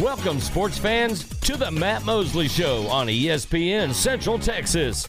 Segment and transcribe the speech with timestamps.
[0.00, 5.08] Welcome, sports fans, to the Matt Mosley Show on ESPN Central Texas.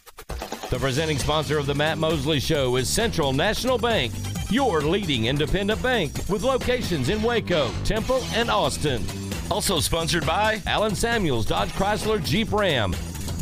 [0.68, 4.12] The presenting sponsor of the Matt Mosley Show is Central National Bank,
[4.50, 9.04] your leading independent bank with locations in Waco, Temple, and Austin.
[9.50, 12.94] Also sponsored by Allen Samuels Dodge Chrysler Jeep Ram,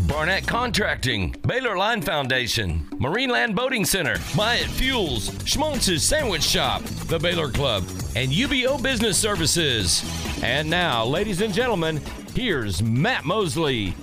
[0.07, 7.51] Barnett Contracting, Baylor Line Foundation, Marineland Boating Center, Myatt Fuels, Schmaltz's Sandwich Shop, the Baylor
[7.51, 7.85] Club,
[8.15, 10.03] and UBEO Business Services.
[10.43, 12.01] And now, ladies and gentlemen,
[12.35, 13.95] here's Matt Mosley.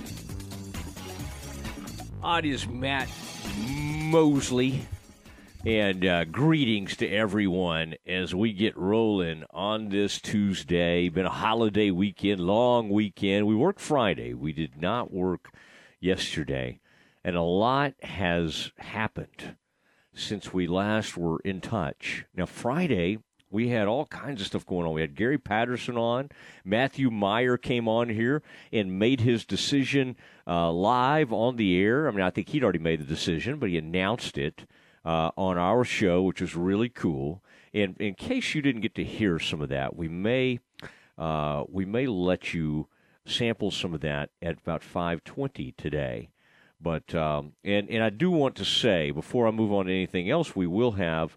[2.24, 3.10] It is Matt
[3.58, 4.88] Mosley.
[5.66, 11.10] And uh, greetings to everyone as we get rolling on this Tuesday.
[11.10, 13.46] Been a holiday weekend, long weekend.
[13.46, 14.32] We worked Friday.
[14.32, 15.50] We did not work
[16.00, 16.80] yesterday.
[17.22, 19.56] And a lot has happened
[20.14, 22.24] since we last were in touch.
[22.34, 23.18] Now, Friday,
[23.50, 24.94] we had all kinds of stuff going on.
[24.94, 26.30] We had Gary Patterson on.
[26.64, 28.42] Matthew Meyer came on here
[28.72, 32.08] and made his decision uh, live on the air.
[32.08, 34.66] I mean, I think he'd already made the decision, but he announced it
[35.04, 37.42] uh, on our show, which was really cool.
[37.74, 40.60] And in case you didn't get to hear some of that, we may
[41.18, 42.88] uh, we may let you
[43.26, 46.30] sample some of that at about 5:20 today.
[46.80, 50.30] But um, and and I do want to say before I move on to anything
[50.30, 51.36] else, we will have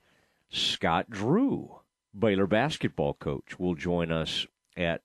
[0.50, 1.80] Scott Drew,
[2.18, 4.46] Baylor basketball coach, will join us
[4.78, 5.02] at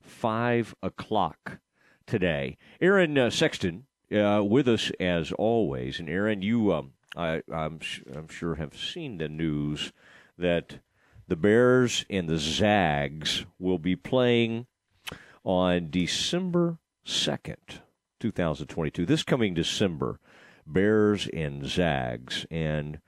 [0.00, 1.58] five o'clock
[2.06, 2.58] today.
[2.80, 7.80] Aaron uh, Sexton uh, with us as always, and Aaron, you um, I, I'm
[8.14, 9.92] I'm sure have seen the news
[10.36, 10.80] that
[11.26, 14.66] the Bears and the Zags will be playing
[15.42, 17.80] on December 2nd,
[18.20, 19.06] 2022.
[19.06, 20.20] This coming December,
[20.66, 22.46] Bears and Zags.
[22.50, 23.00] And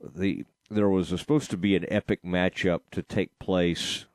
[0.00, 4.06] the there was supposed to be an epic matchup to take place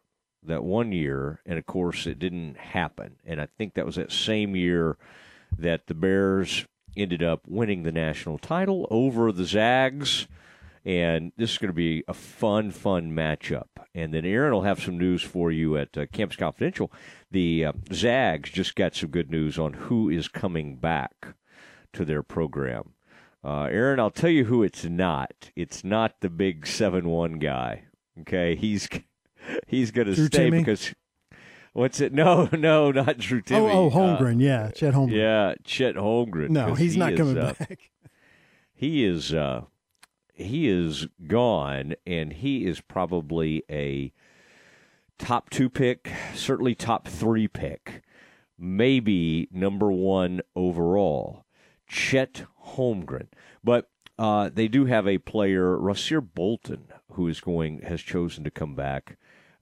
[0.43, 3.15] that one year, and of course it didn't happen.
[3.25, 4.97] And I think that was that same year
[5.57, 6.65] that the Bears
[6.95, 10.27] ended up winning the national title over the Zags
[10.85, 13.67] and this is going to be a fun, fun matchup.
[13.95, 16.91] And then Aaron will have some news for you at uh, Campus Confidential.
[17.31, 21.35] The uh, Zags just got some good news on who is coming back
[21.93, 22.93] to their program.
[23.43, 25.51] Uh, Aaron, I'll tell you who it's not.
[25.55, 27.83] It's not the big seven one guy.
[28.21, 28.87] Okay, he's
[29.67, 30.59] he's going to stay Timme?
[30.59, 30.93] because
[31.73, 32.13] what's it?
[32.23, 33.69] No, no, not Drew Timme.
[33.69, 35.11] Oh, oh, Holmgren, yeah, Chet Holmgren.
[35.11, 36.49] Yeah, Chet Holmgren.
[36.49, 37.91] No, he's he not is, coming uh, back.
[38.73, 39.63] he is uh,
[40.33, 44.13] he is gone, and he is probably a
[45.17, 48.03] top two pick, certainly top three pick,
[48.57, 51.43] maybe number one overall.
[51.87, 52.45] Chet
[52.75, 53.27] Holmgren,
[53.63, 58.51] but uh, they do have a player, Rasir Bolton, who is going has chosen to
[58.51, 59.17] come back.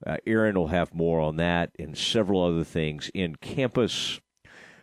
[0.05, 4.19] Uh, Aaron will have more on that and several other things in Campus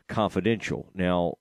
[0.09, 0.91] Confidential.
[0.94, 1.34] Now,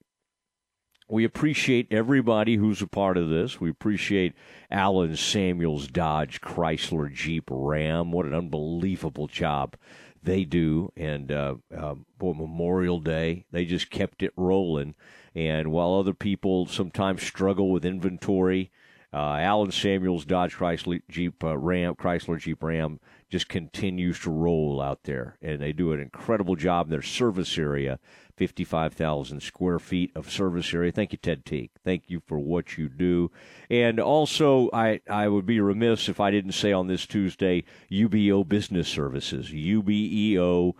[1.09, 3.61] we appreciate everybody who's a part of this.
[3.61, 4.33] We appreciate
[4.69, 8.11] Allen Samuels Dodge Chrysler Jeep Ram.
[8.11, 9.77] What an unbelievable job
[10.21, 10.91] they do.
[10.97, 14.95] And uh, uh, boy, Memorial Day, they just kept it rolling.
[15.37, 18.71] And while other people sometimes struggle with inventory,
[19.13, 22.99] uh, Allen Samuels Dodge Chrysler Jeep uh, Ram Chrysler Jeep Ram
[23.29, 27.57] just continues to roll out there, and they do an incredible job in their service
[27.57, 27.99] area.
[28.37, 30.91] 55,000 square feet of service area.
[30.91, 31.71] Thank you, Ted Teague.
[31.83, 33.31] Thank you for what you do.
[33.69, 38.47] And also, I, I would be remiss if I didn't say on this Tuesday, UBEO
[38.47, 40.75] Business Services, ubeo.com.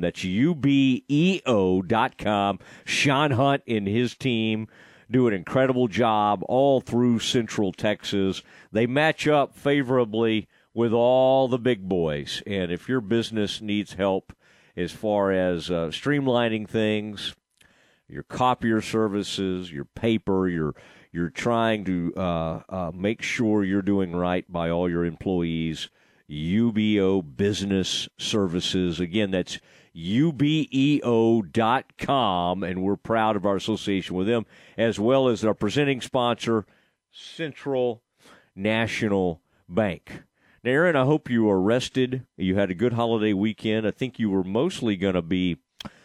[0.00, 1.08] That's ubeo.com.
[2.84, 4.66] Sean Hunt and his team
[5.08, 8.42] do an incredible job all through Central Texas.
[8.72, 12.42] They match up favorably with all the big boys.
[12.46, 14.34] And if your business needs help
[14.76, 17.34] as far as uh, streamlining things,
[18.06, 20.74] your copier services, your paper, your
[21.12, 25.88] you're trying to uh, uh, make sure you're doing right by all your employees.
[26.28, 29.00] UBEO Business Services.
[29.00, 29.58] Again, that's
[29.96, 31.02] ubeo.com,
[32.62, 34.44] and we're proud of our association with them,
[34.76, 36.66] as well as our presenting sponsor,
[37.10, 38.02] Central
[38.54, 39.40] National
[39.70, 40.24] Bank.
[40.66, 42.26] Now, Aaron, I hope you are rested.
[42.36, 43.86] You had a good holiday weekend.
[43.86, 45.58] I think you were mostly going to be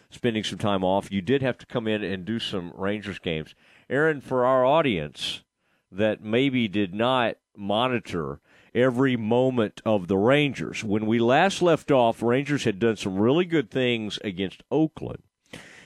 [0.08, 1.10] spending some time off.
[1.10, 3.56] You did have to come in and do some Rangers games.
[3.90, 5.42] Aaron, for our audience
[5.90, 8.38] that maybe did not monitor
[8.72, 13.44] every moment of the Rangers, when we last left off, Rangers had done some really
[13.44, 15.24] good things against Oakland.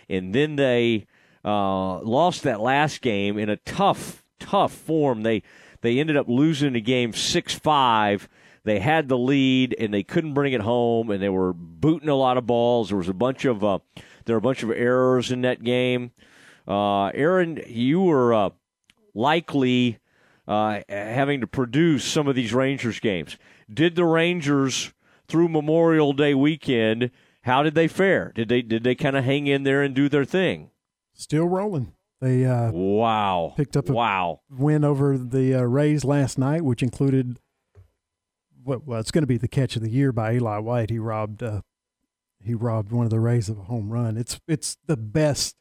[0.06, 1.06] And then they
[1.42, 5.22] uh, lost that last game in a tough, tough form.
[5.22, 5.42] They
[5.80, 8.28] they ended up losing the game six five.
[8.66, 12.16] They had the lead and they couldn't bring it home, and they were booting a
[12.16, 12.88] lot of balls.
[12.88, 13.78] There was a bunch of uh,
[14.24, 16.10] there were a bunch of errors in that game.
[16.66, 18.50] Uh, Aaron, you were uh,
[19.14, 20.00] likely
[20.48, 23.36] uh, having to produce some of these Rangers games.
[23.72, 24.92] Did the Rangers
[25.28, 27.12] through Memorial Day weekend?
[27.42, 28.32] How did they fare?
[28.34, 30.70] Did they did they kind of hang in there and do their thing?
[31.14, 31.92] Still rolling.
[32.20, 36.82] They uh, wow picked up a wow win over the uh, Rays last night, which
[36.82, 37.38] included
[38.66, 40.90] well, it's going to be the catch of the year by Eli White.
[40.90, 41.62] He robbed uh,
[42.42, 44.16] he robbed one of the Rays of a home run.
[44.16, 45.56] It's it's the best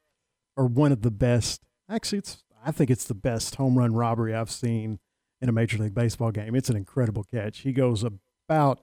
[0.56, 1.62] or one of the best.
[1.90, 5.00] Actually, it's I think it's the best home run robbery I've seen
[5.42, 6.56] in a Major League Baseball game.
[6.56, 7.60] It's an incredible catch.
[7.60, 8.82] He goes about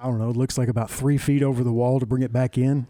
[0.00, 2.32] I don't know, it looks like about three feet over the wall to bring it
[2.32, 2.86] back in.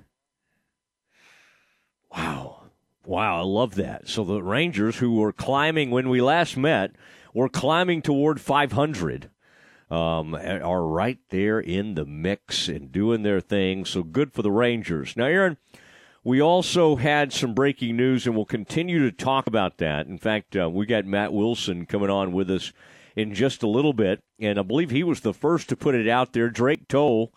[2.14, 2.64] Wow.
[3.06, 4.06] Wow, I love that.
[4.06, 6.93] So the Rangers, who were climbing when we last met,
[7.32, 9.31] were climbing toward 500,
[9.90, 13.85] um, are right there in the mix and doing their thing.
[13.85, 15.17] So good for the Rangers.
[15.17, 15.56] Now, Aaron,
[16.25, 20.06] we also had some breaking news, and we'll continue to talk about that.
[20.06, 22.73] In fact, uh, we got Matt Wilson coming on with us
[23.17, 26.08] in just a little bit, and I believe he was the first to put it
[26.08, 26.50] out there.
[26.50, 27.32] Drake Toll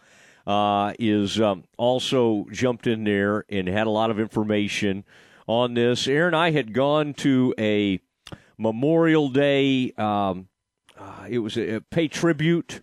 [0.46, 5.06] uh, is um, also jumped in there and had a lot of information
[5.48, 6.08] on this.
[6.08, 8.00] Aaron, I had gone to a
[8.58, 9.92] Memorial Day.
[9.98, 10.48] Um,
[11.02, 12.82] uh, it was a, a pay tribute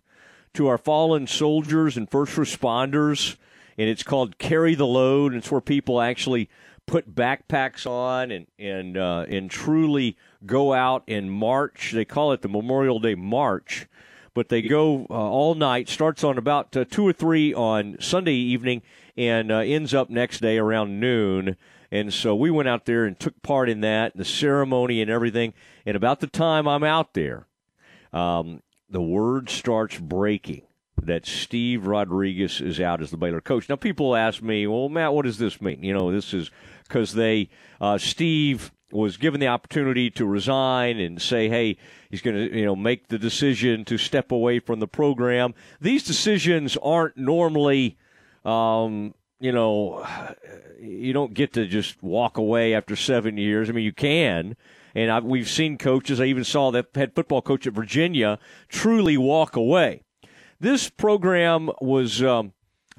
[0.54, 3.36] to our fallen soldiers and first responders,
[3.76, 5.32] and it's called Carry the Load.
[5.32, 6.48] And it's where people actually
[6.86, 11.92] put backpacks on and and uh, and truly go out and march.
[11.92, 13.86] They call it the Memorial Day March,
[14.34, 15.88] but they go uh, all night.
[15.88, 18.82] Starts on about uh, two or three on Sunday evening
[19.16, 21.56] and uh, ends up next day around noon.
[21.90, 25.54] And so we went out there and took part in that, the ceremony and everything.
[25.86, 27.46] And about the time I'm out there,
[28.12, 30.62] um, the word starts breaking
[31.02, 33.68] that Steve Rodriguez is out as the Baylor coach.
[33.68, 35.82] Now, people ask me, well, Matt, what does this mean?
[35.82, 36.50] You know, this is
[36.86, 37.48] because they,
[37.80, 41.76] uh, Steve was given the opportunity to resign and say, hey,
[42.10, 45.54] he's going to, you know, make the decision to step away from the program.
[45.80, 47.98] These decisions aren't normally,
[48.44, 50.06] um, you know,
[50.80, 53.68] you don't get to just walk away after seven years.
[53.68, 54.56] I mean, you can.
[54.94, 58.38] And I, we've seen coaches, I even saw that head football coach at Virginia
[58.68, 60.02] truly walk away.
[60.60, 62.52] This program was, um,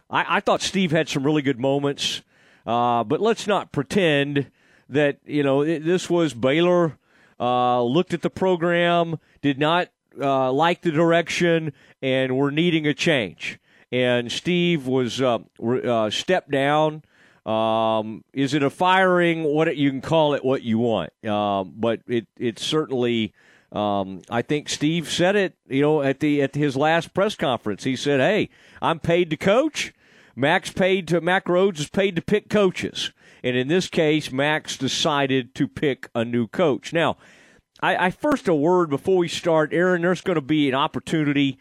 [0.09, 2.21] I, I, thought Steve had some really good moments,
[2.65, 4.49] uh, but let's not pretend
[4.89, 6.97] that you know it, this was Baylor
[7.39, 9.89] uh, looked at the program, did not
[10.19, 13.59] uh, like the direction, and were needing a change.
[13.91, 17.03] And Steve was uh, uh, stepped down.
[17.49, 19.43] Um, is it a firing?
[19.43, 23.33] What you can call it, what you want, um, but it it certainly.
[23.71, 27.83] Um, I think Steve said it, you know, at the at his last press conference.
[27.83, 28.49] He said, "Hey,
[28.81, 29.93] I'm paid to coach.
[30.35, 33.11] Max paid to Mack Rhoades is paid to pick coaches."
[33.43, 36.93] And in this case, Max decided to pick a new coach.
[36.93, 37.17] Now,
[37.81, 40.01] I, I first a word before we start, Aaron.
[40.01, 41.57] There's going to be an opportunity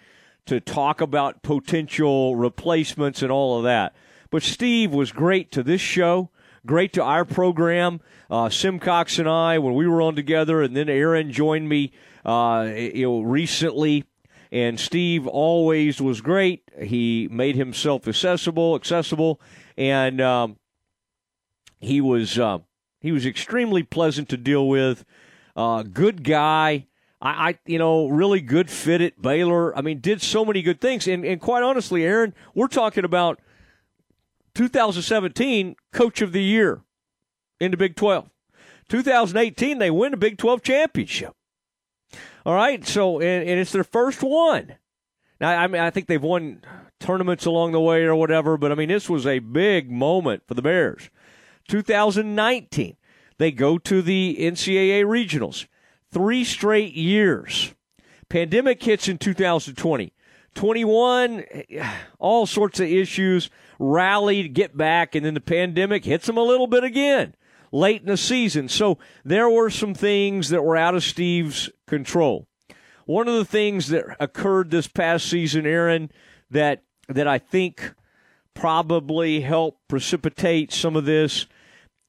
[0.47, 3.95] to talk about potential replacements and all of that.
[4.31, 6.31] But Steve was great to this show,
[6.67, 8.01] great to our program.
[8.31, 11.93] Uh, Simcox and I, when we were on together, and then Aaron joined me,
[12.25, 14.05] uh, you know, recently.
[14.51, 16.71] And Steve always was great.
[16.83, 19.41] He made himself accessible, accessible,
[19.77, 20.57] and um,
[21.81, 22.59] he was uh,
[23.01, 25.05] he was extremely pleasant to deal with.
[25.55, 26.87] Uh, good guy.
[27.21, 29.77] I, I, you know, really good fit at Baylor.
[29.77, 31.07] I mean, did so many good things.
[31.09, 33.41] And, and quite honestly, Aaron, we're talking about
[34.59, 36.83] 2017 Coach of the Year
[37.61, 38.29] in the Big 12.
[38.89, 41.33] 2018, they win the Big 12 championship.
[42.45, 44.75] All right, so and, and it's their first one.
[45.41, 46.63] Now, I mean, I think they've won
[46.99, 50.55] tournaments along the way or whatever, but I mean, this was a big moment for
[50.55, 51.09] the Bears.
[51.69, 52.97] 2019,
[53.39, 55.69] they go to the NCAA regionals.
[56.11, 57.75] Three straight years.
[58.29, 60.13] Pandemic hits in 2020.
[60.59, 61.45] 21,
[62.19, 63.49] all sorts of issues,
[63.79, 67.35] rallied, get back, and then the pandemic hits them a little bit again
[67.71, 68.69] late in the season.
[68.69, 72.49] So there were some things that were out of Steve's control.
[73.07, 76.11] One of the things that occurred this past season, Aaron,
[76.51, 77.95] that that I think
[78.53, 81.47] probably helped precipitate some of this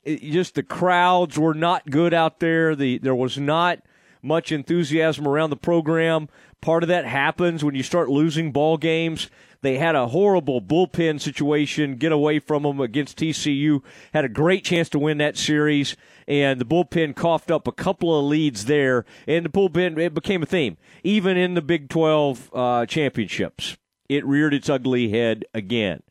[0.03, 2.75] it, just the crowds were not good out there.
[2.75, 3.83] The there was not
[4.21, 6.29] much enthusiasm around the program.
[6.61, 9.29] Part of that happens when you start losing ball games.
[9.61, 13.81] They had a horrible bullpen situation, get away from them against TCU.
[14.13, 15.97] Had a great chance to win that series,
[16.27, 20.43] and the bullpen coughed up a couple of leads there, and the bullpen it became
[20.43, 23.77] a theme, even in the Big 12 uh, championships.
[24.07, 26.03] It reared its ugly head again.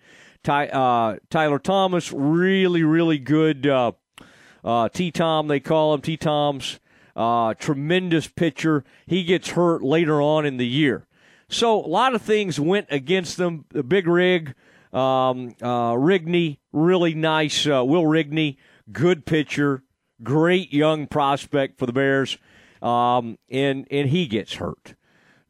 [0.44, 3.66] Ty, uh, Tyler Thomas, really, really good.
[3.66, 3.92] Uh,
[4.62, 6.80] uh, T Tom, they call him T Tom's.
[7.18, 8.84] Uh, tremendous pitcher.
[9.04, 11.08] He gets hurt later on in the year.
[11.48, 13.64] So a lot of things went against them.
[13.70, 14.54] The big rig,
[14.92, 17.66] um, uh, Rigney, really nice.
[17.66, 18.56] Uh, Will Rigney,
[18.92, 19.82] good pitcher,
[20.22, 22.38] great young prospect for the Bears,
[22.82, 24.94] um, and and he gets hurt.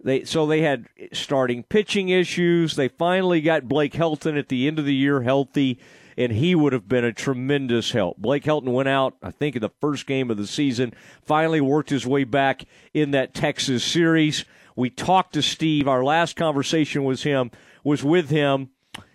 [0.03, 2.77] They so they had starting pitching issues.
[2.77, 5.79] They finally got Blake Helton at the end of the year healthy
[6.19, 8.19] and he would have been a tremendous help.
[8.19, 10.93] Blake Helton went out, I think, in the first game of the season,
[11.25, 14.45] finally worked his way back in that Texas series.
[14.75, 15.87] We talked to Steve.
[15.87, 17.53] Our last conversation was him
[17.85, 18.71] was with him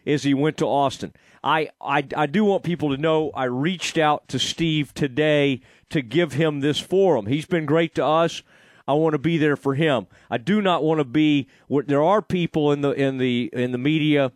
[0.07, 1.13] as he went to Austin.
[1.43, 6.01] I, I, I do want people to know I reached out to Steve today to
[6.01, 7.25] give him this forum.
[7.25, 8.43] He's been great to us.
[8.87, 10.07] I want to be there for him.
[10.31, 11.49] I do not want to be.
[11.69, 14.31] There are people in the in the in the media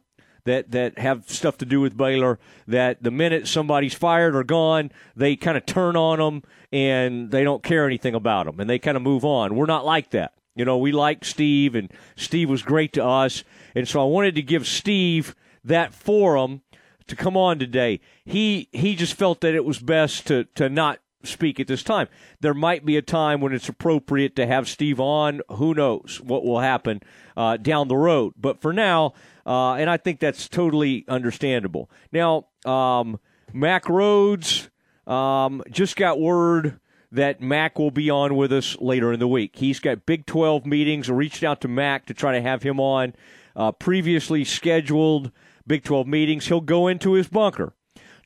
[0.47, 4.91] that that have stuff to do with Baylor that the minute somebody's fired or gone,
[5.15, 8.79] they kind of turn on them and they don't care anything about them and they
[8.79, 9.55] kind of move on.
[9.55, 10.33] We're not like that.
[10.55, 13.43] You know, we like Steve and Steve was great to us,
[13.75, 16.63] and so I wanted to give Steve that forum
[17.05, 17.99] to come on today.
[18.25, 22.07] He he just felt that it was best to to not speak at this time.
[22.39, 25.41] There might be a time when it's appropriate to have Steve on.
[25.49, 27.01] Who knows what will happen
[27.35, 28.33] uh, down the road?
[28.37, 29.13] But for now,
[29.47, 31.89] uh, and I think that's totally understandable.
[32.11, 33.17] Now, um,
[33.53, 34.69] Mack Rhoades
[35.09, 36.81] um, just got word
[37.13, 39.55] that Mack will be on with us later in the week.
[39.55, 41.09] He's got Big 12 meetings.
[41.09, 43.13] Reached out to Mack to try to have him on.
[43.55, 45.31] Uh, previously scheduled
[45.65, 46.47] Big 12 meetings.
[46.47, 47.73] He'll go into his bunker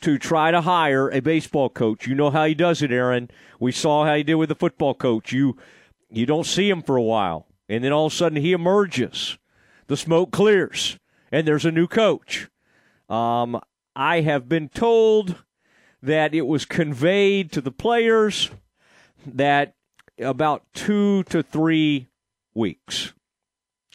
[0.01, 2.08] to try to hire a baseball coach.
[2.08, 3.30] You know how he does it, Aaron.
[3.60, 5.32] We saw how he did with the football coach.
[5.32, 5.56] You
[6.10, 9.38] you don't see him for a while, and then all of a sudden he emerges.
[9.88, 10.98] The smoke clears
[11.32, 12.50] and there's a new coach.
[13.10, 13.60] Um,
[13.96, 15.44] I have been told
[16.02, 18.50] that it was conveyed to the players
[19.26, 19.76] that
[20.20, 22.08] about two to three
[22.54, 23.14] weeks.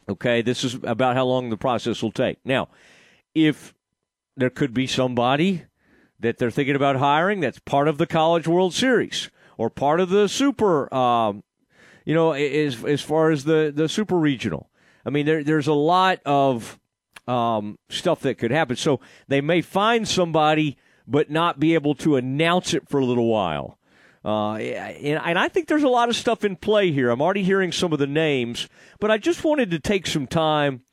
[0.09, 2.37] Okay, this is about how long the process will take.
[2.45, 2.69] Now,
[3.35, 3.73] if
[4.37, 5.65] there could be somebody
[6.19, 10.09] that they're thinking about hiring that's part of the College World Series or part of
[10.09, 11.43] the Super, um,
[12.05, 14.69] you know, as as far as the the Super Regional.
[15.05, 16.79] I mean, there, there's a lot of
[17.27, 18.75] um, stuff that could happen.
[18.75, 23.27] So they may find somebody, but not be able to announce it for a little
[23.27, 23.77] while.
[24.25, 27.09] Uh, and, and I think there's a lot of stuff in play here.
[27.09, 28.67] I'm already hearing some of the names,
[28.99, 30.83] but I just wanted to take some time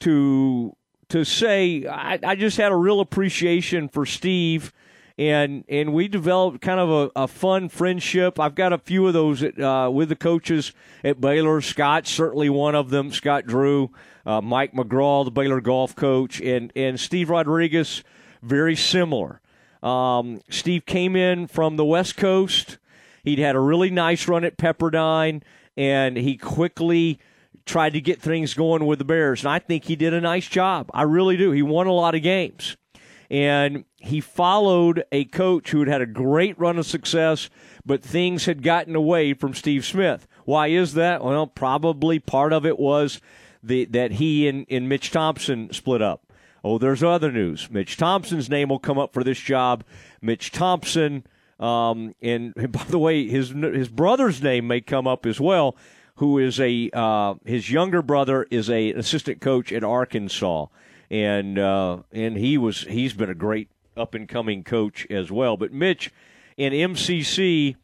[0.00, 0.74] to
[1.08, 4.72] to say I, I just had a real appreciation for Steve
[5.18, 8.38] and and we developed kind of a, a fun friendship.
[8.38, 11.60] I've got a few of those at, uh, with the coaches at Baylor.
[11.60, 13.10] Scott certainly one of them.
[13.10, 13.90] Scott Drew,
[14.28, 18.04] uh, Mike McGraw, the Baylor golf coach, and and Steve Rodriguez,
[18.42, 19.40] very similar.
[19.82, 22.78] Um, Steve came in from the West Coast.
[23.24, 25.42] He'd had a really nice run at Pepperdine,
[25.76, 27.18] and he quickly
[27.64, 29.42] tried to get things going with the Bears.
[29.42, 30.90] And I think he did a nice job.
[30.92, 31.50] I really do.
[31.52, 32.76] He won a lot of games
[33.30, 37.50] and he followed a coach who had had a great run of success,
[37.84, 40.26] but things had gotten away from Steve Smith.
[40.44, 41.22] Why is that?
[41.22, 43.20] Well, probably part of it was
[43.62, 46.32] the, that he and, and Mitch Thompson split up.
[46.64, 47.70] Oh, there's other news.
[47.70, 49.84] Mitch Thompson's name will come up for this job.
[50.20, 51.24] Mitch Thompson,
[51.60, 55.76] um, and by the way, his his brother's name may come up as well.
[56.16, 60.66] Who is a uh, his younger brother is a assistant coach at Arkansas
[61.10, 65.56] and uh, and he was he's been a great up and coming coach as well.
[65.56, 66.12] But Mitch
[66.56, 67.76] and MCC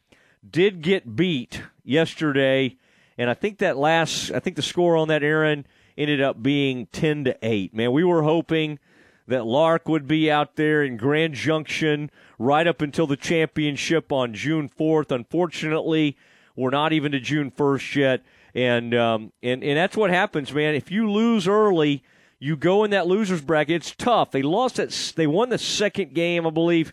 [0.48, 2.76] did get beat yesterday,
[3.18, 5.66] and I think that last I think the score on that Aaron
[5.96, 7.74] ended up being ten to eight.
[7.74, 8.78] Man, we were hoping
[9.26, 14.34] that Lark would be out there in Grand Junction right up until the championship on
[14.34, 15.10] June fourth.
[15.10, 16.16] Unfortunately,
[16.56, 18.22] we're not even to June first yet.
[18.54, 20.74] And um, and and that's what happens, man.
[20.76, 22.04] If you lose early,
[22.38, 23.76] you go in that losers bracket.
[23.76, 24.30] It's tough.
[24.30, 24.90] They lost that.
[25.16, 26.92] They won the second game, I believe,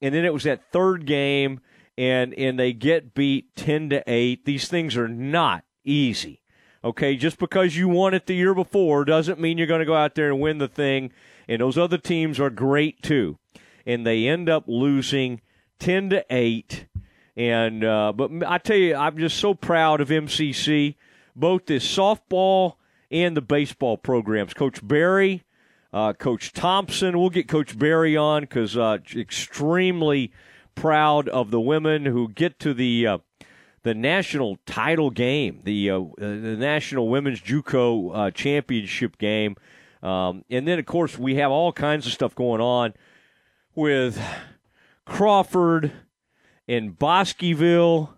[0.00, 1.60] and then it was that third game,
[1.96, 4.44] and and they get beat ten to eight.
[4.44, 6.40] These things are not easy.
[6.84, 9.94] Okay, just because you won it the year before doesn't mean you're going to go
[9.94, 11.12] out there and win the thing.
[11.48, 13.38] And those other teams are great too,
[13.86, 15.40] and they end up losing
[15.78, 16.86] ten to eight.
[17.36, 20.96] And uh, but I tell you, I'm just so proud of MCC,
[21.36, 22.74] both this softball
[23.10, 24.54] and the baseball programs.
[24.54, 25.44] Coach Barry,
[25.92, 27.18] uh, Coach Thompson.
[27.18, 30.32] We'll get Coach Barry on because uh, extremely
[30.74, 33.18] proud of the women who get to the uh,
[33.82, 39.56] the national title game, the uh, the national women's JUCO uh, championship game,
[40.02, 42.94] um, and then of course we have all kinds of stuff going on
[43.74, 44.20] with
[45.04, 45.92] Crawford
[46.68, 48.14] and Bosqueville,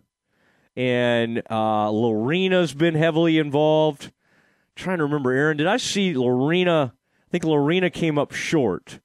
[0.77, 4.07] and uh, Lorena's been heavily involved.
[4.07, 6.93] I'm trying to remember, Aaron, did I see Lorena?
[7.27, 9.01] I think Lorena came up short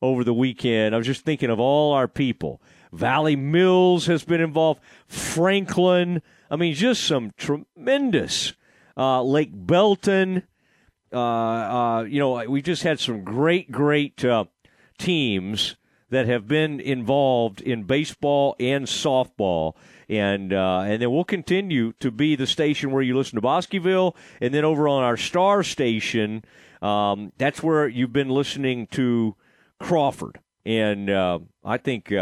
[0.00, 0.94] over the weekend.
[0.94, 2.62] I was just thinking of all our people.
[2.94, 4.80] Valley Mills has been involved.
[5.06, 6.22] Franklin.
[6.50, 8.54] I mean, just some tremendous.
[8.96, 10.44] Uh, Lake Belton.
[11.12, 14.44] Uh, uh, you know, we just had some great, great uh,
[14.98, 15.76] teams
[16.10, 19.74] that have been involved in baseball and softball.
[20.08, 24.14] And uh, and then we'll continue to be the station where you listen to Bosqueville,
[24.38, 26.44] and then over on our star station,
[26.82, 29.34] um, that's where you've been listening to
[29.80, 30.40] Crawford.
[30.66, 32.12] And uh, I think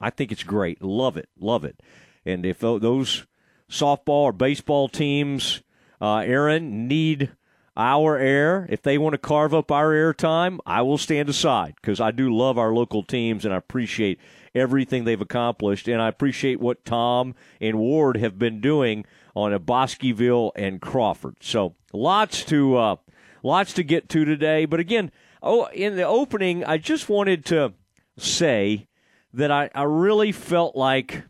[0.00, 0.82] I think it's great.
[0.82, 1.80] Love it, love it.
[2.24, 3.26] And if those
[3.70, 5.62] softball or baseball teams,
[6.00, 7.30] uh, Aaron, need
[7.76, 11.74] our air, if they want to carve up our air time, I will stand aside
[11.80, 14.18] because I do love our local teams and I appreciate
[14.54, 15.88] everything they've accomplished.
[15.88, 19.04] And I appreciate what Tom and Ward have been doing
[19.34, 21.36] on a Bosqueville and Crawford.
[21.40, 22.96] So lots to uh,
[23.42, 24.64] lots to get to today.
[24.64, 25.10] But again,
[25.42, 27.72] oh, in the opening, I just wanted to
[28.18, 28.88] say
[29.34, 31.24] that I, I really felt like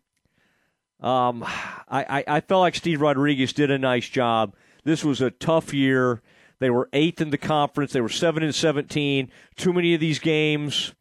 [1.01, 4.55] um, I, I, I felt like Steve Rodriguez did a nice job.
[4.85, 6.23] This was a tough year.
[6.59, 7.93] They were eighth in the conference.
[7.93, 9.31] They were seven and seventeen.
[9.57, 10.95] Too many of these games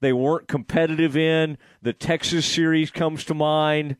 [0.00, 1.56] they weren't competitive in.
[1.80, 3.96] The Texas series comes to mind.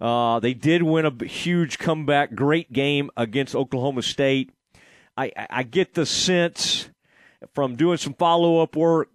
[0.00, 4.52] Uh, they did win a huge comeback, great game against Oklahoma State.
[5.16, 6.90] I, I get the sense
[7.54, 9.08] from doing some follow up work,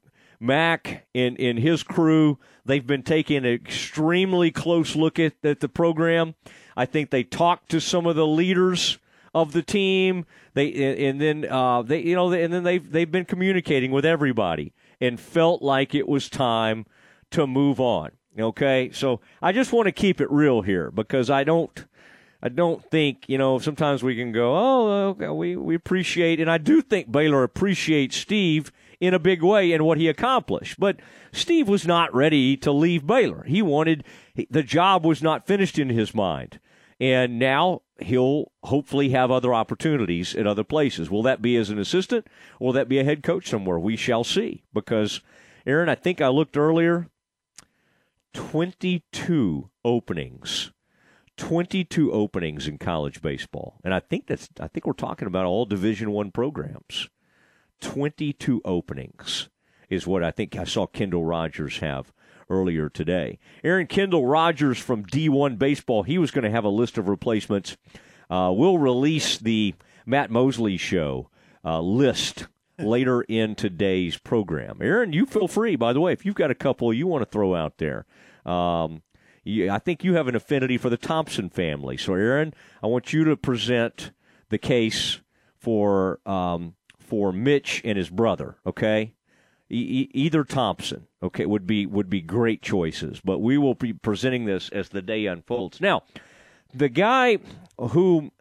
[0.43, 5.69] Mack and, and his crew, they've been taking an extremely close look at, at the
[5.69, 6.35] program.
[6.75, 8.97] I think they talked to some of the leaders
[9.33, 10.25] of the team.
[10.53, 14.73] They and then uh, they you know and then they've they've been communicating with everybody
[15.00, 16.85] and felt like it was time
[17.31, 18.12] to move on.
[18.38, 21.86] Okay, so I just want to keep it real here because I don't.
[22.41, 23.58] I don't think you know.
[23.58, 28.17] Sometimes we can go, oh, okay, we we appreciate, and I do think Baylor appreciates
[28.17, 28.71] Steve
[29.04, 30.80] in a big way and what he accomplished.
[30.80, 30.98] But
[31.34, 33.44] Steve was not ready to leave Baylor.
[33.44, 34.06] He wanted
[34.50, 36.60] the job was not finished in his mind,
[37.02, 41.12] and now he'll hopefully have other opportunities at other places.
[41.12, 42.28] Will that be as an assistant?
[42.62, 43.78] Will that be a head coach somewhere?
[43.78, 44.63] We shall see.
[44.74, 45.20] Because,
[45.66, 47.10] Aaron, I think I looked earlier
[48.34, 50.72] 22 openings.
[51.36, 53.82] 22 openings in college baseball.
[53.84, 57.10] And I think that's I think we're talking about all Division 1 programs.
[57.84, 59.50] 22 openings
[59.89, 62.12] is what I think I saw Kendall Rogers have
[62.50, 63.39] earlier today.
[63.63, 67.78] Aaron Kendall Rogers from D1 Baseball, he was going to have a list of replacements.
[68.30, 71.30] Uh, we'll release the Matt Mosley Show
[71.63, 72.48] uh, list
[72.80, 74.80] later in today's program.
[74.82, 77.30] Aaron, you feel free, by the way, if you've got a couple you want to
[77.30, 78.06] throw out there.
[78.46, 79.04] Um,
[79.43, 81.98] you, I think you have an affinity for the Thompson family.
[81.98, 84.12] So, Aaron, I want you to present
[84.50, 85.19] the case
[85.58, 88.56] for um, for Mitch and his brother.
[88.66, 89.13] Okay,
[89.70, 93.22] e- either Thompson, okay, would be would be great choices.
[93.24, 95.82] But we will be presenting this as the day unfolds.
[95.82, 96.04] Now,
[96.74, 97.38] the guy
[97.78, 98.32] who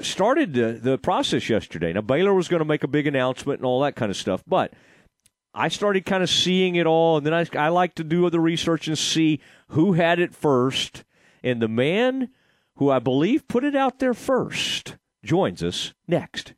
[0.00, 1.92] started the, the process yesterday.
[1.92, 4.42] Now Baylor was going to make a big announcement and all that kind of stuff,
[4.46, 4.72] but
[5.54, 8.40] I started kind of seeing it all, and then I, I like to do the
[8.40, 11.04] research and see who had it first.
[11.44, 12.30] And the man
[12.76, 16.54] who I believe put it out there first joins us next.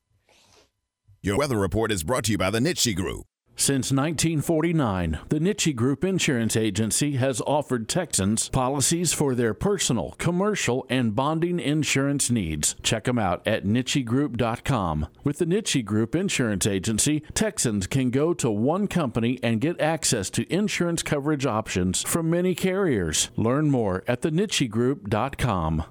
[1.27, 3.25] Your weather report is brought to you by the Nitsche Group.
[3.57, 10.87] Since 1949, the Nitsche Group Insurance Agency has offered Texans policies for their personal, commercial,
[10.89, 12.77] and bonding insurance needs.
[12.85, 15.09] Check them out at NitscheGroup.com.
[15.25, 20.31] With the Nitsche Group Insurance Agency, Texans can go to one company and get access
[20.31, 23.31] to insurance coverage options from many carriers.
[23.35, 25.83] Learn more at thenitschegroup.com.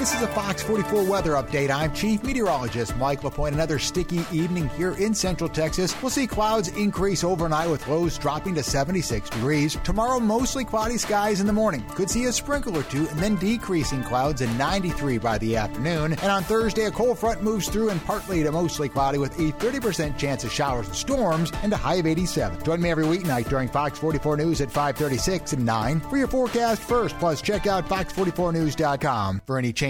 [0.00, 1.68] This is a Fox 44 weather update.
[1.68, 3.54] I'm Chief Meteorologist Mike LaPointe.
[3.54, 5.94] Another sticky evening here in Central Texas.
[6.00, 9.76] We'll see clouds increase overnight with lows dropping to 76 degrees.
[9.84, 11.84] Tomorrow, mostly cloudy skies in the morning.
[11.90, 16.14] Could see a sprinkle or two and then decreasing clouds in 93 by the afternoon.
[16.14, 19.52] And on Thursday, a cold front moves through and partly to mostly cloudy with a
[19.52, 22.62] 30% chance of showers and storms and a high of 87.
[22.62, 26.80] Join me every weeknight during Fox 44 News at 536 and 9 for your forecast
[26.80, 27.18] first.
[27.18, 29.89] Plus, check out fox44news.com for any change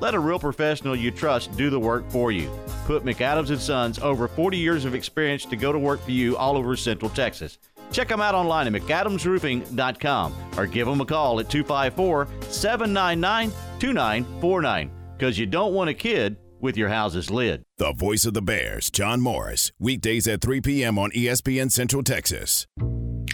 [0.00, 2.50] Let a real professional you trust do the work for you.
[2.86, 6.36] Put McAdams and Sons over 40 years of experience to go to work for you
[6.36, 7.58] all over Central Texas.
[7.90, 14.90] Check them out online at McAdamsRoofing.com or give them a call at 254 799 2949
[15.16, 17.62] because you don't want a kid with your house's lid.
[17.78, 20.98] The voice of the Bears, John Morris, weekdays at 3 p.m.
[20.98, 22.66] on ESPN Central Texas.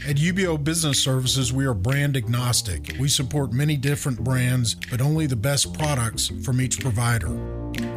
[0.07, 2.95] At UBEO Business Services, we are brand agnostic.
[3.01, 7.29] We support many different brands, but only the best products from each provider.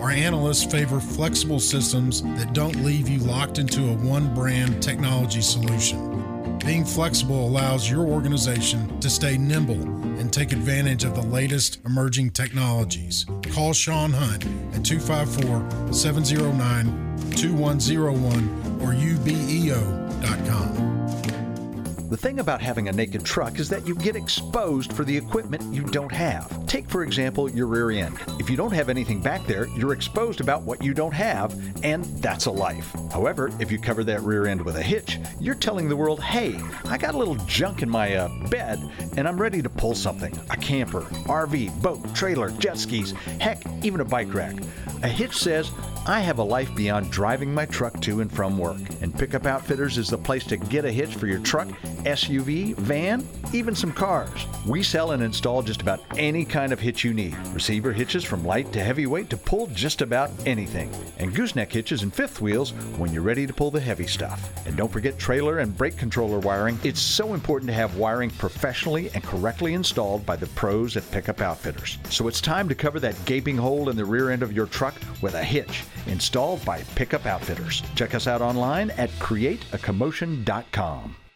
[0.02, 5.42] Our analysts favor flexible systems that don't leave you locked into a one brand technology
[5.42, 6.58] solution.
[6.60, 9.82] Being flexible allows your organization to stay nimble
[10.18, 13.26] and take advantage of the latest emerging technologies.
[13.54, 20.97] Call Sean Hunt at 254 709 2101 or ubeo.com.
[22.10, 25.74] The thing about having a naked truck is that you get exposed for the equipment
[25.74, 26.65] you don't have.
[26.65, 28.17] Take, for example, your rear end.
[28.39, 32.06] If you don't have anything back there, you're exposed about what you don't have, and
[32.22, 32.96] that's a life.
[33.12, 36.58] However, if you cover that rear end with a hitch, you're telling the world, hey,
[36.86, 38.80] I got a little junk in my uh, bed,
[39.17, 44.00] and I'm ready to pull something a camper, RV, boat, trailer, jet skis, heck, even
[44.00, 44.56] a bike rack.
[45.04, 45.72] A hitch says,
[46.08, 49.98] I have a life beyond driving my truck to and from work, and Pickup Outfitters
[49.98, 51.67] is the place to get a hitch for your truck,
[52.06, 54.46] SUV, van, even some cars.
[54.66, 57.38] We sell and install just about any kind of hitch you need.
[57.54, 60.92] Receiver hitches from light to heavyweight to pull just about anything.
[61.20, 64.50] And gooseneck hitches and fifth wheels when you're ready to pull the heavy stuff.
[64.66, 66.78] And don't forget trailer and brake controller wiring.
[66.84, 71.42] It's so important to have wiring professionally and correctly installed by the pros at Pickup
[71.42, 71.98] Outfitters.
[72.10, 74.96] So it's time to cover that gaping hole in the rear end of your truck
[75.22, 77.84] with a hitch installed by Pickup Outfitters.
[77.96, 81.27] Check us out online at createacommotion.com.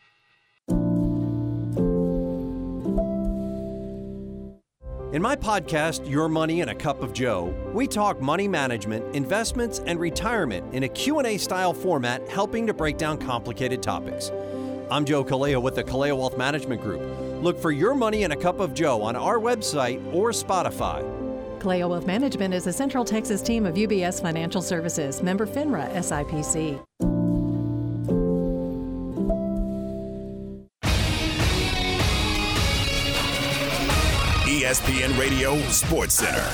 [5.13, 9.79] In my podcast, Your Money and a Cup of Joe, we talk money management, investments,
[9.79, 14.31] and retirement in a Q&A style format helping to break down complicated topics.
[14.89, 17.01] I'm Joe Kaleo with the Kaleo Wealth Management Group.
[17.43, 21.01] Look for Your Money and a Cup of Joe on our website or Spotify.
[21.59, 26.81] Kaleo Wealth Management is a Central Texas team of UBS Financial Services, member FINRA SIPC.
[34.71, 36.49] ESPN Radio Sports Center.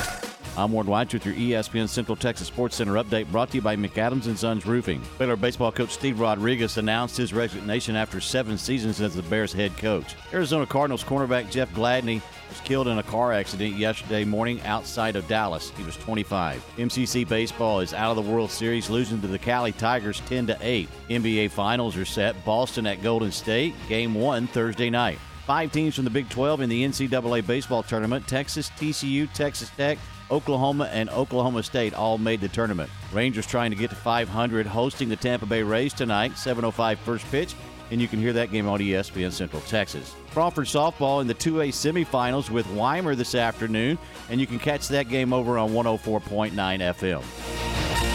[0.56, 3.76] I'm Ward White with your ESPN Central Texas Sports Center update brought to you by
[3.76, 5.00] McAdams and Sons Roofing.
[5.18, 9.76] Baylor baseball coach Steve Rodriguez announced his resignation after seven seasons as the Bears head
[9.76, 10.16] coach.
[10.32, 15.28] Arizona Cardinals cornerback Jeff Gladney was killed in a car accident yesterday morning outside of
[15.28, 15.70] Dallas.
[15.76, 16.60] He was 25.
[16.76, 20.58] MCC baseball is out of the World Series, losing to the Cowley Tigers 10 to
[20.60, 20.88] 8.
[21.08, 22.44] NBA finals are set.
[22.44, 25.20] Boston at Golden State, game 1 Thursday night.
[25.48, 29.96] Five teams from the Big 12 in the NCAA baseball tournament Texas, TCU, Texas Tech,
[30.30, 32.90] Oklahoma, and Oklahoma State all made the tournament.
[33.14, 37.54] Rangers trying to get to 500, hosting the Tampa Bay Rays tonight, 7:05 first pitch,
[37.90, 40.14] and you can hear that game on ESPN Central Texas.
[40.32, 43.96] Crawford softball in the 2A semifinals with Weimar this afternoon,
[44.28, 47.22] and you can catch that game over on 104.9 FM.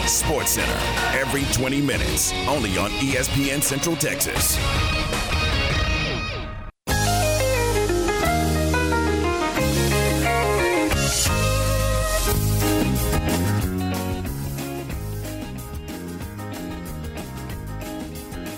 [0.06, 4.56] Sports Center every 20 minutes, only on ESPN Central Texas.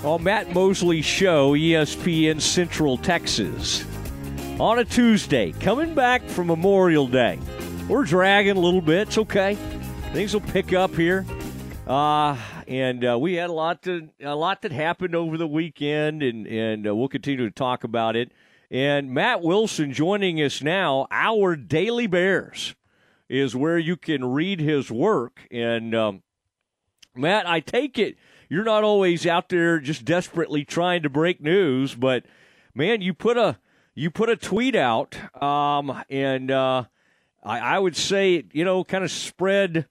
[0.07, 3.85] On Matt Mosley Show, ESPN Central Texas.
[4.61, 7.41] On a Tuesday, coming back from Memorial Day.
[7.89, 9.09] We're dragging a little bit.
[9.09, 9.57] It's okay.
[10.13, 11.27] things will pick up here.
[11.89, 12.37] Uh,
[12.69, 16.47] and uh, we had a lot to a lot that happened over the weekend, and
[16.47, 18.31] and uh, we'll continue to talk about it.
[18.71, 21.09] And Matt Wilson joining us now.
[21.11, 22.77] Our Daily Bears
[23.29, 25.49] is where you can read his work.
[25.51, 26.23] And um,
[27.17, 28.17] Matt, I take it
[28.49, 32.25] you're not always out there just desperately trying to break news, but
[32.75, 33.59] man, you put a
[33.95, 36.85] you put a tweet out, um, and uh,
[37.43, 39.87] I, I would say you know kind of spread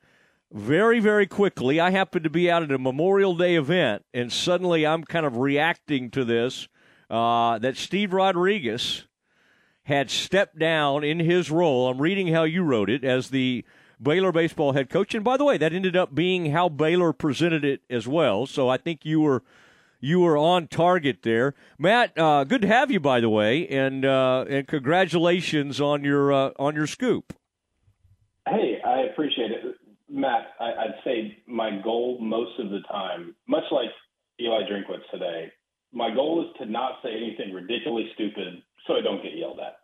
[0.51, 1.79] very, very quickly.
[1.79, 5.37] I happened to be out at a Memorial Day event, and suddenly I'm kind of
[5.37, 6.67] reacting to this
[7.09, 9.05] uh, that Steve Rodriguez
[9.83, 11.89] had stepped down in his role.
[11.89, 13.65] I'm reading how you wrote it as the
[14.01, 15.13] Baylor baseball head coach.
[15.15, 18.45] And by the way, that ended up being how Baylor presented it as well.
[18.45, 19.43] So I think you were
[19.99, 22.17] you were on target there, Matt.
[22.17, 26.51] Uh, good to have you, by the way, and uh, and congratulations on your uh,
[26.59, 27.33] on your scoop.
[28.47, 29.75] Hey, I appreciate it.
[30.07, 33.89] Matt, I, would say my goal most of the time, much like
[34.39, 35.51] Eli Drinkwitz today,
[35.91, 39.77] my goal is to not say anything ridiculously stupid so I don't get yelled at.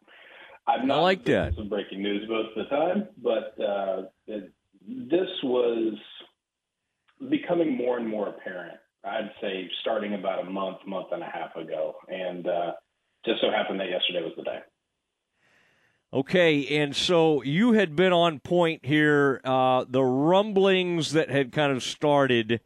[0.67, 1.55] I'm not I like that.
[1.55, 4.51] Some breaking news most of the time, but uh, it,
[4.87, 5.95] this was
[7.29, 8.77] becoming more and more apparent.
[9.03, 12.71] I'd say starting about a month, month and a half ago, and uh,
[13.25, 14.59] just so happened that yesterday was the day.
[16.13, 19.39] Okay, and so you had been on point here.
[19.43, 22.59] Uh, the rumblings that had kind of started.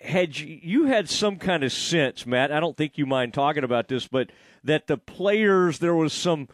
[0.00, 2.50] Had you, you had some kind of sense, Matt?
[2.50, 4.30] I don't think you mind talking about this, but
[4.64, 6.48] that the players there was some,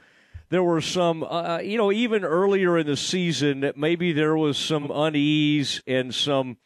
[0.51, 4.57] there were some, uh, you know, even earlier in the season that maybe there was
[4.57, 6.57] some unease and some,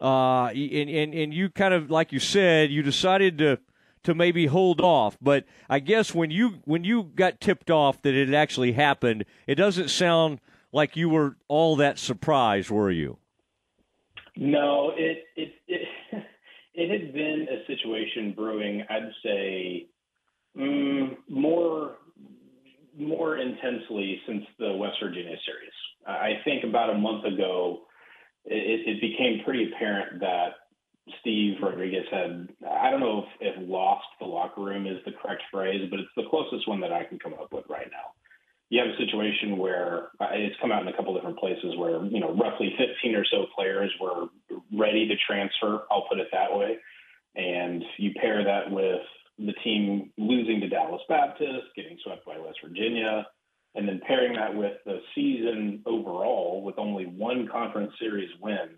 [0.00, 3.58] uh, and and and you kind of like you said, you decided to
[4.04, 5.16] to maybe hold off.
[5.20, 9.56] But I guess when you when you got tipped off that it actually happened, it
[9.56, 10.40] doesn't sound
[10.72, 13.18] like you were all that surprised, were you?
[14.36, 15.88] No, it it it,
[16.74, 18.82] it had been a situation brewing.
[18.88, 19.86] I'd say
[20.56, 21.96] mm, more
[22.98, 25.72] more intensely since the West Virginia series.
[26.06, 27.82] I think about a month ago,
[28.44, 30.54] it, it became pretty apparent that
[31.20, 35.42] Steve Rodriguez had, I don't know if, if lost the locker room is the correct
[35.50, 38.14] phrase, but it's the closest one that I can come up with right now.
[38.70, 42.04] You have a situation where uh, it's come out in a couple different places where,
[42.06, 44.28] you know, roughly 15 or so players were
[44.72, 45.82] ready to transfer.
[45.90, 46.78] I'll put it that way.
[47.34, 49.02] And you pair that with
[49.38, 53.26] the team losing to Dallas Baptist, getting swept by West Virginia,
[53.74, 58.68] and then pairing that with the season overall with only one conference series win.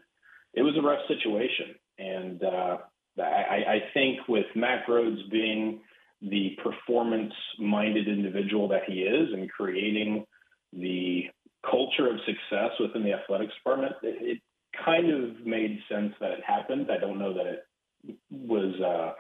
[0.55, 1.75] It was a rough situation.
[1.99, 2.79] And uh,
[3.19, 5.81] I, I think with Mack Rhoades being
[6.23, 10.25] the performance minded individual that he is and creating
[10.73, 11.25] the
[11.69, 14.43] culture of success within the athletics department, it, it
[14.85, 16.89] kind of made sense that it happened.
[16.91, 17.47] I don't know that
[18.07, 19.13] it was uh,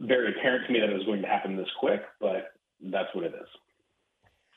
[0.00, 3.24] very apparent to me that it was going to happen this quick, but that's what
[3.24, 3.48] it is.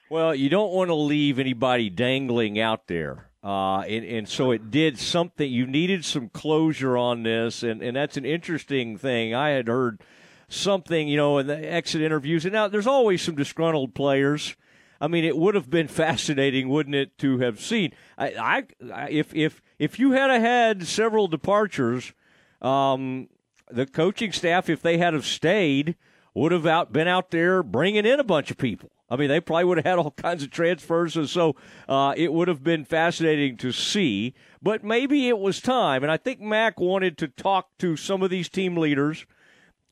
[0.09, 3.29] Well, you don't want to leave anybody dangling out there.
[3.43, 5.49] Uh, and, and so it did something.
[5.49, 9.33] You needed some closure on this, and, and that's an interesting thing.
[9.33, 10.01] I had heard
[10.49, 14.55] something, you know, in the exit interviews, and now there's always some disgruntled players.
[14.99, 17.93] I mean, it would have been fascinating, wouldn't it, to have seen?
[18.17, 22.13] I, I if if if you had had several departures,
[22.61, 23.29] um,
[23.69, 25.95] the coaching staff, if they had have stayed,
[26.33, 28.91] would have out been out there bringing in a bunch of people.
[29.09, 31.55] I mean, they probably would have had all kinds of transfers, and so
[31.87, 34.33] uh, it would have been fascinating to see.
[34.61, 38.29] But maybe it was time, and I think Mack wanted to talk to some of
[38.29, 39.25] these team leaders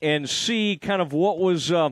[0.01, 1.89] and see kind of what was uh,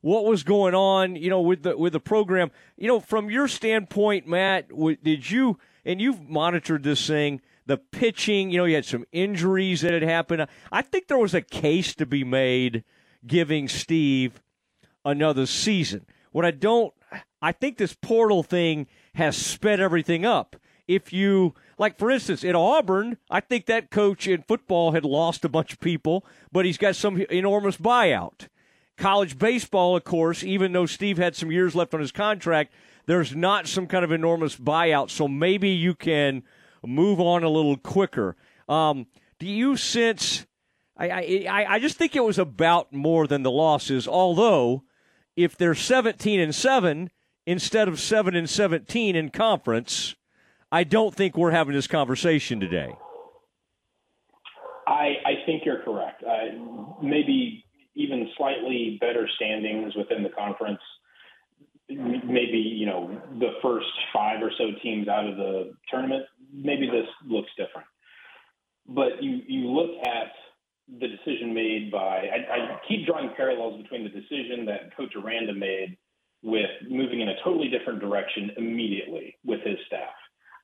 [0.00, 2.50] what was going on, you know, with the with the program.
[2.76, 4.68] You know, from your standpoint, Matt,
[5.02, 7.40] did you and you've monitored this thing?
[7.66, 10.46] The pitching, you know, you had some injuries that had happened.
[10.70, 12.84] I think there was a case to be made
[13.26, 14.40] giving Steve
[15.04, 16.06] another season.
[16.30, 16.94] What I don't,
[17.42, 20.56] I think this portal thing has sped everything up.
[20.86, 25.44] If you, like, for instance, at Auburn, I think that coach in football had lost
[25.44, 28.46] a bunch of people, but he's got some enormous buyout.
[28.96, 32.72] College baseball, of course, even though Steve had some years left on his contract,
[33.06, 35.10] there's not some kind of enormous buyout.
[35.10, 36.44] So maybe you can
[36.84, 38.36] move on a little quicker.
[38.68, 39.06] Um,
[39.38, 40.46] do you sense?
[40.96, 44.08] I, I I just think it was about more than the losses.
[44.08, 44.84] Although
[45.36, 47.10] if they're 17 and 7
[47.44, 50.14] instead of 7 and 17 in conference,
[50.72, 52.94] I don't think we're having this conversation today.
[54.86, 56.22] I, I think you're correct.
[56.22, 60.80] Uh, maybe even slightly better standings within the conference.
[61.88, 67.06] Maybe you know the first five or so teams out of the tournament maybe this
[67.26, 67.86] looks different.
[68.88, 70.32] But you you look at
[71.00, 75.54] the decision made by I, I keep drawing parallels between the decision that Coach Aranda
[75.54, 75.96] made
[76.42, 80.14] with moving in a totally different direction immediately with his staff.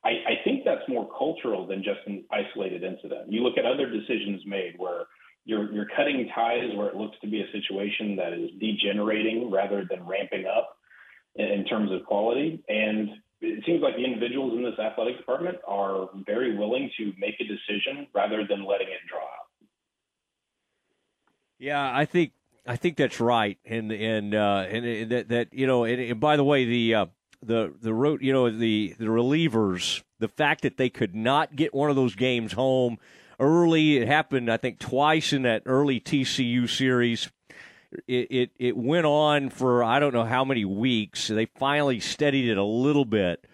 [0.04, 3.32] I, I think that's more cultural than just an isolated incident.
[3.32, 5.06] You look at other decisions made where
[5.44, 9.84] you're you're cutting ties where it looks to be a situation that is degenerating rather
[9.88, 10.76] than ramping up
[11.34, 12.62] in, in terms of quality.
[12.68, 13.10] And
[13.42, 17.44] it seems like the individuals in this athletic department are very willing to make a
[17.44, 19.68] decision rather than letting it draw out.
[21.58, 22.32] Yeah, I think
[22.66, 26.36] I think that's right, and and uh, and, that that you know, and, and by
[26.36, 27.06] the way, the uh,
[27.42, 31.74] the the road, you know, the the relievers, the fact that they could not get
[31.74, 32.98] one of those games home
[33.40, 37.30] early, it happened, I think, twice in that early TCU series.
[38.06, 41.28] It, it it went on for I don't know how many weeks.
[41.28, 43.46] They finally steadied it a little bit,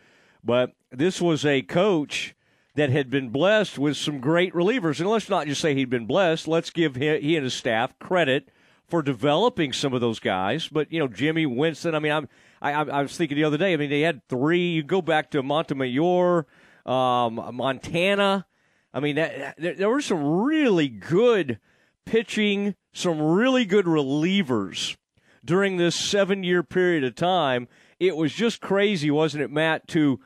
[0.44, 2.34] but this was a coach
[2.74, 5.00] that had been blessed with some great relievers.
[5.00, 6.46] And let's not just say he'd been blessed.
[6.46, 8.50] Let's give him, he and his staff credit
[8.86, 10.68] for developing some of those guys.
[10.68, 11.94] But you know, Jimmy Winston.
[11.94, 12.28] I mean, I'm,
[12.62, 13.72] I, I was thinking the other day.
[13.72, 14.70] I mean, they had three.
[14.70, 16.46] You go back to Montemayor,
[16.86, 18.46] um, Montana.
[18.94, 21.58] I mean, that, there, there were some really good
[22.06, 24.96] pitching, some really good relievers
[25.44, 27.68] during this seven-year period of time.
[28.00, 29.86] It was just crazy, wasn't it, Matt?
[29.88, 30.20] To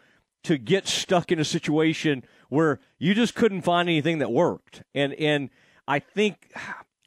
[0.45, 5.13] to get stuck in a situation where you just couldn't find anything that worked, and
[5.15, 5.51] and
[5.87, 6.53] I think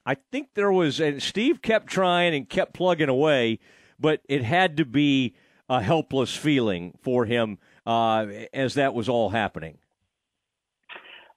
[0.06, 3.60] I think there was, and Steve kept trying and kept plugging away,
[4.00, 5.34] but it had to be
[5.68, 9.80] a helpless feeling for him uh, as that was all happening.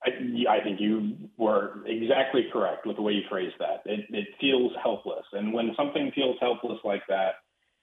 [0.05, 0.11] I,
[0.49, 3.83] I, think you were exactly correct with the way you phrased that.
[3.85, 5.25] It, it feels helpless.
[5.33, 7.35] And when something feels helpless like that,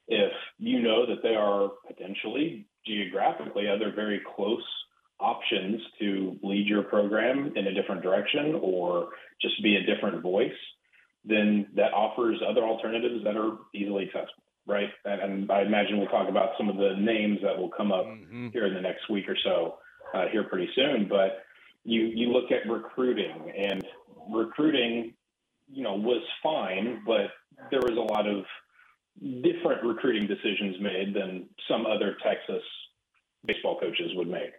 [0.08, 4.64] if you know that there are potentially geographically other very close
[5.20, 9.10] options to lead your program in a different direction or
[9.42, 10.52] just be a different voice,
[11.24, 14.90] then that offers other alternatives that are easily accessible, right?
[15.06, 18.06] And, and I imagine we'll talk about some of the names that will come up
[18.06, 18.50] mm-hmm.
[18.50, 19.78] here in the next week or so,
[20.14, 21.08] uh, here pretty soon.
[21.10, 21.44] But
[21.86, 23.86] you you look at recruiting, and
[24.30, 25.14] recruiting,
[25.72, 27.30] you know, was fine, but
[27.72, 28.44] there was a lot of
[29.44, 32.64] different recruiting decisions made than some other Texas
[33.46, 34.52] baseball coaches would make.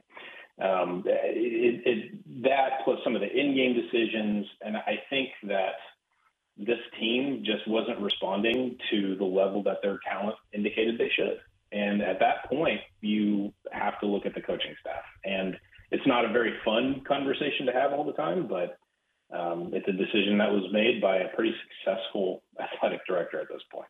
[0.62, 5.74] Um, it, it, that plus some of the in-game decisions, and I think that
[6.56, 11.38] this team just wasn't responding to the level that their talent indicated they should.
[11.72, 15.02] And at that point, you have to look at the coaching staff.
[15.24, 15.58] And
[15.96, 18.78] it's not a very fun conversation to have all the time, but
[19.35, 23.62] um, it's a decision that was made by a pretty successful athletic director at this
[23.72, 23.88] point.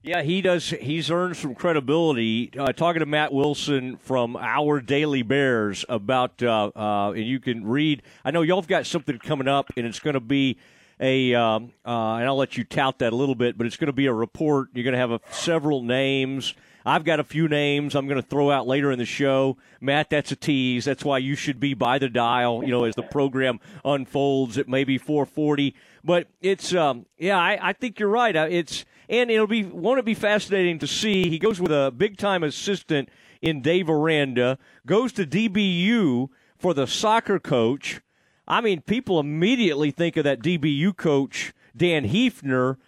[0.00, 0.70] Yeah, he does.
[0.70, 2.52] He's earned some credibility.
[2.56, 7.66] Uh, talking to Matt Wilson from Our Daily Bears about, uh, uh, and you can
[7.66, 8.02] read.
[8.24, 10.56] I know y'all have got something coming up, and it's going to be
[11.00, 13.88] a, um, uh, and I'll let you tout that a little bit, but it's going
[13.88, 14.68] to be a report.
[14.72, 16.54] You're going to have a, several names.
[16.88, 19.56] I've got a few names I'm going to throw out later in the show.
[19.80, 20.84] Matt, that's a tease.
[20.84, 24.68] That's why you should be by the dial, you know, as the program unfolds at
[24.68, 25.74] maybe 440.
[26.02, 28.34] But it's, um, yeah, I, I think you're right.
[28.34, 31.28] Uh, it's, and it'll be, won't it be fascinating to see?
[31.28, 33.08] He goes with a big time assistant
[33.42, 38.00] in Dave Aranda, goes to DBU for the soccer coach
[38.48, 42.78] I mean, people immediately think of that DBU coach, Dan Heefner,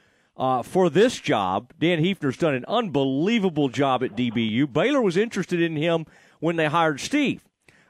[0.41, 1.71] uh, for this job.
[1.79, 4.73] Dan Heefner's done an unbelievable job at DBU.
[4.73, 6.07] Baylor was interested in him
[6.41, 7.45] when they hired Steve.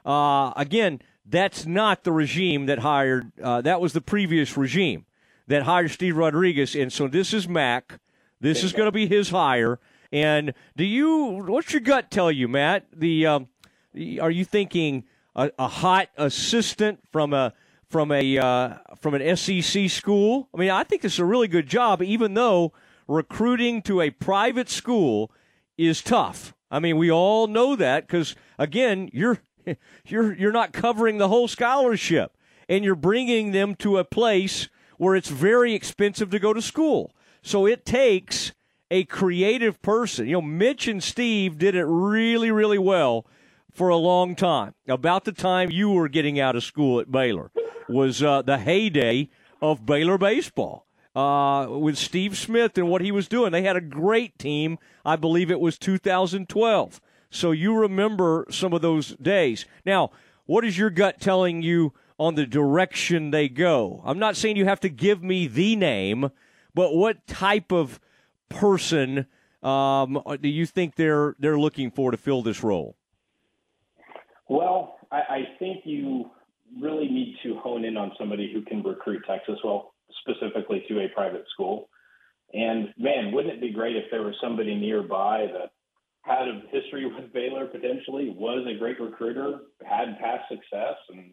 [0.05, 5.05] Uh, again, that's not the regime that hired, uh, that was the previous regime
[5.47, 6.75] that hired Steve Rodriguez.
[6.75, 7.99] And so this is Mack.
[8.41, 9.79] This is going to be his hire.
[10.11, 12.85] And do you, what's your gut tell you, Matt?
[12.93, 13.47] The, um,
[14.19, 15.05] are you thinking
[15.37, 17.53] a, a hot assistant from a
[17.91, 20.47] from a uh, from an SEC school.
[20.55, 22.71] I mean, I think it's a really good job, even though
[23.07, 25.31] recruiting to a private school
[25.77, 26.55] is tough.
[26.71, 29.39] I mean, we all know that because again, you're
[30.05, 32.37] you're you're not covering the whole scholarship,
[32.69, 37.13] and you're bringing them to a place where it's very expensive to go to school.
[37.41, 38.53] So it takes
[38.89, 40.27] a creative person.
[40.27, 43.25] You know, Mitch and Steve did it really, really well
[43.73, 44.73] for a long time.
[44.87, 47.51] About the time you were getting out of school at Baylor
[47.87, 49.29] was uh, the heyday
[49.61, 50.85] of Baylor baseball.
[51.13, 53.51] Uh, with Steve Smith and what he was doing.
[53.51, 54.79] They had a great team.
[55.03, 57.01] I believe it was 2012.
[57.29, 59.65] So you remember some of those days.
[59.85, 60.11] Now,
[60.45, 64.01] what is your gut telling you on the direction they go?
[64.05, 66.31] I'm not saying you have to give me the name,
[66.73, 67.99] but what type of
[68.47, 69.25] person
[69.63, 72.95] um, do you think they're they're looking for to fill this role?
[74.47, 76.29] Well, I, I think you
[76.79, 81.09] really need to hone in on somebody who can recruit Texas well, specifically to a
[81.09, 81.89] private school.
[82.53, 85.71] And man, wouldn't it be great if there was somebody nearby that
[86.23, 91.31] had a history with Baylor potentially, was a great recruiter, had past success, and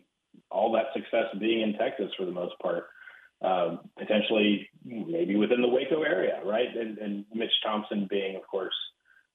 [0.51, 2.85] all that success being in Texas for the most part.
[3.41, 6.75] Um, potentially, maybe within the Waco area, right?
[6.77, 8.75] And, and Mitch Thompson being, of course,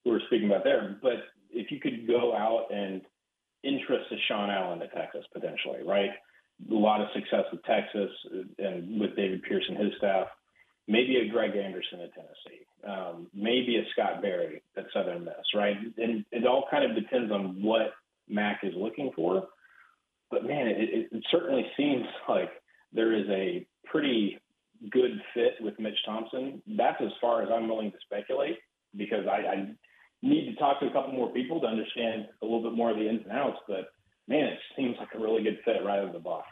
[0.04, 0.98] who we're speaking about there.
[1.02, 3.02] But if you could go out and
[3.64, 6.12] interest to Sean Allen to Texas potentially, right?
[6.70, 8.10] A lot of success with Texas
[8.60, 10.28] and with David Pierce and his staff.
[10.88, 15.78] Maybe a Greg Anderson at Tennessee, um, maybe a Scott Berry at Southern Miss, right?
[15.98, 17.94] And it all kind of depends on what
[18.28, 19.48] Mack is looking for.
[20.30, 22.50] But man, it, it certainly seems like
[22.92, 24.40] there is a pretty
[24.90, 26.62] good fit with Mitch Thompson.
[26.68, 28.58] That's as far as I'm willing to speculate
[28.96, 29.72] because I, I
[30.24, 32.98] need to talk to a couple more people to understand a little bit more of
[32.98, 33.60] the ins and outs.
[33.68, 33.92] But
[34.28, 36.48] man, it seems like a really good fit right out of the box.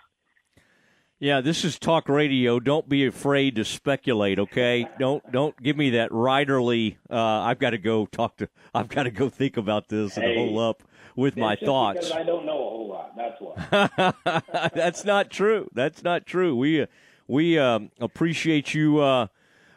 [1.19, 2.59] Yeah, this is talk radio.
[2.59, 4.87] Don't be afraid to speculate, okay?
[4.97, 6.97] Don't don't give me that riderly.
[7.11, 8.49] Uh, I've got to go talk to.
[8.73, 10.83] I've got to go think about this and Hey, hold up
[11.15, 12.07] with my thoughts.
[12.07, 13.15] Because I don't know a whole lot.
[13.15, 14.69] That's why.
[14.73, 15.69] That's not true.
[15.73, 16.55] That's not true.
[16.55, 16.85] We uh,
[17.27, 19.27] we um, appreciate you uh,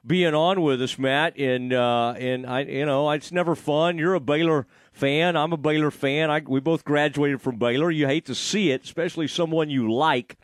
[0.07, 1.39] being on with us, Matt.
[1.39, 3.99] And uh, and I, you know, it's never fun.
[3.99, 5.37] You're a Baylor fan.
[5.37, 6.31] I'm a Baylor fan.
[6.31, 7.91] I, we both graduated from Baylor.
[7.91, 10.37] You hate to see it, especially someone you like.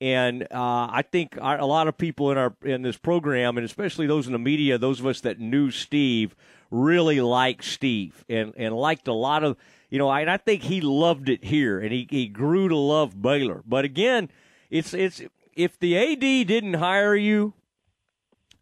[0.00, 3.64] And uh, I think our, a lot of people in our in this program, and
[3.64, 6.36] especially those in the media, those of us that knew Steve,
[6.70, 9.56] really liked Steve and and liked a lot of
[9.88, 10.10] you know.
[10.12, 13.62] And I think he loved it here, and he he grew to love Baylor.
[13.66, 14.28] But again,
[14.68, 15.22] it's it's
[15.54, 17.54] if the AD didn't hire you,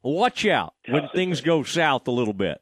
[0.05, 2.61] watch out when things go south a little bit.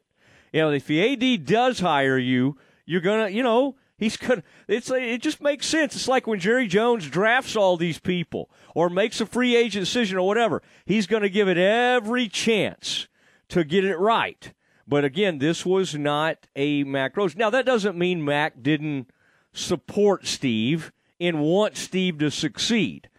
[0.51, 4.43] You know, if the AD does hire you, you're gonna, you know, he's gonna.
[4.67, 5.95] It's it just makes sense.
[5.95, 10.17] It's like when Jerry Jones drafts all these people or makes a free agent decision
[10.17, 10.61] or whatever.
[10.85, 13.07] He's gonna give it every chance
[13.49, 14.53] to get it right.
[14.87, 17.37] But again, this was not a Mack Rhoades.
[17.37, 19.09] Now that doesn't mean Mack didn't
[19.53, 23.09] support Steve and want Steve to succeed.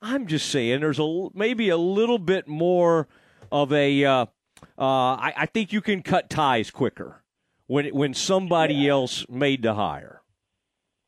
[0.00, 3.08] I'm just saying there's a maybe a little bit more
[3.52, 4.04] of a.
[4.04, 4.26] Uh,
[4.78, 4.84] uh,
[5.16, 7.22] I, I think you can cut ties quicker
[7.66, 10.22] when when somebody else made the hire.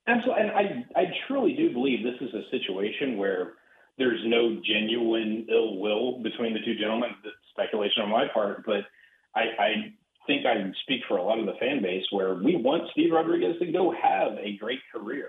[0.06, 3.54] Absolutely, and I I truly do believe this is a situation where
[3.98, 7.10] there's no genuine ill will between the two gentlemen.
[7.24, 8.84] That's speculation on my part, but
[9.34, 9.70] I, I
[10.26, 13.56] think I speak for a lot of the fan base where we want Steve Rodriguez
[13.60, 15.28] to go have a great career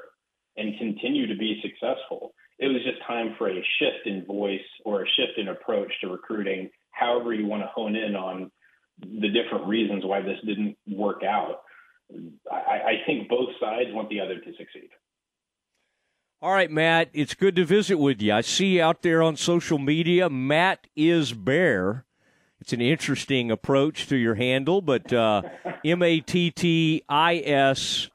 [0.57, 2.33] and continue to be successful.
[2.57, 6.07] It was just time for a shift in voice or a shift in approach to
[6.07, 8.51] recruiting, however you want to hone in on
[8.99, 11.61] the different reasons why this didn't work out.
[12.51, 14.89] I, I think both sides want the other to succeed.
[16.41, 18.33] All right, Matt, it's good to visit with you.
[18.33, 20.29] I see you out there on social media.
[20.29, 22.05] Matt is Bear.
[22.61, 25.41] It's an interesting approach to your handle, but uh,
[25.83, 28.09] M A T T I S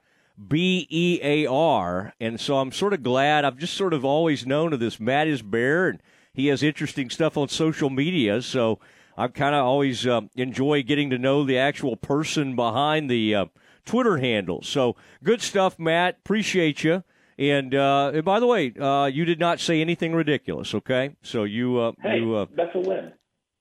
[0.48, 2.14] B E A R.
[2.20, 3.44] And so I'm sort of glad.
[3.44, 6.02] I've just sort of always known of this Matt is Bear, and
[6.34, 8.42] he has interesting stuff on social media.
[8.42, 8.78] So
[9.16, 13.44] I kind of always uh, enjoy getting to know the actual person behind the uh,
[13.84, 14.62] Twitter handle.
[14.62, 16.16] So good stuff, Matt.
[16.24, 17.02] Appreciate you.
[17.38, 20.74] And, uh, and by the way, uh, you did not say anything ridiculous.
[20.74, 23.12] Okay, so you uh, Hey, you uh, that's a win.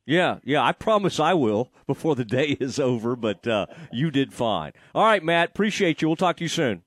[0.05, 4.33] yeah, yeah, I promise I will before the day is over, but uh, you did
[4.33, 4.73] fine.
[4.93, 6.09] All right, Matt, appreciate you.
[6.09, 6.83] We'll talk to you soon.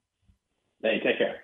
[0.83, 1.37] Hey, take care.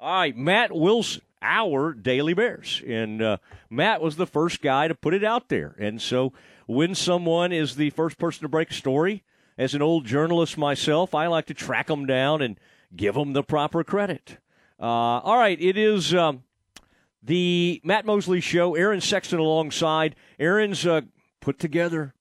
[0.00, 2.82] All right, Matt Wilson, our Daily Bears.
[2.86, 3.36] And uh,
[3.68, 5.74] Matt was the first guy to put it out there.
[5.78, 6.32] And so
[6.66, 9.24] when someone is the first person to break a story,
[9.58, 12.58] as an old journalist myself, I like to track them down and
[12.96, 14.38] give them the proper credit.
[14.80, 16.14] Uh, all right, it is.
[16.14, 16.42] Um,
[17.22, 18.74] the Matt Mosley Show.
[18.74, 20.16] Aaron Sexton alongside.
[20.38, 21.02] Aaron's uh,
[21.40, 22.14] put together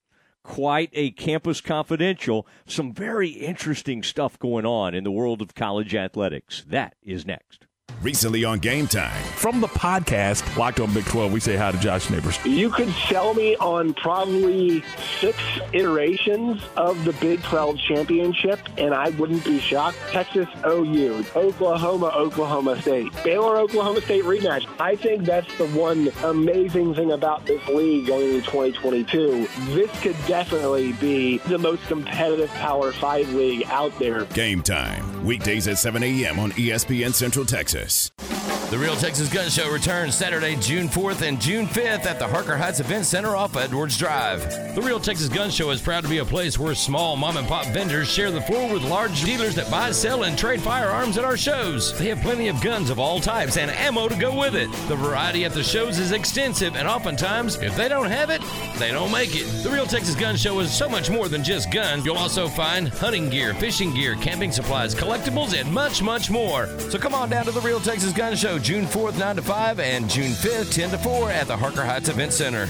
[0.43, 2.47] quite a campus confidential.
[2.65, 6.63] Some very interesting stuff going on in the world of college athletics.
[6.67, 7.65] That is next.
[8.01, 9.23] Recently on Game Time.
[9.35, 12.43] From the podcast, Locked on Big 12, we say hi to Josh Neighbors.
[12.43, 14.83] You could sell me on probably
[15.19, 15.37] six
[15.71, 19.99] iterations of the Big 12 championship, and I wouldn't be shocked.
[20.09, 24.65] Texas OU, Oklahoma, Oklahoma State, Baylor, Oklahoma State rematch.
[24.79, 29.47] I think that's the one amazing thing about this league going into 2022.
[29.75, 34.25] This could definitely be the most competitive Power 5 league out there.
[34.25, 35.23] Game Time.
[35.23, 36.39] Weekdays at 7 a.m.
[36.39, 37.90] on ESPN Central Texas.
[37.91, 38.30] Service.
[38.71, 42.55] The Real Texas Gun Show returns Saturday, June 4th and June 5th at the Harker
[42.55, 44.49] Heights Event Center off Edwards Drive.
[44.75, 47.45] The Real Texas Gun Show is proud to be a place where small mom and
[47.49, 51.25] pop vendors share the floor with large dealers that buy, sell, and trade firearms at
[51.25, 51.97] our shows.
[51.99, 54.71] They have plenty of guns of all types and ammo to go with it.
[54.87, 58.41] The variety at the shows is extensive, and oftentimes, if they don't have it,
[58.77, 59.47] they don't make it.
[59.63, 62.05] The Real Texas Gun Show is so much more than just guns.
[62.05, 66.67] You'll also find hunting gear, fishing gear, camping supplies, collectibles, and much, much more.
[66.89, 69.79] So come on down to the Real Texas Gun Show June 4th, 9 to 5,
[69.79, 72.69] and June 5th, 10 to 4 at the Harker Heights Event Center.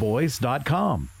[0.01, 1.20] boys.com.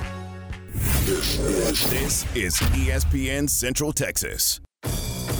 [0.73, 4.61] This is ESPN Central Texas.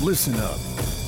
[0.01, 0.59] Listen up.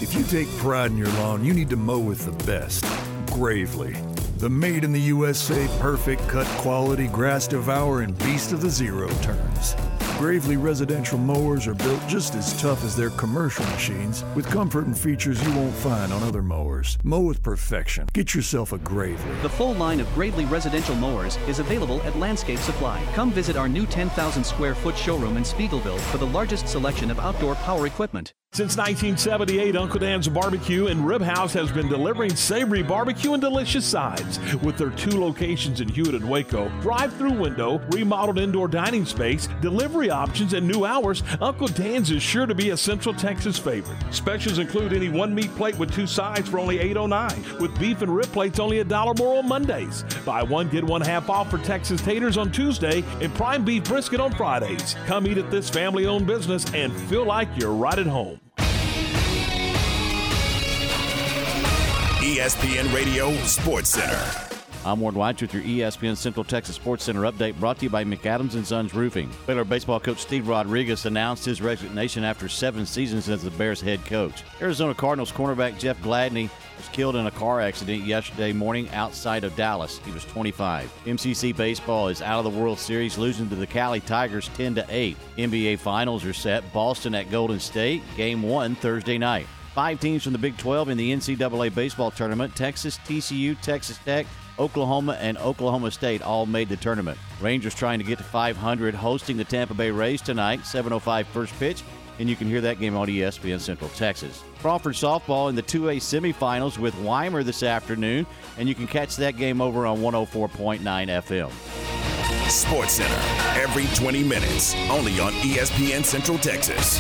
[0.02, 2.86] If you take pride in your lawn, you need to mow with the best.
[3.28, 3.96] Gravely.
[4.38, 9.76] The made in the USA perfect cut quality grass devouring beast of the zero turns.
[10.24, 14.98] Gravely residential mowers are built just as tough as their commercial machines with comfort and
[14.98, 16.98] features you won't find on other mowers.
[17.04, 18.08] Mow with perfection.
[18.14, 19.36] Get yourself a Gravely.
[19.42, 23.04] The full line of Gravely residential mowers is available at Landscape Supply.
[23.16, 27.20] Come visit our new 10,000 square foot showroom in Speegleville for the largest selection of
[27.20, 28.34] outdoor power equipment.
[28.54, 33.84] Since 1978, Uncle Dan's Barbecue and Rib House has been delivering savory barbecue and delicious
[33.84, 34.38] sides.
[34.62, 40.12] With their two locations in Hewitt and Waco, drive-through window, remodeled indoor dining space, delivery
[40.14, 43.98] options, and new hours, Uncle Dan's is sure to be a Central Texas favorite.
[44.12, 48.16] Specials include any one meat plate with two sides for only $8.09, with beef and
[48.16, 50.06] rib plates only a dollar more on Mondays.
[50.26, 54.20] Buy one get one half off for Texas taters on Tuesday and prime beef brisket
[54.20, 54.96] on Fridays.
[55.06, 58.40] Come eat at this family-owned business and feel like you're right at home.
[62.24, 64.53] ESPN Radio Sports Center.
[64.86, 68.04] I'm Ward White with your ESPN Central Texas Sports Center update brought to you by
[68.04, 69.30] McAdams and Sons Roofing.
[69.48, 74.04] Baylor baseball coach Steve Rodriguez announced his resignation after seven seasons as the Bears head
[74.06, 74.44] coach.
[74.60, 79.56] Arizona Cardinals cornerback Jeff Gladney was killed in a car accident yesterday morning outside of
[79.56, 80.02] Dallas.
[80.04, 80.92] He was 25.
[81.06, 84.86] MCC baseball is out of the World Series, losing to the Cowley Tigers 10 to
[84.90, 85.16] 8.
[85.38, 86.74] NBA finals are set.
[86.74, 88.02] Boston at Golden State.
[88.18, 89.48] Game one Thursday night.
[89.74, 94.28] Five teams from the Big 12 in the NCAA baseball tournament Texas, TCU, Texas Tech,
[94.60, 97.18] Oklahoma, and Oklahoma State all made the tournament.
[97.42, 101.84] Rangers trying to get to 500, hosting the Tampa Bay Rays tonight, 7.05 first pitch,
[102.20, 104.44] and you can hear that game on ESPN Central Texas.
[104.60, 108.26] Crawford softball in the 2A semifinals with Weimar this afternoon,
[108.58, 111.52] and you can catch that game over on 104.9 FM.
[112.50, 113.22] Sports Center,
[113.60, 117.00] every 20 minutes, only on ESPN Central Texas.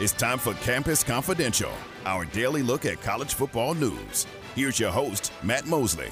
[0.00, 1.70] It's time for Campus Confidential,
[2.06, 4.26] our daily look at college football news.
[4.56, 6.08] Here's your host, Matt Mosley.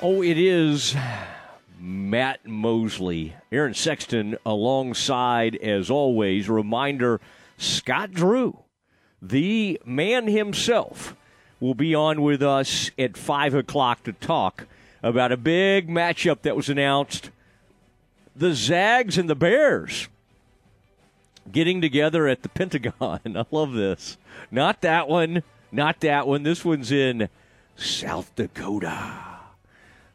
[0.00, 0.94] Oh, it is
[1.80, 3.34] Matt Mosley.
[3.50, 6.48] Aaron Sexton alongside, as always.
[6.48, 7.20] Reminder
[7.58, 8.60] Scott Drew,
[9.20, 11.16] the man himself,
[11.58, 14.68] will be on with us at 5 o'clock to talk
[15.02, 17.32] about a big matchup that was announced
[18.36, 20.06] the Zags and the Bears
[21.50, 23.20] getting together at the Pentagon.
[23.24, 24.16] I love this.
[24.50, 25.42] Not that one.
[25.72, 26.42] Not that one.
[26.44, 27.28] This one's in
[27.76, 29.12] South Dakota.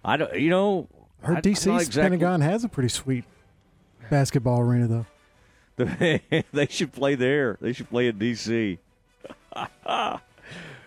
[0.05, 0.33] I don't.
[0.39, 0.87] You know,
[1.21, 3.25] Her I- DC's exactly- Pentagon has a pretty sweet
[4.09, 5.05] basketball arena, though.
[6.51, 7.57] they should play there.
[7.61, 8.79] They should play in D.C.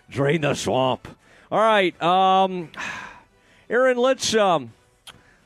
[0.09, 1.07] Drain the swamp.
[1.51, 2.69] All right, um,
[3.69, 3.97] Aaron.
[3.97, 4.73] Let's um,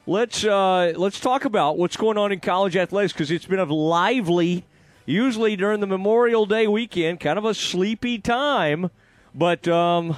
[0.06, 3.66] let's uh, let's talk about what's going on in college athletics because it's been a
[3.66, 4.66] lively,
[5.08, 8.92] usually during the Memorial Day weekend, kind of a sleepy time,
[9.34, 10.16] but um,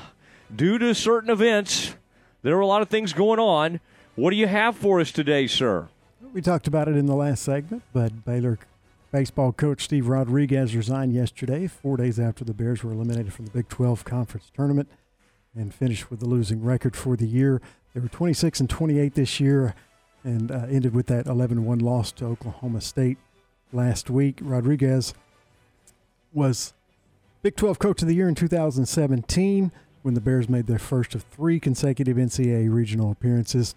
[0.53, 1.95] due to certain events,
[2.41, 3.79] there are a lot of things going on.
[4.15, 5.87] What do you have for us today, sir?
[6.33, 8.59] We talked about it in the last segment, but Baylor
[9.11, 13.51] baseball coach Steve Rodriguez resigned yesterday, four days after the Bears were eliminated from the
[13.51, 14.89] Big 12 conference tournament
[15.55, 17.61] and finished with the losing record for the year.
[17.93, 19.73] They were 26 and 28 this year
[20.23, 23.17] and uh, ended with that 11 1 loss to Oklahoma State
[23.71, 24.39] last week.
[24.41, 25.13] Rodriguez
[26.33, 26.73] was
[27.41, 31.23] Big 12 Coach of the Year in 2017 when the Bears made their first of
[31.23, 33.75] three consecutive NCAA regional appearances.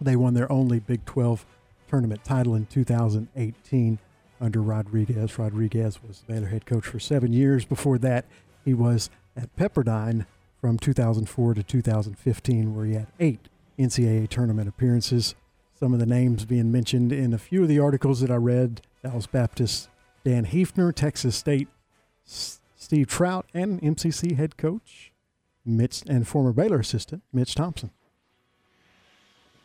[0.00, 1.44] They won their only Big 12
[1.88, 3.98] tournament title in 2018
[4.40, 5.38] under Rodriguez.
[5.38, 7.64] Rodriguez was Baylor head coach for seven years.
[7.64, 8.24] Before that,
[8.64, 10.26] he was at Pepperdine
[10.60, 15.34] from 2004 to 2015, where he had eight NCAA tournament appearances.
[15.78, 18.82] Some of the names being mentioned in a few of the articles that I read
[19.02, 19.88] Dallas Baptist,
[20.24, 21.68] Dan Heefner, Texas State,
[22.26, 25.12] S- Steve Trout, and MCC head coach,
[25.64, 27.90] Mitch, and former Baylor assistant, Mitch Thompson.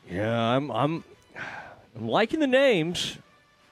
[0.09, 1.03] Yeah, I'm I'm
[1.95, 3.17] I'm liking the names.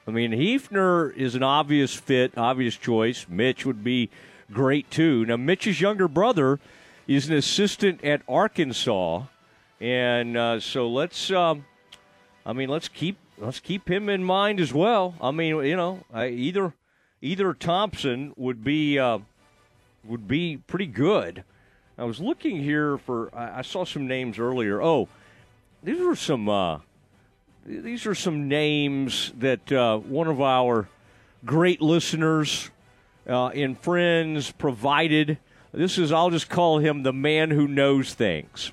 [0.06, 3.26] I mean, Heefner is an obvious fit, obvious choice.
[3.28, 4.10] Mitch would be
[4.52, 5.24] great too.
[5.24, 6.60] Now, Mitch's younger brother
[7.06, 9.22] is an assistant at Arkansas,
[9.80, 11.30] and uh, so let's.
[11.30, 11.64] Um,
[12.44, 15.14] I mean, let's keep let's keep him in mind as well.
[15.20, 16.74] I mean, you know, either
[17.20, 19.18] either Thompson would be uh,
[20.04, 21.44] would be pretty good.
[21.96, 23.30] I was looking here for.
[23.36, 24.82] I, saw some names earlier.
[24.82, 25.08] Oh,
[25.82, 26.48] these were some.
[26.48, 26.80] Uh,
[27.64, 30.88] these are some names that uh, one of our
[31.44, 32.70] great listeners
[33.28, 35.38] uh, and friends provided.
[35.72, 38.72] This is, I'll just call him the man who knows things.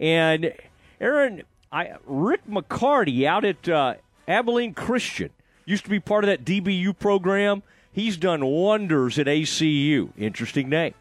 [0.00, 0.52] And
[1.00, 1.42] Aaron,
[1.72, 3.94] I, Rick McCarty out at uh,
[4.26, 5.30] Abilene Christian
[5.64, 7.62] used to be part of that DBU program.
[7.92, 10.10] He's done wonders at ACU.
[10.18, 10.94] Interesting name.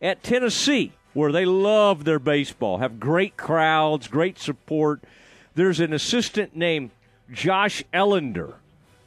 [0.00, 5.02] At Tennessee, where they love their baseball, have great crowds, great support.
[5.54, 6.90] There's an assistant named
[7.32, 8.54] Josh Elander.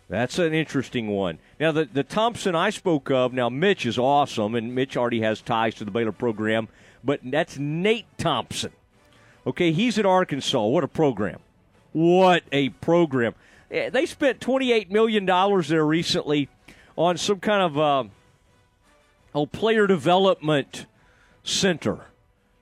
[0.10, 1.40] That's an interesting one.
[1.60, 5.42] Now, the, the Thompson I spoke of, now Mitch is awesome, and Mitch already has
[5.42, 6.70] ties to the Baylor program,
[7.04, 8.72] but that's Nate Thompson.
[9.48, 10.62] Okay, he's at Arkansas.
[10.62, 11.40] What a program.
[11.94, 13.34] What a program.
[13.72, 16.50] Eh, They spent $28 million there recently
[16.98, 18.04] on some kind of uh,
[19.34, 20.86] oh, player development
[21.44, 22.08] center.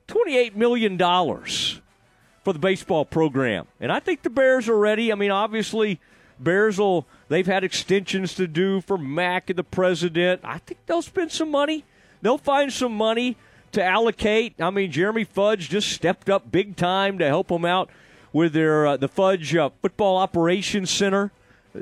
[0.08, 3.66] $28 million for the baseball program.
[3.80, 5.12] And I think the Bears are ready.
[5.12, 6.00] I mean, obviously,
[6.40, 10.42] Bears will, they've had extensions to do for Mack and the president.
[10.44, 11.84] I think they'll spend some money.
[12.22, 13.38] They'll find some money
[13.76, 14.56] to allocate.
[14.60, 17.90] I mean, Jeremy Fudge just stepped up big time to help them out
[18.34, 21.32] with their uh, the Fudge uh, Football Operations Center.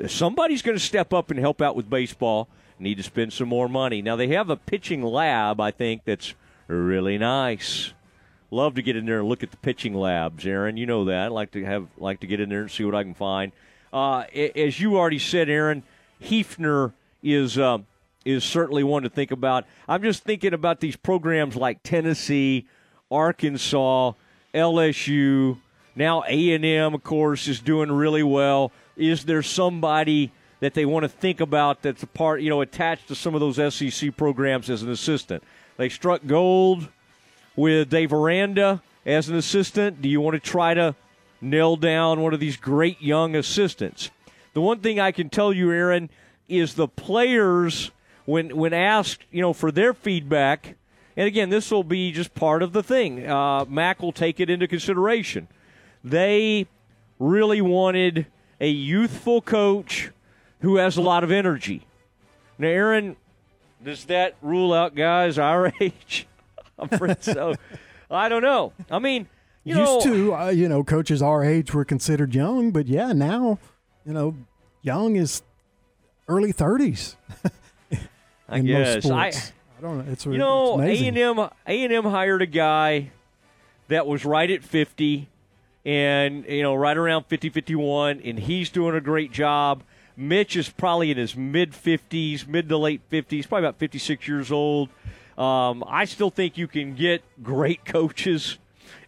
[0.06, 2.48] Somebody's going to step up and help out with baseball.
[2.78, 4.02] Need to spend some more money.
[4.02, 6.34] Now they have a pitching lab, I think, that's
[6.66, 7.92] really nice.
[8.50, 10.76] Love to get in there and look at the pitching labs, Aaron.
[10.76, 11.22] You know that.
[11.22, 13.52] I like to have like to get in there and see what I can find.
[13.92, 14.24] Uh,
[14.56, 15.84] as you already said, Aaron,
[16.20, 16.92] Heefner
[17.22, 17.86] is um,
[18.24, 19.64] is certainly one to think about.
[19.88, 22.66] I'm just thinking about these programs like Tennessee,
[23.10, 24.12] Arkansas,
[24.54, 25.58] LSU.
[25.96, 28.72] Now A and M, of course, is doing really well.
[28.96, 33.08] Is there somebody that they want to think about that's a part, you know, attached
[33.08, 35.42] to some of those SEC programs as an assistant?
[35.76, 36.88] They struck gold
[37.56, 40.00] with Dave Aranda as an assistant.
[40.00, 40.94] Do you want to try to
[41.40, 44.10] nail down one of these great young assistants?
[44.54, 46.10] The one thing I can tell you, Aaron,
[46.48, 47.90] is the players
[48.24, 50.76] when when asked, you know, for their feedback.
[51.16, 53.24] And again, this will be just part of the thing.
[53.28, 55.46] Uh, Mack will take it into consideration.
[56.02, 56.66] They
[57.20, 58.26] really wanted
[58.60, 60.10] a youthful coach
[60.60, 61.86] who has a lot of energy.
[62.58, 63.16] Now, Aaron,
[63.82, 66.26] does that rule out guys our age?
[66.78, 67.54] I'm afraid so.
[68.10, 68.72] I don't know.
[68.90, 69.28] I mean,
[69.62, 73.12] You Used know- to, uh, you know, coaches our age were considered young, but yeah,
[73.12, 73.58] now,
[74.04, 74.36] you know,
[74.82, 75.42] young is
[76.28, 77.16] early thirties.
[78.48, 79.04] I in guess.
[79.04, 79.52] most I- sports.
[79.76, 80.12] I, don't know.
[80.12, 83.10] It's you know, A and M A and M hired a guy
[83.88, 85.28] that was right at fifty,
[85.84, 89.82] and you know, right around 50, 51, and he's doing a great job.
[90.16, 94.28] Mitch is probably in his mid fifties, mid to late fifties, probably about fifty six
[94.28, 94.88] years old.
[95.36, 98.58] Um, I still think you can get great coaches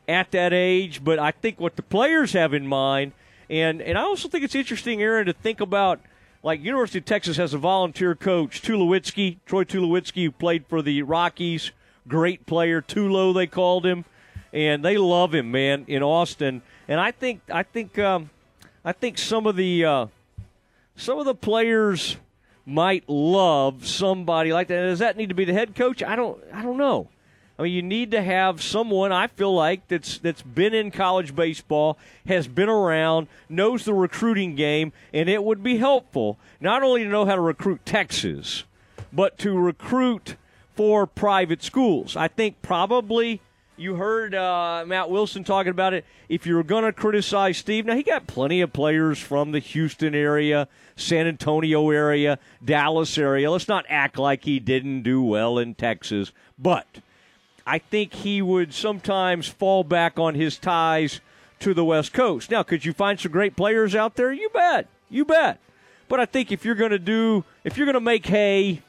[0.08, 3.12] at that age, but I think what the players have in mind,
[3.48, 6.00] and and I also think it's interesting, Aaron, to think about
[6.46, 11.02] like University of Texas has a volunteer coach, Tulowitzki, Troy Tulowitzki, who played for the
[11.02, 11.72] Rockies,
[12.06, 14.04] great player, Tulo they called him,
[14.52, 16.62] and they love him, man, in Austin.
[16.86, 18.30] And I think I think um,
[18.84, 20.06] I think some of the uh,
[20.94, 22.16] some of the players
[22.64, 24.82] might love somebody like that.
[24.82, 26.00] Does that need to be the head coach?
[26.00, 27.08] I don't I don't know.
[27.58, 31.34] I mean, you need to have someone I feel like that's that's been in college
[31.34, 37.04] baseball, has been around, knows the recruiting game, and it would be helpful not only
[37.04, 38.64] to know how to recruit Texas,
[39.12, 40.36] but to recruit
[40.74, 42.16] for private schools.
[42.16, 43.40] I think probably
[43.78, 46.04] you heard uh, Matt Wilson talking about it.
[46.28, 50.14] If you're going to criticize Steve, now he got plenty of players from the Houston
[50.14, 53.50] area, San Antonio area, Dallas area.
[53.50, 56.86] Let's not act like he didn't do well in Texas, but
[57.66, 61.20] I think he would sometimes fall back on his ties
[61.60, 62.50] to the West Coast.
[62.50, 64.32] Now, could you find some great players out there?
[64.32, 64.86] You bet.
[65.10, 65.58] You bet.
[66.08, 68.82] But I think if you're going to do, if you're going to make hay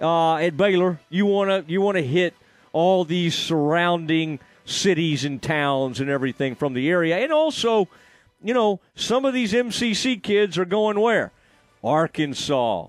[0.00, 2.34] uh, at Baylor, you want to you want to hit
[2.72, 7.88] all these surrounding cities and towns and everything from the area, and also,
[8.42, 11.32] you know, some of these MCC kids are going where?
[11.82, 12.88] Arkansas,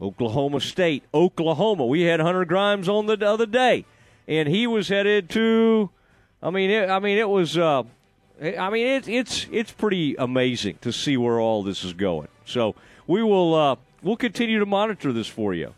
[0.00, 1.86] Oklahoma State, Oklahoma.
[1.86, 3.84] We had Hunter Grimes on the other day,
[4.28, 5.90] and he was headed to.
[6.40, 7.58] I mean, it, I mean, it was.
[7.58, 7.82] Uh,
[8.40, 12.28] I mean, it, it's it's pretty amazing to see where all this is going.
[12.44, 12.76] So
[13.08, 15.74] we will uh, we'll continue to monitor this for you.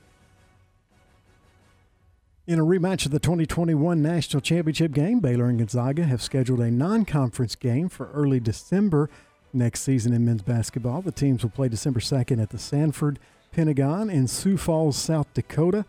[2.46, 6.70] In a rematch of the 2021 National Championship game, Baylor and Gonzaga have scheduled a
[6.70, 9.08] non conference game for early December
[9.52, 11.00] next season in men's basketball.
[11.00, 13.18] The teams will play December 2nd at the Sanford
[13.52, 15.84] Pentagon in Sioux Falls, South Dakota.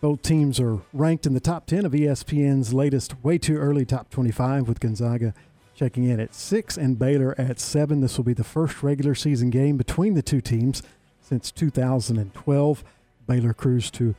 [0.00, 4.08] Both teams are ranked in the top 10 of ESPN's latest Way Too Early Top
[4.08, 5.34] 25, with Gonzaga
[5.74, 8.00] checking in at 6 and Baylor at 7.
[8.00, 10.82] This will be the first regular season game between the two teams
[11.20, 12.84] since 2012.
[13.26, 14.14] Baylor cruised to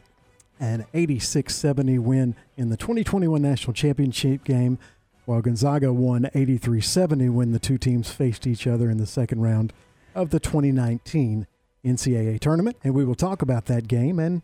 [0.59, 4.77] an 86 70 win in the 2021 National Championship game,
[5.25, 9.41] while Gonzaga won 83 70 when the two teams faced each other in the second
[9.41, 9.73] round
[10.13, 11.47] of the 2019
[11.84, 12.77] NCAA tournament.
[12.84, 14.43] And we will talk about that game and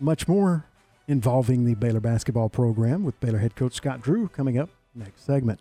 [0.00, 0.66] much more
[1.08, 5.60] involving the Baylor basketball program with Baylor head coach Scott Drew coming up next segment.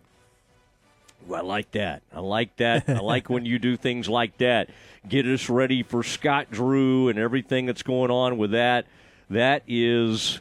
[1.34, 2.04] I like that.
[2.14, 2.88] I like that.
[2.88, 4.70] I like when you do things like that.
[5.08, 8.86] Get us ready for Scott Drew and everything that's going on with that.
[9.30, 10.40] That is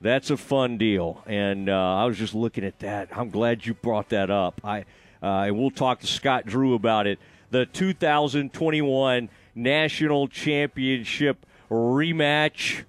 [0.00, 1.22] that's a fun deal.
[1.26, 3.08] And uh, I was just looking at that.
[3.16, 4.60] I'm glad you brought that up.
[4.64, 4.84] I
[5.22, 7.18] uh, we'll talk to Scott Drew about it.
[7.50, 12.84] The 2021 National Championship rematch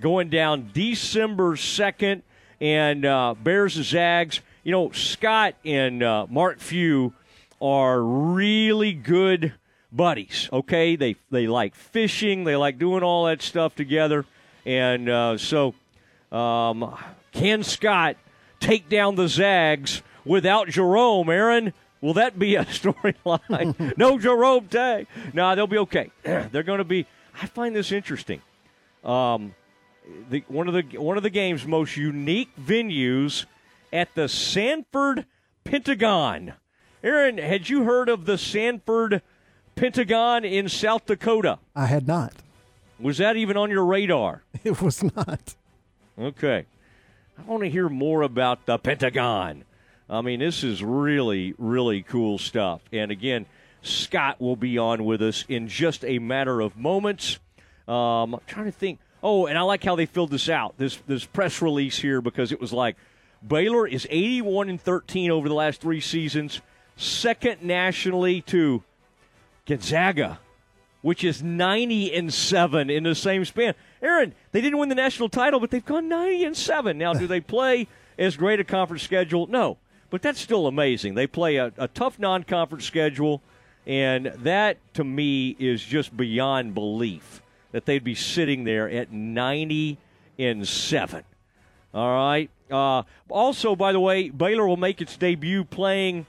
[0.00, 2.22] going down December 2nd,
[2.60, 4.40] and uh, Bears and Zags.
[4.64, 7.14] You know, Scott and uh, Mark Few
[7.60, 9.54] are really good
[9.92, 10.48] buddies.
[10.52, 14.26] Okay, they they like fishing, they like doing all that stuff together,
[14.66, 15.74] and uh, so
[16.30, 16.96] um,
[17.32, 18.16] can Scott
[18.60, 21.30] take down the Zags without Jerome?
[21.30, 23.96] Aaron, will that be a storyline?
[23.96, 25.06] no Jerome Tang.
[25.32, 26.10] No, they'll be okay.
[26.22, 27.06] They're going to be.
[27.40, 28.42] I find this interesting.
[29.02, 29.54] Um,
[30.28, 33.46] the, one of the one of the game's most unique venues
[33.92, 35.26] at the Sanford
[35.64, 36.54] Pentagon.
[37.02, 39.22] Aaron, had you heard of the Sanford
[39.74, 41.58] Pentagon in South Dakota?
[41.74, 42.34] I had not.
[42.98, 44.42] Was that even on your radar?
[44.62, 45.54] It was not.
[46.18, 46.66] Okay.
[47.38, 49.64] I want to hear more about the Pentagon.
[50.10, 52.82] I mean, this is really, really cool stuff.
[52.92, 53.46] And again,
[53.80, 57.38] Scott will be on with us in just a matter of moments.
[57.88, 58.98] Um, I'm trying to think.
[59.22, 60.78] Oh, and I like how they filled this out.
[60.78, 62.96] This this press release here because it was like
[63.46, 66.60] Baylor is 81 and 13 over the last three seasons,
[66.96, 68.82] second nationally to
[69.66, 70.38] Gonzaga,
[71.02, 73.74] which is 90 and seven in the same span.
[74.02, 76.98] Aaron, they didn't win the national title, but they've gone 90 and seven.
[76.98, 79.46] Now, do they play as great a conference schedule?
[79.46, 81.14] No, but that's still amazing.
[81.14, 83.42] They play a, a tough non-conference schedule,
[83.86, 87.39] and that to me is just beyond belief
[87.72, 89.98] that they'd be sitting there at 90
[90.38, 91.24] and seven.
[91.92, 92.50] All right.
[92.70, 96.26] Uh, also, by the way, Baylor will make its debut playing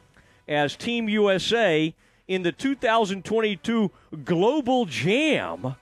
[0.47, 1.93] as Team USA
[2.27, 3.91] in the 2022
[4.23, 5.75] Global Jam.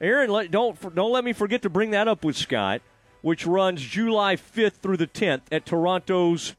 [0.00, 2.82] Aaron, let, don't don't let me forget to bring that up with Scott,
[3.22, 6.54] which runs July 5th through the 10th at Toronto's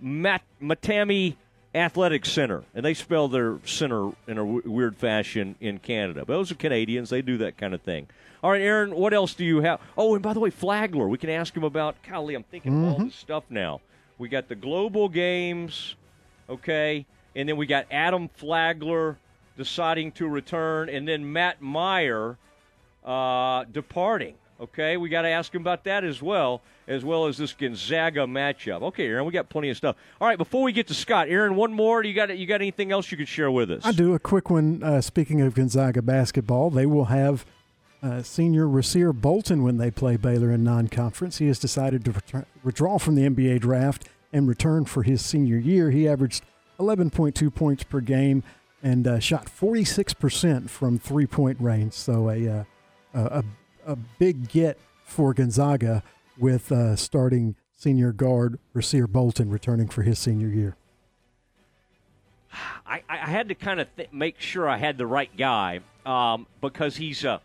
[0.00, 1.36] Mat- Mattamy
[1.78, 6.24] Athletic Center, and they spell their center in a w- weird fashion in Canada.
[6.26, 8.08] But those are Canadians; they do that kind of thing.
[8.42, 9.80] All right, Aaron, what else do you have?
[9.96, 11.96] Oh, and by the way, Flagler, we can ask him about.
[12.08, 13.80] Golly, I'm thinking of all this stuff now.
[14.18, 15.94] We got the global games,
[16.48, 19.16] okay, and then we got Adam Flagler
[19.56, 22.36] deciding to return, and then Matt Meyer
[23.04, 24.34] uh, departing.
[24.60, 28.22] Okay, we got to ask him about that as well, as well as this Gonzaga
[28.22, 28.82] matchup.
[28.82, 29.94] Okay, Aaron, we got plenty of stuff.
[30.20, 32.02] All right, before we get to Scott, Aaron, one more.
[32.02, 33.84] You got you got anything else you could share with us?
[33.84, 34.82] I do a quick one.
[34.82, 37.46] Uh, speaking of Gonzaga basketball, they will have
[38.02, 41.38] uh, senior Rasir Bolton when they play Baylor in non-conference.
[41.38, 45.90] He has decided to withdraw from the NBA draft and return for his senior year.
[45.92, 46.44] He averaged
[46.80, 48.42] 11.2 points per game
[48.82, 51.92] and uh, shot 46% from three-point range.
[51.92, 52.64] So a uh,
[53.14, 53.44] a,
[53.88, 56.02] a, big get for Gonzaga
[56.38, 60.76] with uh, starting senior guard Rasir Bolton returning for his senior year.
[62.86, 66.46] I, I had to kind of th- make sure I had the right guy um,
[66.60, 67.40] because he's a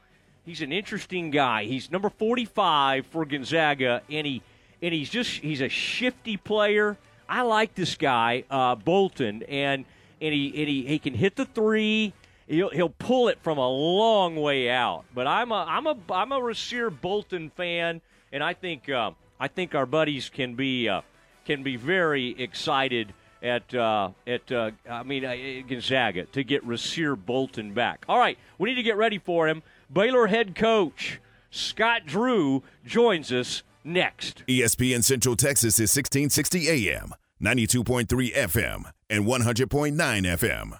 [0.46, 1.66] he's an interesting guy.
[1.66, 4.42] He's number 45 for Gonzaga, and he
[4.82, 6.98] and he's just he's a shifty player.
[7.28, 9.86] I like this guy uh, Bolton, and
[10.22, 12.14] and he and he, he can hit the three.
[12.48, 15.06] He'll, he'll pull it from a long way out.
[15.14, 19.48] But I'm a I'm a I'm a Rasir Bolton fan, and I think uh, I
[19.48, 21.02] think our buddies can be uh,
[21.46, 25.36] can be very excited at uh, at uh, I mean uh,
[25.68, 28.06] Gonzaga to get Rasir Bolton back.
[28.08, 29.64] All right, we need to get ready for him.
[29.92, 31.20] Baylor head coach
[31.50, 34.44] Scott Drew joins us next.
[34.48, 40.80] ESPN Central Texas is 1660 AM, 92.3 FM, and 100.9 FM.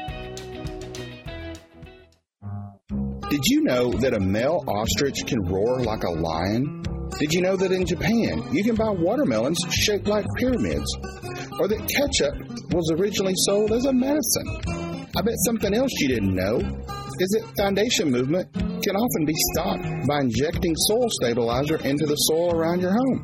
[3.31, 6.83] Did you know that a male ostrich can roar like a lion?
[7.17, 10.93] Did you know that in Japan you can buy watermelons shaped like pyramids?
[11.57, 12.35] Or that ketchup
[12.75, 15.07] was originally sold as a medicine?
[15.15, 19.87] I bet something else you didn't know is that foundation movement can often be stopped
[20.09, 23.23] by injecting soil stabilizer into the soil around your home.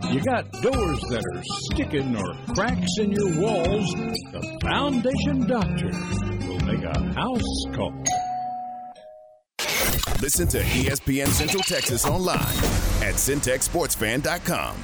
[0.11, 3.93] You got doors that are sticking or cracks in your walls.
[3.93, 5.89] The Foundation Doctor
[6.47, 7.93] will make a house call.
[10.21, 12.37] Listen to ESPN Central Texas online
[13.01, 14.75] at centexsportsfan.com.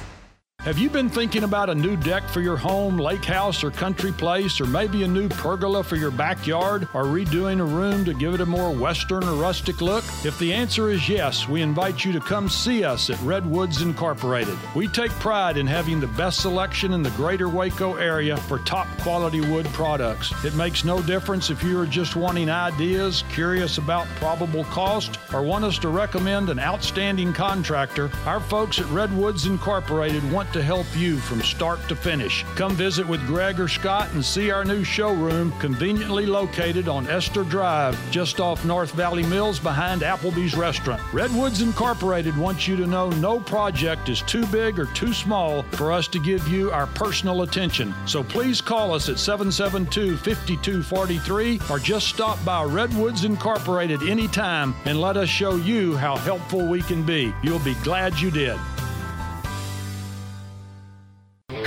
[0.68, 4.12] Have you been thinking about a new deck for your home, lake house, or country
[4.12, 8.34] place, or maybe a new pergola for your backyard, or redoing a room to give
[8.34, 10.04] it a more western or rustic look?
[10.26, 14.58] If the answer is yes, we invite you to come see us at Redwoods Incorporated.
[14.76, 18.88] We take pride in having the best selection in the greater Waco area for top
[18.98, 20.34] quality wood products.
[20.44, 25.40] It makes no difference if you are just wanting ideas, curious about probable cost, or
[25.40, 28.10] want us to recommend an outstanding contractor.
[28.26, 32.44] Our folks at Redwoods Incorporated want to help you from start to finish.
[32.56, 37.44] Come visit with Greg or Scott and see our new showroom conveniently located on Esther
[37.44, 41.02] Drive, just off North Valley Mills behind Applebee's restaurant.
[41.12, 45.92] Redwoods Incorporated wants you to know no project is too big or too small for
[45.92, 47.94] us to give you our personal attention.
[48.06, 55.00] So please call us at 772 5243 or just stop by Redwoods Incorporated anytime and
[55.00, 57.32] let us show you how helpful we can be.
[57.42, 58.58] You'll be glad you did.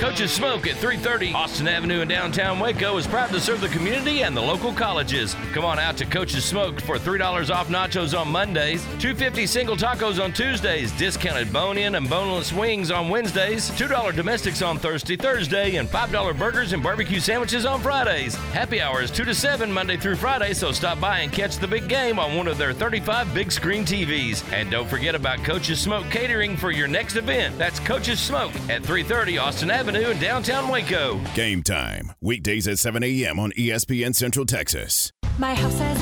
[0.02, 4.24] Coach's Smoke at 330 Austin Avenue in downtown Waco is proud to serve the community
[4.24, 5.36] and the local colleges.
[5.52, 10.20] Come on out to Coach's Smoke for $3 off nachos on Mondays, 250 single tacos
[10.20, 15.88] on Tuesdays, discounted bone-in and boneless wings on Wednesdays, $2 domestics on Thursday, Thursday, and
[15.88, 18.34] $5 burgers and barbecue sandwiches on Fridays.
[18.50, 21.68] Happy hour is 2 to 7 Monday through Friday, so stop by and catch the
[21.68, 24.42] big game on one of their 35 big screen TVs.
[24.52, 27.56] And don't forget about Coach's Smoke catering for your next event.
[27.56, 31.20] That's Coach's Smoke at 330 Austin Avenue in downtown Waco.
[31.34, 33.38] Game time, weekdays at 7 a.m.
[33.38, 35.12] on ESPN Central Texas.
[35.38, 36.01] My house has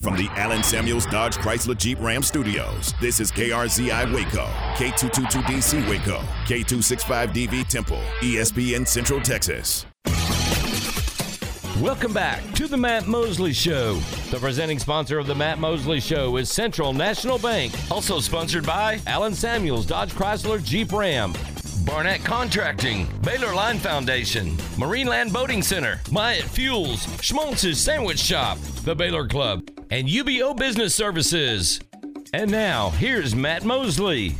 [0.00, 4.46] From the Allen Samuels Dodge Chrysler Jeep Ram Studios, this is KRZI Waco,
[4.76, 9.86] K222DC Waco, K265DV Temple, ESPN Central Texas.
[11.80, 13.94] Welcome back to the Matt Mosley Show.
[14.30, 19.00] The presenting sponsor of the Matt Mosley Show is Central National Bank, also sponsored by
[19.08, 21.34] Allen Samuels Dodge Chrysler Jeep Ram.
[21.84, 29.26] Barnett Contracting, Baylor Line Foundation, Marineland Boating Center, Myatt Fuels, Schmaltz's Sandwich Shop, the Baylor
[29.26, 31.80] Club, and UBEO Business Services.
[32.32, 34.36] And now, here's Matt Mosley.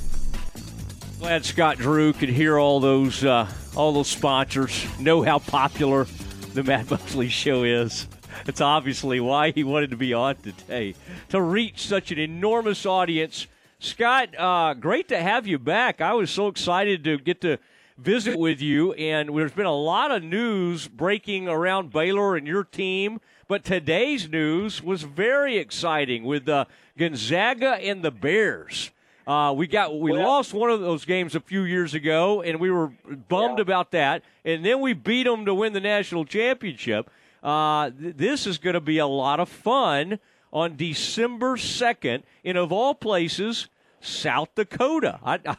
[1.19, 6.07] Glad Scott Drew could hear all those uh, all those sponsors, know how popular
[6.55, 8.07] the Matt Mosley Show is.
[8.47, 10.95] It's obviously why he wanted to be on today
[11.31, 13.47] to reach such an enormous audience.
[13.81, 16.01] Scott, uh, great to have you back.
[16.01, 17.59] I was so excited to get to
[17.97, 22.65] visit with you, and there's been a lot of news breaking around Baylor and your
[22.65, 23.21] team.
[23.49, 26.67] But today's news was very exciting with uh,
[26.99, 28.91] Gonzaga and the Bears.
[29.27, 32.61] Uh, we got we Well- lost one of those games a few years ago, and
[32.61, 32.93] we were
[33.29, 34.23] bummed about that.
[34.45, 37.11] And then we beat them to win the national championship.
[37.43, 40.19] Uh, th- this is going to be a lot of fun
[40.53, 43.69] on December second, and of all places,
[44.01, 45.21] South Dakota.
[45.25, 45.57] I, I,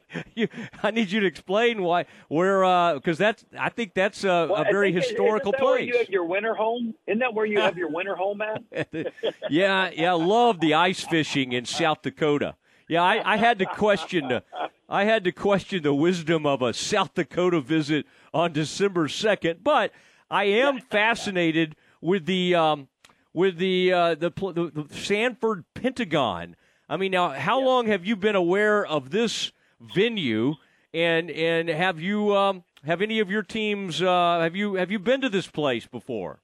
[0.34, 0.48] you,
[0.82, 4.64] I need you to explain why where because that's I think that's a, Well, a
[4.64, 5.88] very historical isn't that Where place.
[5.88, 6.94] you have your winter home?
[7.06, 8.62] Isn't that where you have your winter home at?
[9.50, 12.56] yeah, yeah, I love the ice fishing in South Dakota.
[12.88, 14.42] Yeah, I, I had to question the,
[14.88, 19.92] I had to question the wisdom of a South Dakota visit on December second, but
[20.30, 22.88] I am fascinated with the um,
[23.32, 26.56] with the, uh, the the the Sanford Pentagon.
[26.88, 29.52] I mean, now how long have you been aware of this
[29.94, 30.54] venue,
[30.92, 34.98] and and have you um, have any of your teams uh, have you have you
[34.98, 36.40] been to this place before?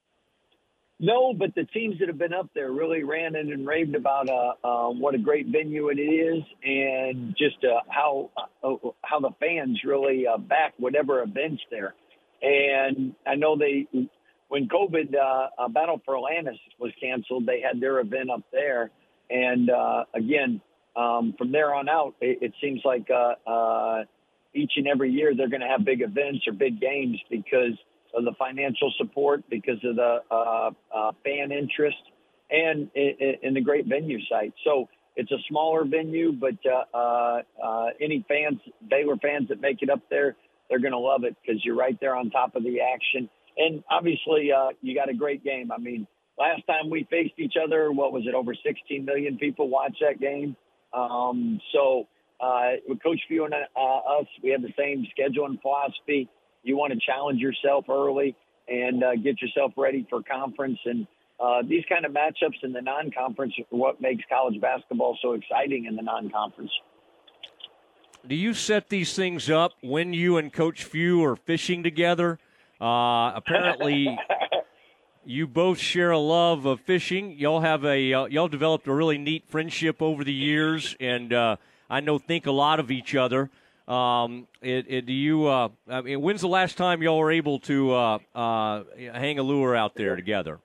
[1.01, 4.29] No, but the teams that have been up there really ran in and raved about
[4.29, 8.75] uh, um, what a great venue it is, and just uh, how uh,
[9.05, 11.95] how the fans really uh, back whatever events there.
[12.43, 13.87] And I know they,
[14.49, 18.91] when COVID uh, uh, Battle for Atlantis was canceled, they had their event up there,
[19.31, 20.61] and uh, again,
[20.99, 24.05] um, from there on out, it, it seems like uh, uh,
[24.55, 27.79] each and every year they're going to have big events or big games because
[28.15, 31.97] of the financial support, because of the uh, uh, fan interest,
[32.51, 34.55] and in, the great venue site.
[34.65, 39.83] So it's a smaller venue, but uh, uh, uh, any fans, Baylor fans that make
[39.83, 40.37] it up there,
[40.69, 43.29] they're going to love it because you're right there on top of the action.
[43.57, 45.71] And obviously, uh, you got a great game.
[45.71, 46.07] I mean,
[46.39, 48.35] last time we faced each other, what was it?
[48.35, 50.57] Over 16 million people watched that game.
[50.93, 52.07] Um, so
[52.41, 56.29] uh, with Coach Few and uh, us, we have the same scheduling philosophy.
[56.63, 58.37] You want to challenge yourself early
[58.69, 60.79] and uh, get yourself ready for conference.
[60.85, 61.07] And
[61.41, 65.87] uh, these kind of matchups in the non-conference are what makes college basketball so exciting
[65.87, 66.71] in the non-conference.
[68.27, 72.39] Do you set these things up when you and Coach Few are fishing together?
[72.81, 74.07] Uh, apparently,
[75.29, 77.33] you both share a love of fishing.
[77.33, 81.57] Y'all have a uh, y'all developed a really neat friendship over the years, and uh,
[81.91, 83.51] I know think a lot of each other.
[83.87, 85.47] Um, it, it, do you?
[85.47, 89.43] Uh, I mean, when's the last time y'all were able to uh, uh, hang a
[89.43, 90.61] lure out there together?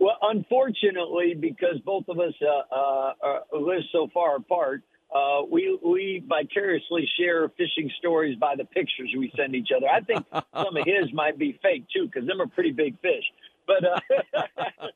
[0.00, 4.82] Well, unfortunately, because both of us uh, live so far apart,
[5.14, 9.86] uh, we we vicariously share fishing stories by the pictures we send each other.
[9.88, 13.24] I think some of his might be fake too, because them are pretty big fish.
[13.66, 14.00] But uh,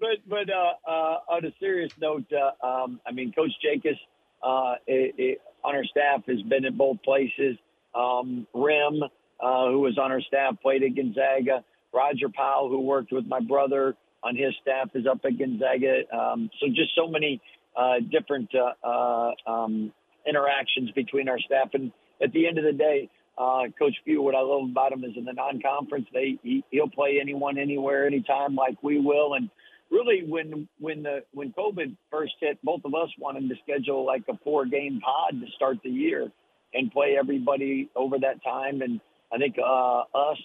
[0.00, 3.98] but but uh, uh, on a serious note, uh, um, I mean, Coach Jacobs
[4.42, 7.56] uh, it, it, on our staff has been at both places.
[7.94, 11.64] Um, Rim, uh, who was on our staff, played at Gonzaga.
[11.94, 16.02] Roger Powell, who worked with my brother on his staff, is up at Gonzaga.
[16.14, 17.40] Um, so just so many
[17.76, 19.92] uh, different uh, uh, um,
[20.28, 21.70] interactions between our staff.
[21.72, 21.90] And
[22.22, 23.08] at the end of the day,
[23.38, 26.88] uh, Coach Few, what I love about him is in the non-conference, they he, he'll
[26.88, 29.34] play anyone, anywhere, anytime, like we will.
[29.34, 29.50] And
[29.90, 34.22] really, when when the when COVID first hit, both of us wanted to schedule like
[34.28, 36.30] a four-game pod to start the year
[36.74, 38.82] and play everybody over that time.
[38.82, 39.00] And
[39.32, 40.38] I think uh, us,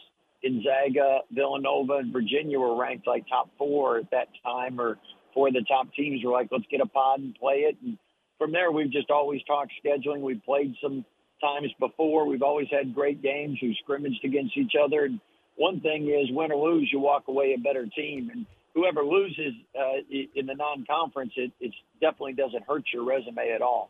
[0.43, 4.97] Gonzaga, Villanova, and Virginia were ranked like top four at that time, or
[5.33, 7.77] four of the top teams were like, let's get a pod and play it.
[7.83, 7.97] And
[8.37, 10.21] from there, we've just always talked scheduling.
[10.21, 11.05] We've played some
[11.41, 12.25] times before.
[12.25, 13.59] We've always had great games.
[13.61, 15.05] We've scrimmaged against each other.
[15.05, 15.19] And
[15.55, 18.29] one thing is, win or lose, you walk away a better team.
[18.31, 23.61] And whoever loses uh, in the non-conference, it, it definitely doesn't hurt your resume at
[23.61, 23.89] all.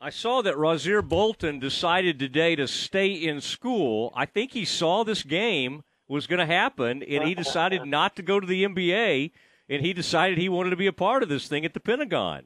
[0.00, 4.12] I saw that Rasir Bolton decided today to stay in school.
[4.14, 8.22] I think he saw this game was going to happen, and he decided not to
[8.22, 9.32] go to the NBA,
[9.68, 12.44] and he decided he wanted to be a part of this thing at the Pentagon.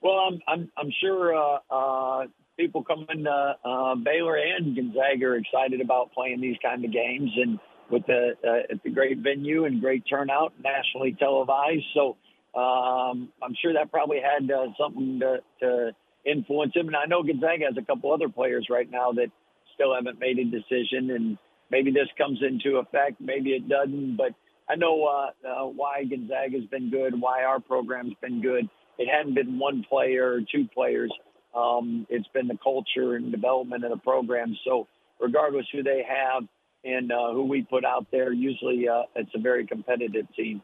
[0.00, 2.26] Well, I'm I'm, I'm sure uh, uh,
[2.58, 7.30] people coming uh, uh, Baylor and Gonzaga are excited about playing these kind of games,
[7.36, 7.58] and
[7.90, 11.84] with the uh, at the great venue and great turnout, nationally televised.
[11.94, 12.16] So
[12.58, 15.92] um, I'm sure that probably had uh, something to, to
[16.26, 16.88] influence him.
[16.88, 19.28] And I know Gonzaga has a couple other players right now that
[19.74, 21.38] still haven't made a decision, and
[21.70, 24.16] maybe this comes into effect, maybe it doesn't.
[24.16, 24.34] But
[24.68, 28.68] I know uh, uh, why Gonzaga's been good, why our program's been good.
[28.98, 31.12] It hadn't been one player or two players.
[31.54, 34.56] Um, it's been the culture and development of the program.
[34.64, 34.86] So
[35.18, 36.44] regardless who they have
[36.84, 40.62] and uh, who we put out there, usually uh, it's a very competitive team.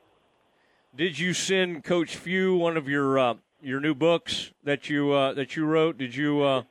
[0.96, 5.34] Did you send Coach Few one of your uh, your new books that you uh,
[5.34, 5.98] that you wrote?
[5.98, 6.62] Did you uh,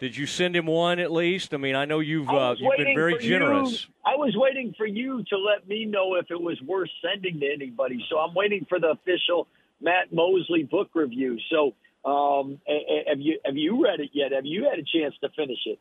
[0.00, 1.54] did you send him one at least?
[1.54, 3.86] I mean, I know you've I uh, you've been very for you- generous.
[4.04, 7.46] I was waiting for you to let me know if it was worth sending to
[7.46, 8.04] anybody.
[8.10, 9.46] So I'm waiting for the official
[9.80, 11.38] Matt Mosley book review.
[11.48, 11.74] So
[12.04, 12.60] um,
[13.08, 14.32] have you have you read it yet?
[14.32, 15.78] Have you had a chance to finish it?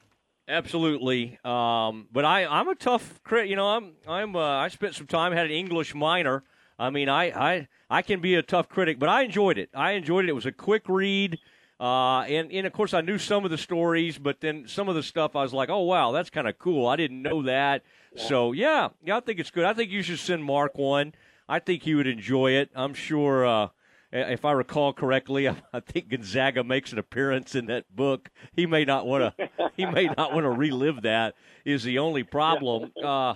[0.47, 3.47] Absolutely, um, but I I'm a tough crit.
[3.47, 6.43] You know, I'm I'm uh, I spent some time had an English minor.
[6.77, 9.69] I mean, I, I I can be a tough critic, but I enjoyed it.
[9.73, 10.29] I enjoyed it.
[10.29, 11.39] It was a quick read,
[11.79, 14.95] uh, and and of course I knew some of the stories, but then some of
[14.95, 16.87] the stuff I was like, oh wow, that's kind of cool.
[16.87, 17.83] I didn't know that.
[18.15, 19.63] So yeah, yeah, I think it's good.
[19.63, 21.13] I think you should send Mark one.
[21.47, 22.69] I think he would enjoy it.
[22.75, 23.45] I'm sure.
[23.45, 23.67] Uh,
[24.11, 28.29] if I recall correctly, I think Gonzaga makes an appearance in that book.
[28.55, 29.49] He may not want to.
[29.77, 31.35] he may not want to relive that.
[31.65, 32.91] Is the only problem.
[33.01, 33.35] Uh,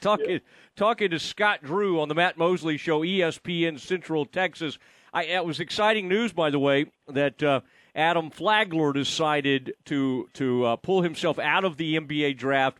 [0.00, 0.40] talking
[0.76, 4.78] talking to Scott Drew on the Matt Mosley Show, ESPN Central Texas.
[5.12, 7.60] I, it was exciting news, by the way, that uh,
[7.94, 12.78] Adam Flagler decided to to uh, pull himself out of the NBA draft,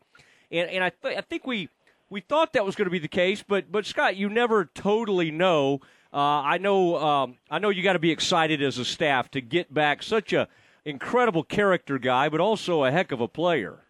[0.50, 1.68] and and I th- I think we
[2.10, 5.30] we thought that was going to be the case, but but Scott, you never totally
[5.30, 5.80] know.
[6.14, 9.40] Uh, I know um, I know you got to be excited as a staff to
[9.40, 10.46] get back such a
[10.84, 13.80] incredible character guy, but also a heck of a player.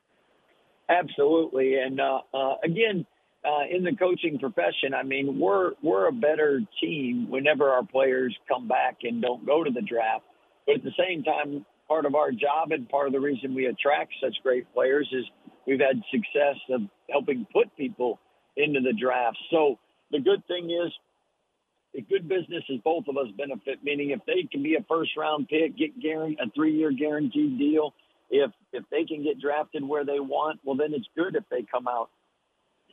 [0.89, 3.05] Absolutely, and uh, uh, again,
[3.45, 8.35] uh, in the coaching profession, I mean, we're we're a better team whenever our players
[8.49, 10.25] come back and don't go to the draft.
[10.67, 13.67] But at the same time, part of our job and part of the reason we
[13.67, 15.27] attract such great players is
[15.67, 18.19] we've had success of helping put people
[18.57, 19.37] into the draft.
[19.51, 19.79] So
[20.11, 20.91] the good thing is,
[21.97, 23.83] a good business is both of us benefit.
[23.83, 27.59] Meaning, if they can be a first round pick, get guaranteed a three year guaranteed
[27.59, 27.95] deal.
[28.31, 31.65] If if they can get drafted where they want, well, then it's good if they
[31.71, 32.11] come out.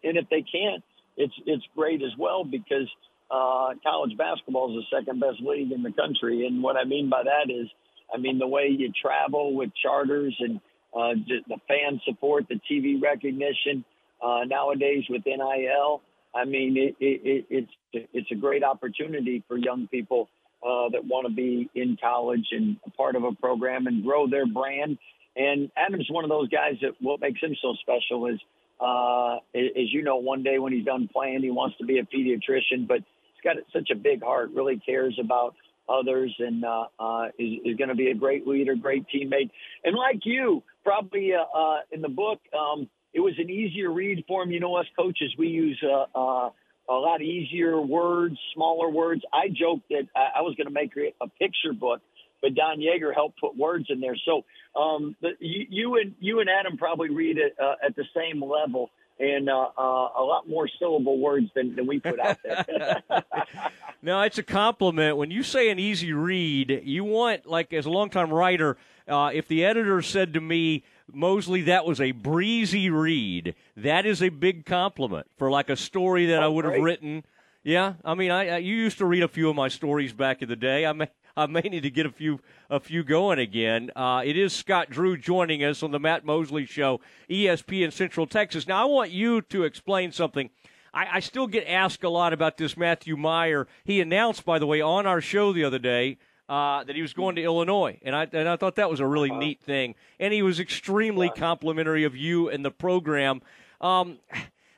[0.04, 0.84] And if they can't,
[1.18, 2.88] it's it's great as well because
[3.30, 6.46] uh, college basketball is the second best league in the country.
[6.46, 7.68] And what I mean by that is,
[8.14, 10.60] I mean the way you travel with charters and
[10.94, 13.86] uh, the fan support, the TV recognition
[14.22, 16.02] uh, nowadays with NIL.
[16.34, 17.72] I mean, it, it, it, it's
[18.14, 20.30] it's a great opportunity for young people
[20.64, 24.28] uh, that want to be in college and a part of a program and grow
[24.30, 24.98] their brand.
[25.36, 28.40] And Adam's one of those guys that what makes him so special is,
[28.80, 32.04] uh, as you know, one day when he's done playing, he wants to be a
[32.04, 35.56] pediatrician, but he's got such a big heart, really cares about
[35.90, 39.50] others, and uh, uh, is, is going to be a great leader, great teammate.
[39.84, 42.40] And like you, probably uh, uh, in the book.
[42.58, 44.52] Um, it was an easier read for him.
[44.52, 46.50] You know, us coaches, we use uh, uh,
[46.90, 49.22] a lot easier words, smaller words.
[49.34, 52.02] I joked that I, I was going to make a picture book,
[52.42, 54.16] but Don Yaeger helped put words in there.
[54.26, 54.44] So
[54.80, 58.90] um, you, you and you and Adam probably read it uh, at the same level
[59.20, 59.82] and uh, uh,
[60.18, 63.04] a lot more syllable words than, than we put out there.
[64.04, 65.16] No, it's a compliment.
[65.18, 68.78] When you say an easy read, you want, like, as a longtime writer,
[69.08, 70.84] uh, if the editor said to me,
[71.14, 76.28] Mosley, that was a breezy read, that is a big compliment for, like, a story
[76.28, 77.24] that I would have written.
[77.64, 80.42] Yeah, I mean, I, I you used to read a few of my stories back
[80.42, 80.86] in the day.
[80.86, 81.08] I may
[81.38, 82.40] I may need to get a few
[82.70, 83.92] a few going again.
[83.96, 88.68] Uh, it is Scott Drew joining us on the Matt Mosley Show, ESPN Central Texas.
[88.68, 90.50] Now, I want you to explain something.
[90.94, 93.68] I, I still get asked a lot about this Matthew Mayer.
[93.84, 96.18] He announced, by the way, on our show the other day
[96.52, 99.08] uh, that he was going to Illinois, and I and I thought that was a
[99.08, 99.96] really neat thing.
[100.20, 103.42] And he was extremely complimentary of you and the program.
[103.80, 104.20] Um,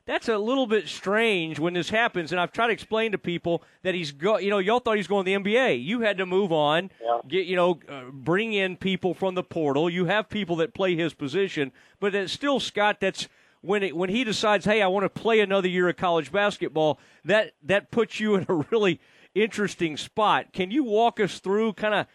[0.05, 3.63] that's a little bit strange when this happens, and I've tried to explain to people
[3.81, 4.37] that he's go.
[4.37, 5.83] You know, y'all thought he was going to the NBA.
[5.83, 6.91] You had to move on,
[7.27, 9.89] get you know, uh, bring in people from the portal.
[9.89, 12.97] You have people that play his position, but it's still Scott.
[12.99, 13.27] That's
[13.61, 16.99] when it, when he decides, hey, I want to play another year of college basketball.
[17.25, 18.99] That that puts you in a really
[19.35, 20.53] interesting spot.
[20.53, 22.07] Can you walk us through kind of?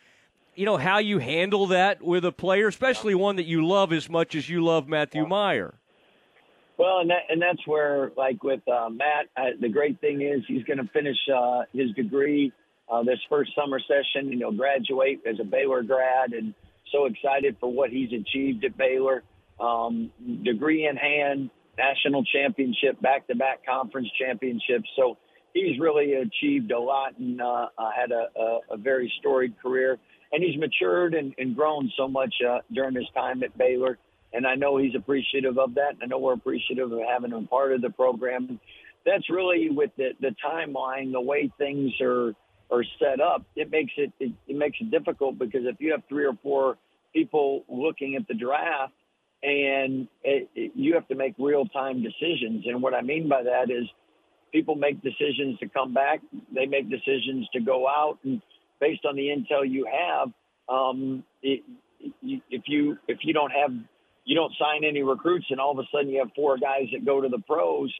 [0.54, 4.08] You know how you handle that with a player, especially one that you love as
[4.08, 5.74] much as you love Matthew Mayer.
[6.76, 10.42] Well, and that, and that's where, like with uh, Matt, uh, the great thing is
[10.48, 12.52] he's going to finish uh, his degree
[12.88, 16.54] uh, this first summer session, and he'll graduate as a Baylor grad, and
[16.90, 19.22] so excited for what he's achieved at Baylor.
[19.60, 20.10] Um,
[20.44, 24.88] degree in hand, national championship, back-to-back conference championships.
[24.96, 25.18] So
[25.66, 29.98] he's really achieved a lot and uh, uh, had a, a, a very storied career.
[30.32, 33.98] And he's matured and, and grown so much uh, during his time at Baylor
[34.32, 35.94] and I know he's appreciative of that.
[35.94, 38.60] And I know we're appreciative of having him part of the program.
[39.06, 42.34] That's really with the, the timeline, the way things are
[42.70, 43.46] are set up.
[43.56, 46.76] It makes it, it it makes it difficult because if you have three or four
[47.14, 48.92] people looking at the draft,
[49.42, 52.64] and it, it, you have to make real time decisions.
[52.66, 53.86] And what I mean by that is
[54.52, 56.20] people make decisions to come back.
[56.54, 58.42] They make decisions to go out, and
[58.80, 60.28] based on the intel you have,
[60.68, 61.62] um, it,
[62.22, 63.70] if you if you don't have
[64.24, 67.04] you don't sign any recruits and all of a sudden you have four guys that
[67.04, 67.92] go to the pros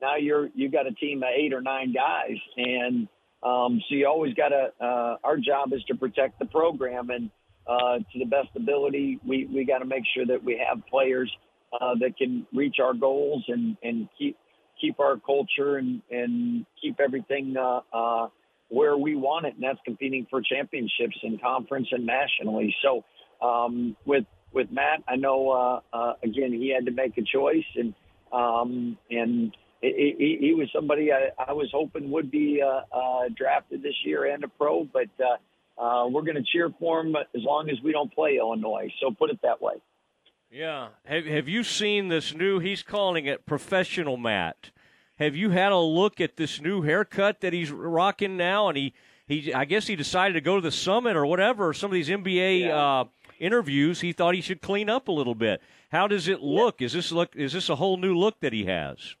[0.00, 3.08] now you're you've got a team of eight or nine guys and
[3.42, 7.30] um, so you always got to uh, our job is to protect the program and
[7.66, 11.30] uh, to the best ability we we got to make sure that we have players
[11.80, 14.36] uh, that can reach our goals and and keep
[14.80, 18.28] keep our culture and and keep everything uh, uh,
[18.68, 23.04] where we want it and that's competing for championships in conference and nationally so
[23.40, 27.64] um, with with Matt, I know uh, uh, again he had to make a choice,
[27.74, 27.94] and
[28.32, 33.82] um, and he, he, was somebody I, I was hoping would be uh, uh, drafted
[33.82, 37.42] this year and a pro, but uh, uh, we're going to cheer for him as
[37.42, 38.90] long as we don't play Illinois.
[39.00, 39.74] So put it that way.
[40.50, 40.88] Yeah.
[41.04, 42.58] Have Have you seen this new?
[42.58, 44.70] He's calling it professional Matt.
[45.18, 48.68] Have you had a look at this new haircut that he's rocking now?
[48.68, 48.94] And he,
[49.26, 51.68] he I guess he decided to go to the summit or whatever.
[51.68, 53.04] Or some of these NBA uh,
[53.38, 55.62] interviews, he thought he should clean up a little bit.
[55.90, 56.82] How does it look?
[56.82, 57.34] Is this look?
[57.34, 59.16] Is this a whole new look that he has?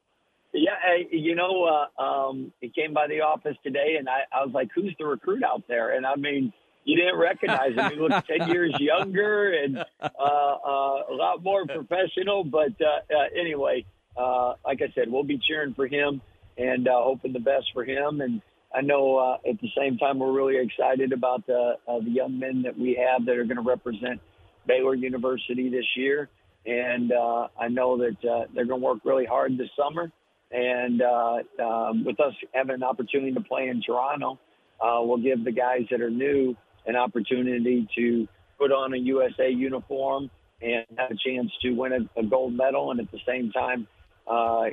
[0.52, 4.44] Yeah, I, you know, uh, um, he came by the office today, and I, I
[4.44, 6.52] was like, "Who's the recruit out there?" And I mean,
[6.86, 7.90] you didn't recognize him.
[7.90, 12.44] He looked ten years younger and uh, uh, a lot more professional.
[12.44, 13.84] But uh, uh, anyway,
[14.16, 16.22] uh, like I said, we'll be cheering for him
[16.56, 18.20] and uh, hoping the best for him.
[18.20, 18.40] And
[18.74, 22.38] I know uh, at the same time, we're really excited about the uh, the young
[22.38, 24.20] men that we have that are going to represent
[24.66, 26.28] Baylor University this year.
[26.66, 30.10] And uh, I know that uh, they're going to work really hard this summer.
[30.52, 34.38] And uh, um, with us having an opportunity to play in Toronto,
[34.80, 36.56] uh, we'll give the guys that are new
[36.86, 40.30] an opportunity to put on a USA uniform
[40.62, 43.86] and have a chance to win a, a gold medal, and at the same time
[44.26, 44.64] uh,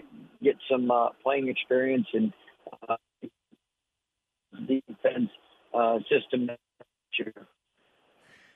[0.41, 2.34] get some uh, playing experience and
[2.90, 2.95] uh,
[4.68, 5.30] defense
[5.73, 6.49] uh, system.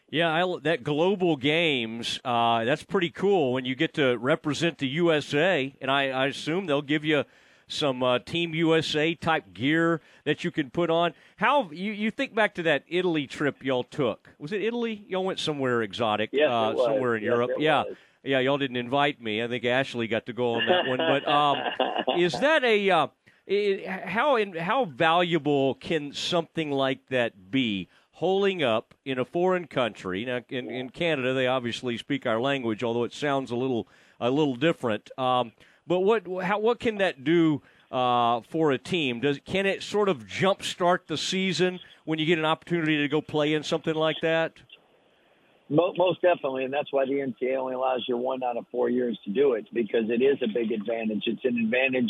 [0.10, 4.88] Yeah, I, that global games, uh, that's pretty cool when you get to represent the
[4.88, 7.26] USA, and I, I assume they'll give you
[7.68, 11.14] some uh, Team USA type gear that you can put on.
[11.38, 14.30] How you, you think back to that Italy trip y'all took?
[14.40, 15.06] Was it Italy?
[15.08, 17.52] Y'all went somewhere exotic, Yes, uh, somewhere in Yes, Europe.
[17.60, 17.96] yeah, was.
[18.24, 18.40] yeah.
[18.40, 19.44] Y'all didn't invite me.
[19.44, 20.98] I think Ashley got to go on that one.
[20.98, 21.58] But um,
[22.18, 23.08] is that a uh,
[23.50, 27.88] i how in, how valuable can something like that be?
[28.18, 30.26] holing up in a foreign country.
[30.26, 33.88] Now, in, in Canada, they obviously speak our language, although it sounds a little
[34.20, 35.12] a little different.
[35.20, 35.52] Um,
[35.88, 37.62] but what how, what can that do
[37.92, 39.20] uh, for a team?
[39.20, 43.22] Does can it sort of jumpstart the season when you get an opportunity to go
[43.22, 44.54] play in something like that?
[45.70, 49.20] Most definitely, and that's why the NCAA only allows you one out of four years
[49.26, 51.24] to do it because it is a big advantage.
[51.26, 52.10] It's an advantage.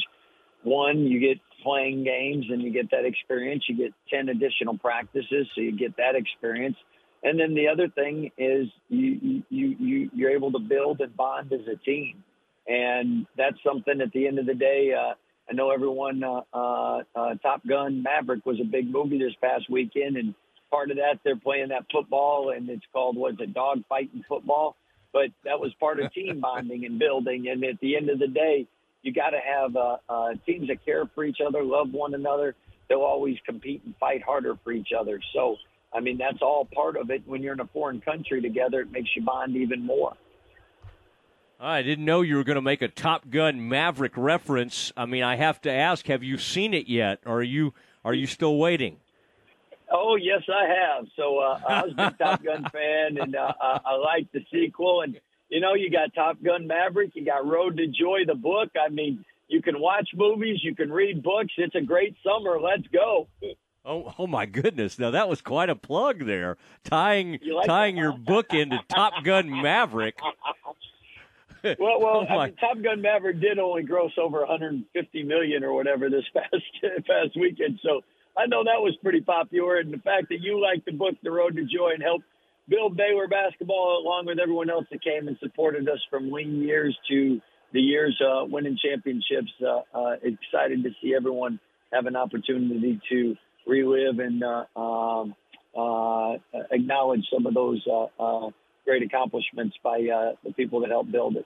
[0.63, 3.63] One, you get playing games and you get that experience.
[3.67, 6.77] You get ten additional practices, so you get that experience.
[7.23, 11.51] And then the other thing is you you you you're able to build and bond
[11.51, 12.23] as a team,
[12.67, 14.01] and that's something.
[14.01, 15.13] At the end of the day, uh,
[15.49, 16.23] I know everyone.
[16.23, 20.35] Uh, uh, uh, Top Gun Maverick was a big movie this past weekend, and
[20.69, 24.75] part of that they're playing that football, and it's called what's it, dog fighting football.
[25.13, 27.47] But that was part of team bonding and building.
[27.49, 28.67] And at the end of the day,
[29.03, 32.55] you got to have uh, uh, teams that care for each other, love one another.
[32.89, 35.19] They'll always compete and fight harder for each other.
[35.33, 35.55] So,
[35.93, 37.21] I mean, that's all part of it.
[37.25, 40.13] When you're in a foreign country together, it makes you bond even more.
[41.59, 44.91] I didn't know you were going to make a Top Gun Maverick reference.
[44.95, 47.73] I mean, I have to ask: Have you seen it yet, or are you
[48.05, 48.97] are you still waiting?
[49.91, 51.07] Oh yes, I have.
[51.15, 54.45] So uh, I was a big Top Gun fan, and uh, I, I like the
[54.51, 55.01] sequel.
[55.01, 55.19] And
[55.49, 58.69] you know, you got Top Gun Maverick, you got Road to Joy, the book.
[58.79, 61.53] I mean, you can watch movies, you can read books.
[61.57, 62.59] It's a great summer.
[62.59, 63.27] Let's go.
[63.83, 64.99] Oh, oh my goodness!
[64.99, 69.23] Now that was quite a plug there, tying You like tying your book into Top
[69.23, 70.19] Gun Maverick.
[71.79, 75.73] well, well, Oh, I mean, Top Gun Maverick did only gross over 150 million or
[75.73, 77.79] whatever this past past weekend.
[77.83, 78.01] So
[78.37, 81.31] I know that was pretty popular, and the fact that you liked the book, The
[81.31, 82.25] Road to Joy, and helped
[82.69, 86.97] build Baylor basketball along with everyone else that came and supported us from lean years
[87.09, 87.41] to
[87.73, 89.51] the years uh, winning championships.
[89.61, 91.59] Uh, uh, excited to see everyone
[91.93, 93.35] have an opportunity to
[93.65, 95.35] relive and uh, um,
[95.77, 96.33] uh,
[96.71, 98.49] acknowledge some of those uh, uh,
[98.85, 101.45] great accomplishments by uh, the people that helped build it.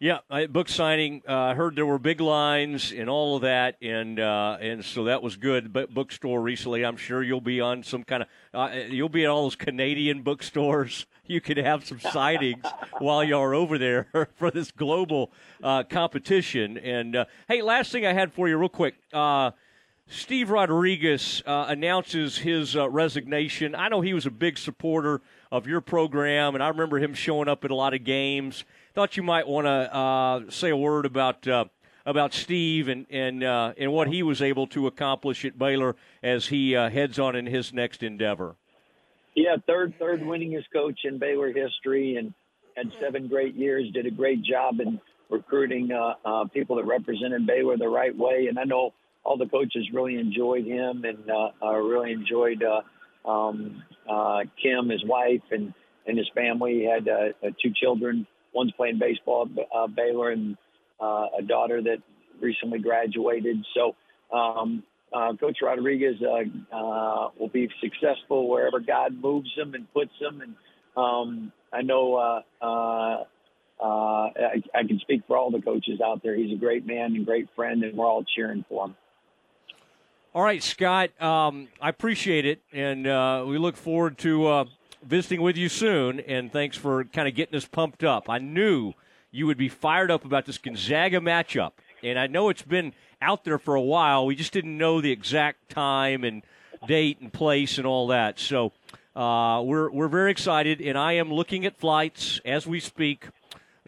[0.00, 1.22] Yeah, I, book signing.
[1.26, 5.04] Uh, I heard there were big lines and all of that, and uh, and so
[5.04, 5.72] that was good.
[5.72, 8.28] But bookstore recently, I'm sure you'll be on some kind of.
[8.52, 11.06] Uh, you'll be at all those Canadian bookstores.
[11.26, 12.66] You could have some sightings
[12.98, 16.76] while you're over there for this global uh, competition.
[16.76, 18.96] And uh, hey, last thing I had for you, real quick.
[19.10, 19.52] Uh,
[20.06, 23.74] Steve Rodriguez uh, announces his uh, resignation.
[23.74, 27.48] I know he was a big supporter of your program, and I remember him showing
[27.48, 28.64] up at a lot of games.
[28.94, 31.64] Thought you might want to uh, say a word about uh,
[32.06, 36.46] about Steve and and uh, and what he was able to accomplish at Baylor as
[36.46, 38.54] he uh, heads on in his next endeavor.
[39.34, 42.32] Yeah, third third winningest coach in Baylor history, and
[42.76, 43.90] had seven great years.
[43.92, 48.46] Did a great job in recruiting uh, uh, people that represented Baylor the right way.
[48.48, 48.94] And I know
[49.24, 51.18] all the coaches really enjoyed him, and
[51.60, 52.62] really enjoyed
[53.24, 53.82] um,
[54.62, 55.74] Kim, his wife, and
[56.06, 56.74] and his family.
[56.74, 57.08] He had
[57.60, 58.28] two children.
[58.54, 60.56] One's playing baseball at uh, Baylor, and
[61.00, 61.98] uh, a daughter that
[62.40, 63.64] recently graduated.
[63.74, 63.94] So.
[64.34, 64.82] Um,
[65.12, 70.40] uh, Coach Rodriguez uh, uh, will be successful wherever God moves him and puts him.
[70.40, 70.56] And
[70.96, 73.24] um, I know uh, uh,
[73.80, 76.34] uh, I, I can speak for all the coaches out there.
[76.34, 78.96] He's a great man and great friend, and we're all cheering for him.
[80.34, 81.10] All right, Scott.
[81.22, 84.64] Um, I appreciate it, and uh, we look forward to uh,
[85.06, 86.20] visiting with you soon.
[86.20, 88.28] And thanks for kind of getting us pumped up.
[88.28, 88.92] I knew
[89.30, 91.72] you would be fired up about this Gonzaga matchup,
[92.04, 94.26] and I know it's been out there for a while.
[94.26, 96.42] We just didn't know the exact time and
[96.86, 98.38] date and place and all that.
[98.38, 98.72] So
[99.16, 103.26] uh, we're we're very excited, and I am looking at flights as we speak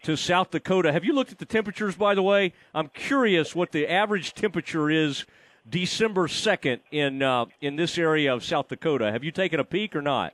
[0.02, 0.93] to South Dakota.
[0.93, 2.52] Have you looked at the temperatures, by the way?
[2.74, 5.26] I'm curious what the average temperature is
[5.68, 9.12] December 2nd in uh, in this area of South Dakota.
[9.12, 10.32] Have you taken a peek or not?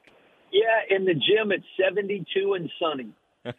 [0.53, 3.09] Yeah, in the gym it's 72 and sunny.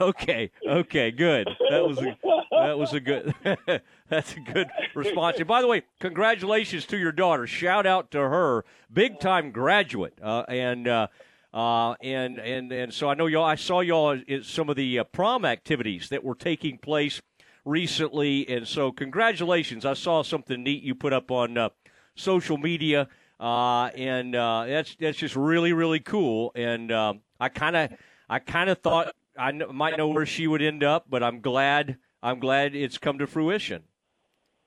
[0.00, 1.48] okay, okay, good.
[1.70, 2.16] That was a
[2.50, 3.34] that was a good
[4.10, 5.38] that's a good response.
[5.38, 7.46] And by the way, congratulations to your daughter.
[7.46, 10.88] Shout out to her, big time graduate, uh, and.
[10.88, 11.06] Uh,
[11.52, 13.44] uh, and and and so I know y'all.
[13.44, 17.22] I saw y'all at some of the uh, prom activities that were taking place
[17.64, 19.84] recently, and so congratulations.
[19.84, 21.68] I saw something neat you put up on uh,
[22.16, 23.06] social media,
[23.44, 26.50] uh, and uh, that's that's just really really cool.
[26.54, 27.90] And um, I kind of
[28.26, 31.42] I kind of thought I kn- might know where she would end up, but I'm
[31.42, 33.82] glad I'm glad it's come to fruition.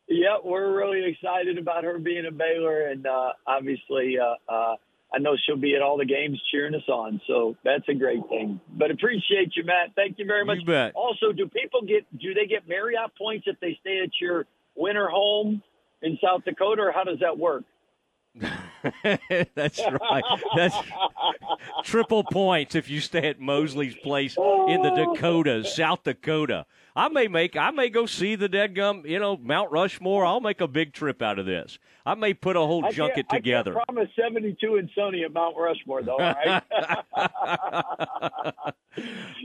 [0.07, 4.75] Yeah, we're really excited about her being a Baylor, and uh, obviously, uh, uh,
[5.11, 7.19] I know she'll be at all the games cheering us on.
[7.25, 8.61] So that's a great thing.
[8.69, 9.95] But appreciate you, Matt.
[9.95, 10.59] Thank you very much.
[10.59, 10.93] You bet.
[10.93, 14.45] Also, do people get do they get Marriott points if they stay at your
[14.75, 15.63] winter home
[16.03, 17.63] in South Dakota, or how does that work?
[19.55, 20.23] That's right.
[20.55, 20.75] That's
[21.83, 26.65] triple points if you stay at Mosley's place in the Dakotas, South Dakota.
[26.95, 30.25] I may make I may go see the dead gum, you know, Mount Rushmore.
[30.25, 31.77] I'll make a big trip out of this.
[32.05, 33.77] I may put a whole I junket together.
[33.79, 36.17] I promise 72 and Sony at Mount Rushmore, though.
[36.17, 36.63] All right.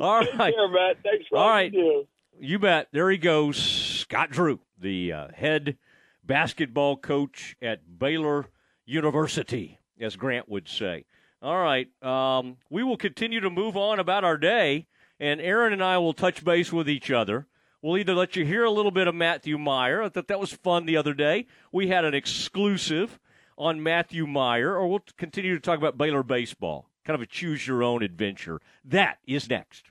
[0.00, 0.54] All Take right.
[0.54, 0.96] care, Matt.
[1.02, 1.72] Thanks for all right.
[1.72, 2.06] you.
[2.40, 2.88] You bet.
[2.92, 5.76] There he goes, Scott Drew, the uh, head
[6.24, 8.46] basketball coach at Baylor
[8.84, 11.04] University, as Grant would say.
[11.40, 11.88] All right.
[12.02, 14.86] Um, we will continue to move on about our day,
[15.18, 17.46] and Aaron and I will touch base with each other.
[17.82, 20.02] We'll either let you hear a little bit of Matthew Mayer.
[20.02, 21.46] I thought that was fun the other day.
[21.72, 23.18] We had an exclusive
[23.58, 26.88] on Matthew Mayer, or we'll continue to talk about Baylor baseball.
[27.04, 28.60] Kind of a choose your own adventure.
[28.84, 29.90] That is next.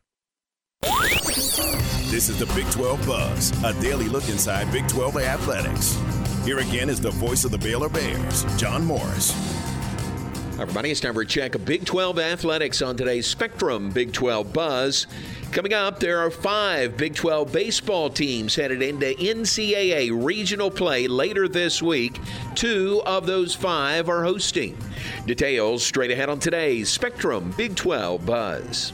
[0.81, 5.97] This is the Big 12 Buzz, a daily look inside Big 12 athletics.
[6.43, 9.31] Here again is the voice of the Baylor Bears, John Morris.
[10.59, 10.89] Everybody.
[10.89, 15.05] It's time for a check of Big 12 athletics on today's Spectrum Big 12 Buzz.
[15.51, 21.47] Coming up, there are five Big 12 baseball teams headed into NCAA regional play later
[21.47, 22.19] this week.
[22.55, 24.75] Two of those five are hosting.
[25.27, 28.93] Details straight ahead on today's Spectrum Big 12 Buzz.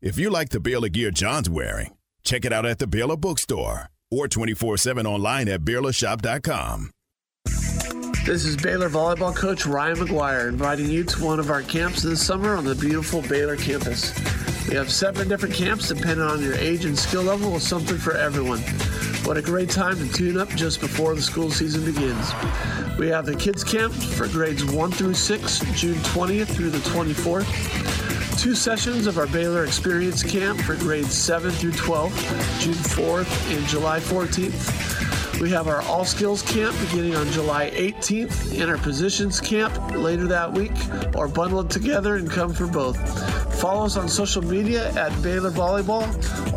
[0.00, 3.88] If you like the Baylor gear John's wearing, check it out at the Baylor Bookstore
[4.10, 6.90] or 24 7 online at BaylorShop.com.
[8.24, 12.24] This is Baylor volleyball coach Ryan McGuire inviting you to one of our camps this
[12.24, 14.14] summer on the beautiful Baylor campus.
[14.66, 18.16] We have seven different camps depending on your age and skill level with something for
[18.16, 18.60] everyone.
[19.24, 22.32] What a great time to tune up just before the school season begins.
[22.98, 27.93] We have the kids camp for grades 1 through 6, June 20th through the 24th.
[28.36, 32.12] Two sessions of our Baylor Experience Camp for grades 7 through 12,
[32.60, 35.40] June 4th and July 14th.
[35.40, 40.26] We have our All Skills Camp beginning on July 18th and our Positions Camp later
[40.26, 40.72] that week,
[41.14, 42.98] or bundle it together and come for both.
[43.60, 46.04] Follow us on social media at Baylor Volleyball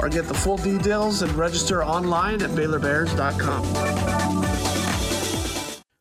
[0.02, 4.47] or get the full details and register online at BaylorBears.com.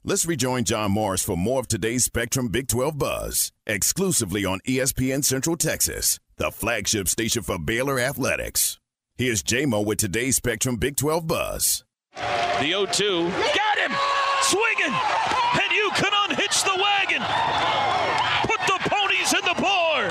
[0.08, 5.24] Let's rejoin John Morris for more of today's Spectrum Big 12 Buzz, exclusively on ESPN
[5.24, 8.78] Central Texas, the flagship station for Baylor Athletics.
[9.18, 11.84] Here's JMO with today's Spectrum Big 12 Buzz.
[12.14, 13.24] The 0 2.
[13.24, 13.96] Got him!
[14.42, 14.94] Swinging!
[14.94, 17.22] And you can unhitch the wagon!
[18.46, 20.04] Put the ponies in the bar!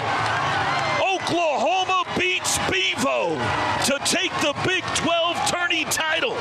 [1.00, 3.38] Oklahoma beats Bevo
[3.86, 6.36] to take the Big 12 tourney title.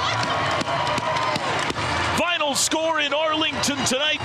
[2.18, 3.12] Final score in
[3.74, 4.20] Arlington tonight.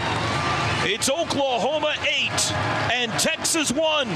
[0.85, 2.51] It's Oklahoma 8
[2.93, 4.07] and Texas 1.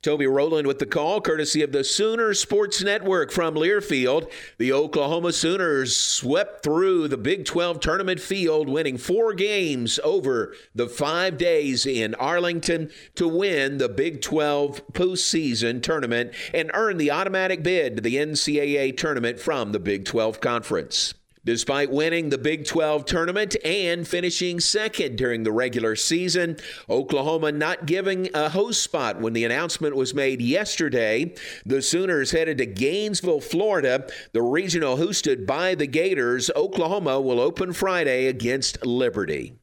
[0.00, 4.30] Toby Rowland with the call, courtesy of the Sooner Sports Network from Learfield.
[4.56, 10.88] The Oklahoma Sooners swept through the Big 12 tournament field, winning four games over the
[10.88, 17.62] five days in Arlington to win the Big 12 postseason tournament and earn the automatic
[17.62, 21.14] bid to the NCAA tournament from the Big 12 Conference.
[21.48, 26.58] Despite winning the Big 12 tournament and finishing second during the regular season,
[26.90, 31.34] Oklahoma not giving a host spot when the announcement was made yesterday.
[31.64, 34.06] The Sooners headed to Gainesville, Florida.
[34.34, 39.54] The regional hosted by the Gators, Oklahoma will open Friday against Liberty.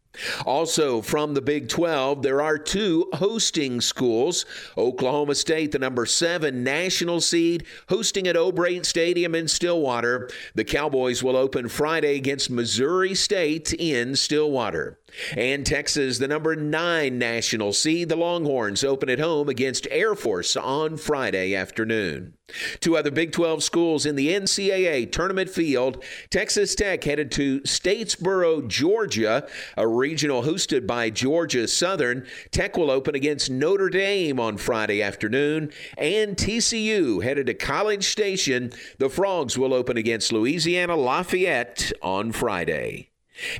[0.45, 4.45] Also, from the Big 12, there are two hosting schools.
[4.77, 10.29] Oklahoma State, the number seven national seed, hosting at O'Brate Stadium in Stillwater.
[10.53, 14.99] The Cowboys will open Friday against Missouri State in Stillwater.
[15.35, 20.55] And Texas, the number nine national seed, the Longhorns open at home against Air Force
[20.55, 22.33] on Friday afternoon.
[22.79, 26.03] Two other Big 12 schools in the NCAA tournament field.
[26.29, 32.25] Texas Tech headed to Statesboro, Georgia, a regional hosted by Georgia Southern.
[32.51, 35.71] Tech will open against Notre Dame on Friday afternoon.
[35.97, 38.71] And TCU headed to College Station.
[38.99, 43.09] The Frogs will open against Louisiana Lafayette on Friday.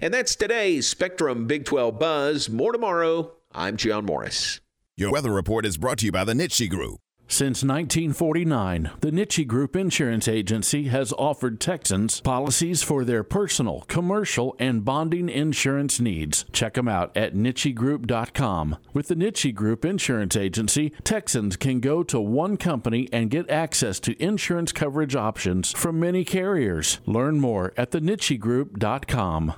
[0.02, 2.49] And that's today's Spectrum Big 12 Buzz.
[2.49, 3.34] More tomorrow.
[3.53, 4.60] I'm John Morris.
[4.97, 6.99] Your weather report is brought to you by the Nitsche Group.
[7.27, 14.56] Since 1949, the Nitsche Group Insurance Agency has offered Texans policies for their personal, commercial,
[14.60, 16.45] and bonding insurance needs.
[16.53, 18.77] Check them out at NitscheGroup.com.
[18.93, 23.99] With the Nitsche Group Insurance Agency, Texans can go to one company and get access
[24.02, 26.99] to insurance coverage options from many carriers.
[27.07, 29.56] Learn more at thenitschegroup.com.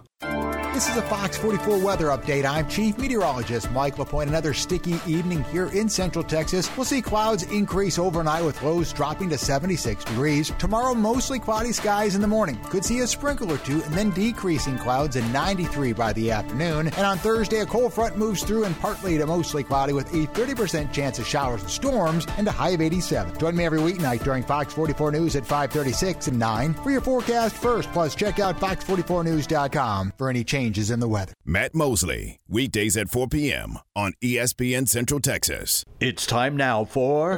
[0.77, 2.45] This is a Fox 44 weather update.
[2.45, 4.29] I'm Chief Meteorologist Mike LaPointe.
[4.29, 6.69] Another sticky evening here in Central Texas.
[6.77, 10.51] We'll see clouds increase overnight with lows dropping to 76 degrees.
[10.59, 12.59] Tomorrow, mostly cloudy skies in the morning.
[12.65, 16.89] Could see a sprinkle or two and then decreasing clouds at 93 by the afternoon.
[16.89, 20.27] And on Thursday, a cold front moves through and partly to mostly cloudy with a
[20.27, 23.39] 30% chance of showers and storms and a high of 87.
[23.39, 27.55] Join me every weeknight during Fox 44 News at 536 and 9 for your forecast
[27.55, 27.91] first.
[27.93, 31.33] Plus, check out fox44news.com for any changes in the weather.
[31.45, 33.79] Matt Mosley, weekdays at 4 p.m.
[33.95, 35.83] on ESPN Central Texas.
[35.99, 37.37] It's time now for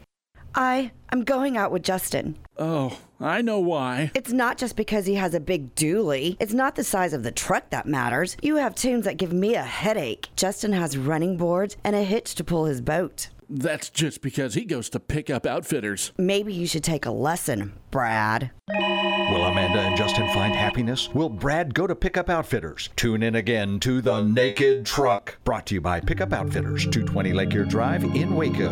[0.53, 2.37] I am going out with Justin.
[2.57, 4.11] Oh, I know why.
[4.13, 6.35] It's not just because he has a big dually.
[6.39, 8.35] It's not the size of the truck that matters.
[8.41, 10.29] You have tunes that give me a headache.
[10.35, 13.29] Justin has running boards and a hitch to pull his boat.
[13.51, 16.13] That's just because he goes to pick up Outfitters.
[16.17, 18.51] Maybe you should take a lesson, Brad.
[18.69, 21.09] Will Amanda and Justin find happiness?
[21.13, 22.89] Will Brad go to Pickup Outfitters?
[22.95, 27.53] Tune in again to The Naked Truck, brought to you by Pickup Outfitters, 220 Lake
[27.53, 28.71] Air Drive in Waco.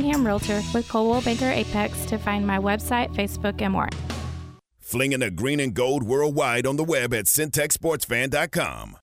[0.00, 3.88] Realtor with Coldwell Banker Apex to find my website, Facebook, and more.
[4.78, 8.96] Flinging the green and gold worldwide on the web at centexsportsfan.com.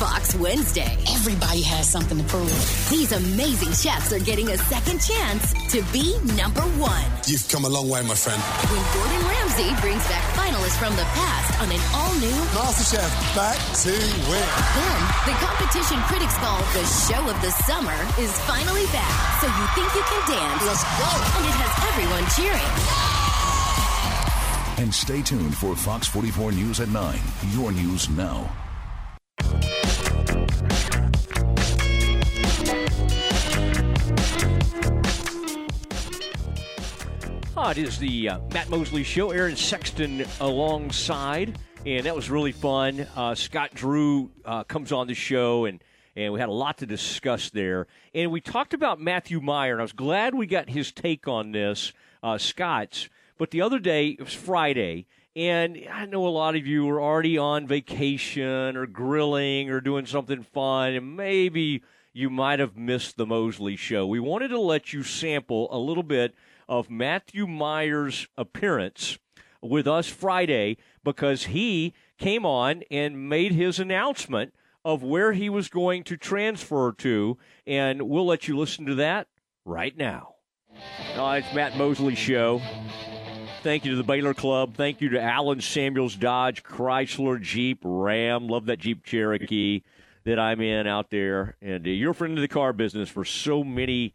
[0.00, 0.96] Fox Wednesday.
[1.12, 2.48] Everybody has something to prove.
[2.88, 7.04] These amazing chefs are getting a second chance to be number one.
[7.28, 8.40] You've come a long way, my friend.
[8.72, 13.60] When Gordon Ramsay brings back finalists from the past on an all new MasterChef back
[13.84, 13.92] to
[14.24, 14.48] win.
[14.72, 19.12] Then the competition critics call the show of the summer is finally back.
[19.44, 20.64] So you think you can dance.
[20.64, 21.12] Let's go.
[21.12, 22.72] And it has everyone cheering.
[24.80, 27.20] And stay tuned for Fox 44 News at 9.
[27.52, 28.48] Your news now.
[37.56, 39.32] It is the uh, Matt Mosley Show.
[39.32, 43.06] Aaron Sexton alongside, and that was really fun.
[43.14, 45.82] Uh, Scott Drew uh, comes on the show, and
[46.16, 47.86] and we had a lot to discuss there.
[48.14, 51.52] And we talked about Matthew Mayer, and I was glad we got his take on
[51.52, 53.08] this, uh, Scott's.
[53.36, 55.06] But the other day, it was Friday,
[55.36, 60.06] and I know a lot of you were already on vacation or grilling or doing
[60.06, 61.82] something fun, and maybe
[62.12, 64.06] you might have missed the Mosley show.
[64.06, 66.34] We wanted to let you sample a little bit
[66.70, 69.18] of Matthew Mayer's appearance
[69.60, 75.68] with us Friday because he came on and made his announcement of where he was
[75.68, 77.36] going to transfer to,
[77.66, 79.26] and we'll let you listen to that
[79.64, 80.36] right now.
[81.16, 82.62] Uh, it's Matt Mosley Show.
[83.62, 84.74] Thank you to the Baylor Club.
[84.76, 88.46] Thank you to Allen Samuels Dodge, Chrysler, Jeep, Ram.
[88.46, 89.82] Love that Jeep Cherokee
[90.24, 91.56] that I'm in out there.
[91.60, 94.14] And uh, you're a friend of the car business for so many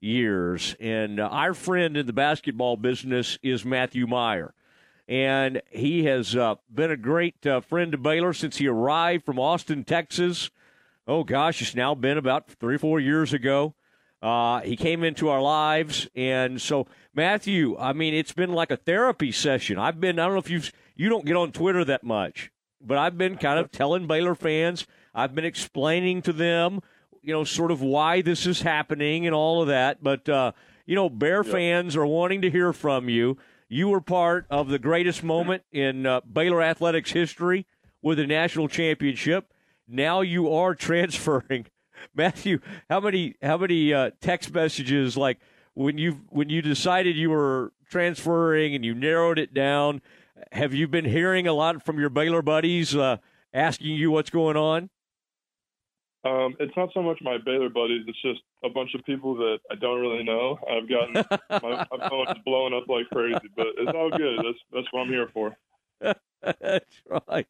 [0.00, 0.76] years.
[0.80, 4.54] And uh, our friend in the basketball business is Matthew Mayer.
[5.08, 9.38] And he has uh, been a great uh, friend to Baylor since he arrived from
[9.38, 10.50] Austin, Texas.
[11.06, 13.74] Oh, gosh, it's now been about three or four years ago.
[14.20, 18.76] Uh, he came into our lives, and so Matthew, I mean, it's been like a
[18.76, 19.78] therapy session.
[19.78, 20.62] I've been, I don't know if you
[20.96, 22.50] you don't get on Twitter that much,
[22.80, 26.80] but I've been kind of telling Baylor fans, I've been explaining to them,
[27.26, 30.02] you know, sort of why this is happening and all of that.
[30.02, 30.52] But uh,
[30.86, 33.36] you know, Bear fans are wanting to hear from you.
[33.68, 37.66] You were part of the greatest moment in uh, Baylor athletics history
[38.00, 39.52] with a national championship.
[39.88, 41.66] Now you are transferring
[42.14, 45.38] Matthew, how many how many uh, text messages like
[45.74, 50.02] when you when you decided you were transferring and you narrowed it down?
[50.52, 53.16] Have you been hearing a lot from your Baylor buddies uh,
[53.52, 54.90] asking you what's going on?
[56.26, 59.58] Um, it's not so much my Baylor buddies; it's just a bunch of people that
[59.70, 60.58] I don't really know.
[60.68, 61.14] I've gotten
[61.50, 64.38] my, my phone is blowing up like crazy, but it's all good.
[64.38, 65.56] That's that's what I'm here for.
[66.60, 67.46] That's right.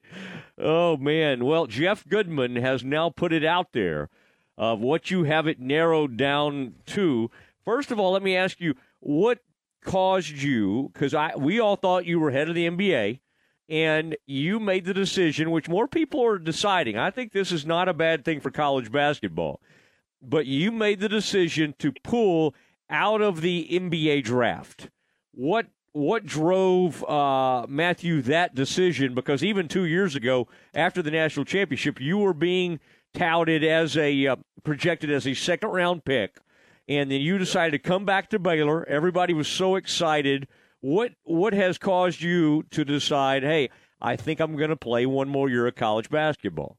[0.58, 1.44] Oh man.
[1.44, 4.08] Well, Jeff Goodman has now put it out there
[4.56, 7.30] of what you have it narrowed down to.
[7.64, 9.40] First of all, let me ask you what
[9.84, 13.20] caused you because I we all thought you were head of the NBA
[13.68, 16.96] and you made the decision which more people are deciding.
[16.96, 19.60] I think this is not a bad thing for college basketball.
[20.22, 22.54] But you made the decision to pull
[22.88, 24.90] out of the NBA draft.
[25.32, 29.14] What what drove uh, Matthew that decision?
[29.14, 32.80] Because even two years ago, after the national championship, you were being
[33.14, 36.38] touted as a uh, projected as a second round pick,
[36.88, 38.86] and then you decided to come back to Baylor.
[38.86, 40.46] Everybody was so excited.
[40.86, 43.42] What what has caused you to decide?
[43.42, 46.78] Hey, I think I'm going to play one more year of college basketball.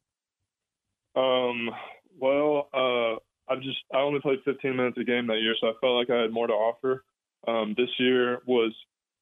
[1.13, 1.69] Um,
[2.17, 3.19] well, uh,
[3.51, 6.09] I just I only played 15 minutes a game that year, so I felt like
[6.09, 7.03] I had more to offer.
[7.49, 8.73] Um, this year was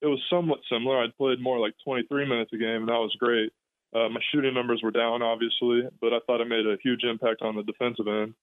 [0.04, 1.02] it was somewhat similar.
[1.02, 3.52] I'd played more like 23 minutes a game, and that was great.
[3.92, 7.42] Uh, my shooting numbers were down, obviously, but I thought I made a huge impact
[7.42, 8.36] on the defensive end.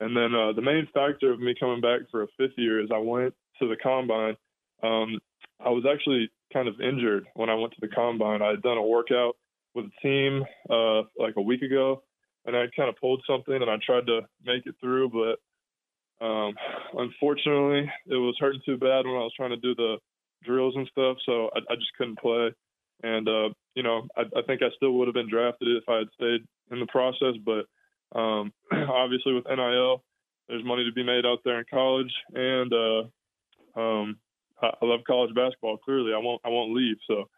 [0.00, 2.88] And then uh, the main factor of me coming back for a fifth year is
[2.90, 4.38] I went to the combine.
[4.82, 5.20] Um,
[5.64, 8.42] I was actually kind of injured when I went to the combine.
[8.42, 9.36] I had done a workout
[9.74, 12.02] with a team uh, like a week ago,
[12.46, 15.38] and I kind of pulled something, and I tried to make it through, but
[16.24, 16.54] um,
[16.94, 19.96] unfortunately, it was hurting too bad when I was trying to do the
[20.44, 22.52] drills and stuff, so I, I just couldn't play.
[23.02, 25.98] And uh, you know, I, I think I still would have been drafted if I
[25.98, 27.34] had stayed in the process.
[27.44, 27.64] But
[28.18, 30.02] um, obviously, with NIL,
[30.48, 34.16] there's money to be made out there in college, and uh, um,
[34.62, 35.78] I, love college basketball.
[35.78, 36.96] Clearly, I won't I won't leave.
[37.06, 37.28] So.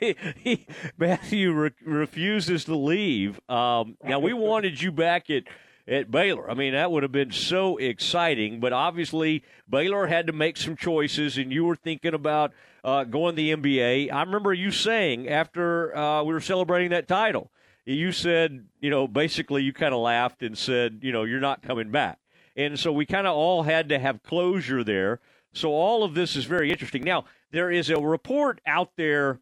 [0.00, 0.66] he, he,
[0.96, 3.38] Matthew re- refuses to leave.
[3.50, 5.44] Um, now we wanted you back at
[5.88, 6.50] at Baylor.
[6.50, 8.60] I mean, that would have been so exciting.
[8.60, 12.52] But obviously, Baylor had to make some choices, and you were thinking about
[12.84, 14.12] uh, going to the NBA.
[14.12, 17.50] I remember you saying after uh, we were celebrating that title,
[17.84, 21.62] you said, you know, basically you kind of laughed and said, you know, you're not
[21.62, 22.18] coming back.
[22.58, 25.20] And so we kind of all had to have closure there.
[25.52, 27.04] So all of this is very interesting.
[27.04, 29.38] Now, there is a report out there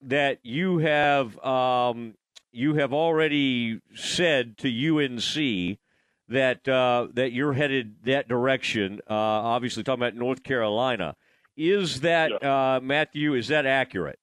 [0.00, 2.14] that you have um,
[2.52, 5.78] you have already said to UNC
[6.28, 9.00] that uh, that you're headed that direction.
[9.10, 11.16] Uh, obviously, talking about North Carolina.
[11.56, 13.34] Is that uh, Matthew?
[13.34, 14.20] Is that accurate?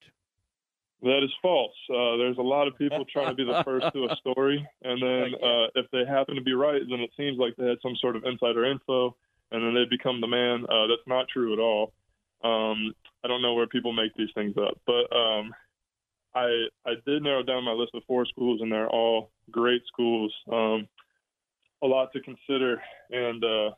[1.02, 1.76] That is false.
[1.90, 5.02] Uh, there's a lot of people trying to be the first to a story, and
[5.02, 7.96] then uh, if they happen to be right, then it seems like they had some
[8.02, 9.16] sort of insider info,
[9.52, 10.66] and then they become the man.
[10.66, 11.94] Uh, that's not true at all.
[12.44, 12.94] Um,
[13.24, 15.54] I don't know where people make these things up, but um,
[16.36, 20.34] I I did narrow down my list of four schools, and they're all great schools.
[20.52, 20.88] Um,
[21.82, 23.72] a lot to consider, and uh,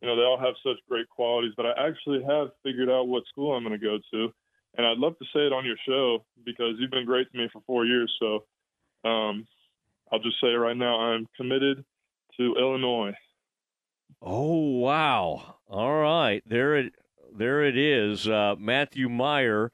[0.00, 1.52] you know they all have such great qualities.
[1.56, 4.32] But I actually have figured out what school I'm going to go to,
[4.76, 7.48] and I'd love to say it on your show because you've been great to me
[7.52, 8.14] for four years.
[8.20, 8.44] So
[9.08, 9.46] um,
[10.12, 11.84] I'll just say right now I'm committed
[12.38, 13.14] to Illinois.
[14.22, 15.56] Oh wow!
[15.68, 16.94] All right, there it
[17.34, 18.28] there it is.
[18.28, 19.72] Uh, Matthew Mayer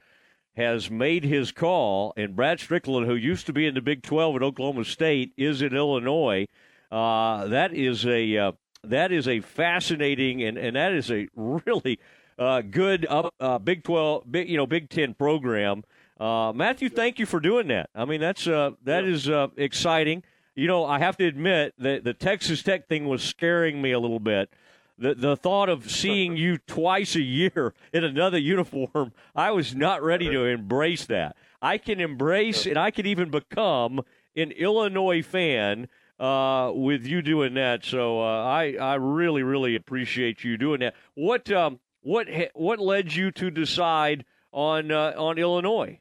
[0.57, 4.37] has made his call, and Brad Strickland, who used to be in the Big 12
[4.37, 6.47] at Oklahoma State, is in Illinois.
[6.91, 8.53] Uh, that is a uh,
[8.85, 11.99] that is a fascinating and, and that is a really
[12.38, 15.84] uh, good up uh, Big 12, big, you know, Big 10 program.
[16.18, 17.90] Uh, Matthew, thank you for doing that.
[17.94, 20.22] I mean, that's uh, that is exciting.
[20.54, 23.98] You know, I have to admit that the Texas Tech thing was scaring me a
[23.98, 24.50] little bit
[24.98, 30.02] the the thought of seeing you twice a year in another uniform, I was not
[30.02, 31.36] ready to embrace that.
[31.60, 34.02] I can embrace and I can even become
[34.36, 35.88] an Illinois fan
[36.18, 37.84] uh, with you doing that.
[37.84, 40.94] So uh, I I really really appreciate you doing that.
[41.14, 45.99] What um what what led you to decide on uh, on Illinois?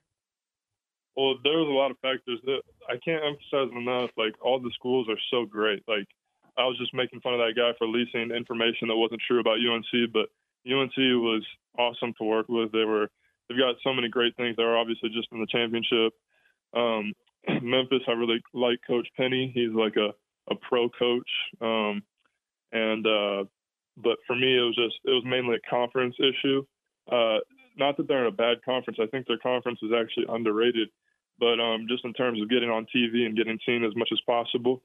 [1.16, 4.12] Well, there was a lot of factors that I can't emphasize enough.
[4.18, 5.84] Like all the schools are so great.
[5.88, 6.08] Like
[6.58, 9.58] I was just making fun of that guy for leasing information that wasn't true about
[9.60, 10.30] UNC, but
[10.70, 11.46] UNC was
[11.78, 12.72] awesome to work with.
[12.72, 13.10] They were
[13.48, 14.56] they've got so many great things.
[14.58, 16.14] They're obviously just in the championship.
[16.74, 17.14] Um,
[17.62, 19.52] Memphis, I really like Coach Penny.
[19.54, 20.12] He's like a
[20.50, 21.30] a pro coach.
[21.62, 22.04] Um,
[22.72, 23.44] and uh,
[23.98, 26.64] but for me, it was just it was mainly a conference issue.
[27.12, 27.40] Uh,
[27.78, 29.00] not that they're in a bad conference.
[29.02, 30.90] I think their conference is actually underrated,
[31.40, 34.20] but um, just in terms of getting on TV and getting seen as much as
[34.26, 34.82] possible.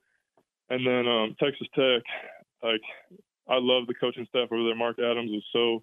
[0.71, 2.03] And then um, Texas Tech,
[2.63, 2.83] like
[3.49, 4.75] I love the coaching staff over there.
[4.75, 5.83] Mark Adams was so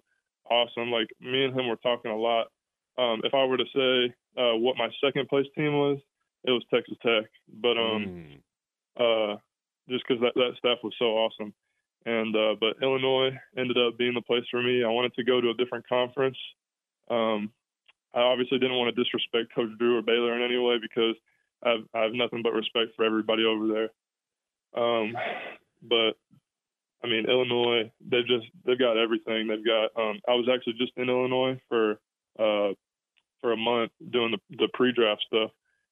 [0.50, 0.90] awesome.
[0.90, 2.48] Like me and him were talking a lot.
[2.98, 5.98] Um, if I were to say uh, what my second place team was,
[6.44, 7.30] it was Texas Tech.
[7.48, 8.26] But um,
[8.98, 9.36] uh,
[9.88, 11.54] just because that, that staff was so awesome.
[12.06, 14.84] And uh, but Illinois ended up being the place for me.
[14.84, 16.36] I wanted to go to a different conference.
[17.10, 17.50] Um,
[18.14, 21.16] I obviously didn't want to disrespect Coach Drew or Baylor in any way because
[21.64, 23.90] I have, I have nothing but respect for everybody over there.
[24.76, 25.16] Um,
[25.82, 26.12] but
[27.02, 29.48] I mean, Illinois, they've just they've got everything.
[29.48, 29.90] They've got.
[29.96, 31.92] Um, I was actually just in Illinois for
[32.38, 32.72] uh,
[33.40, 35.50] for a month doing the, the pre-draft stuff,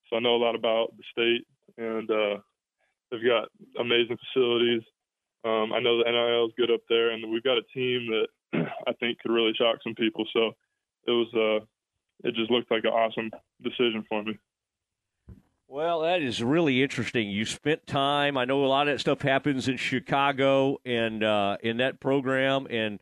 [0.08, 2.38] so I know a lot about the state, and uh,
[3.10, 3.48] they've got
[3.78, 4.82] amazing facilities.
[5.44, 8.66] Um, I know the NIL is good up there, and we've got a team that
[8.86, 10.24] I think could really shock some people.
[10.32, 10.52] So
[11.06, 11.64] it was uh,
[12.22, 13.30] it just looked like an awesome
[13.62, 14.38] decision for me.
[15.66, 17.30] Well, that is really interesting.
[17.30, 18.36] You spent time.
[18.36, 22.66] I know a lot of that stuff happens in Chicago and uh, in that program,
[22.68, 23.00] and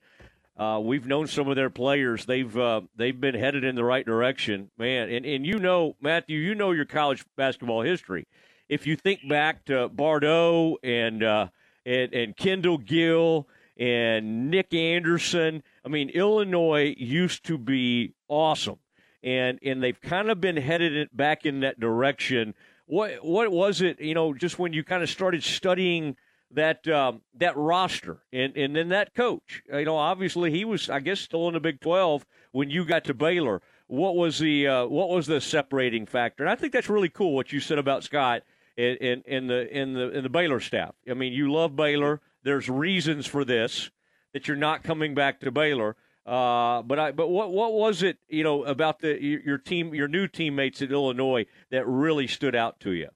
[0.56, 2.26] uh, we've known some of their players.
[2.26, 5.10] They've uh, they've been headed in the right direction, man.
[5.10, 8.28] And and you know, Matthew, you know your college basketball history.
[8.68, 11.48] If you think back to Bardo and uh,
[11.84, 13.48] and and Kendall Gill
[13.78, 18.78] and Nick Anderson, I mean, Illinois used to be awesome
[19.22, 22.54] and and they've kind of been headed it back in that direction.
[22.86, 24.00] What what was it?
[24.00, 26.16] You know, just when you kind of started studying
[26.52, 29.62] that um, that roster and and then that coach.
[29.72, 33.04] You know, obviously he was, I guess, still in the Big Twelve when you got
[33.04, 33.62] to Baylor.
[33.86, 36.44] What was the uh, what was the separating factor?
[36.44, 38.42] And I think that's really cool what you said about Scott
[38.80, 40.94] in, in, in the in the in the Baylor staff.
[41.08, 42.20] I mean, you love Baylor.
[42.42, 43.90] There's reasons for this
[44.32, 45.96] that you're not coming back to Baylor.
[46.26, 50.08] Uh, but I, but what what was it you know about the your team your
[50.08, 53.08] new teammates at Illinois that really stood out to you?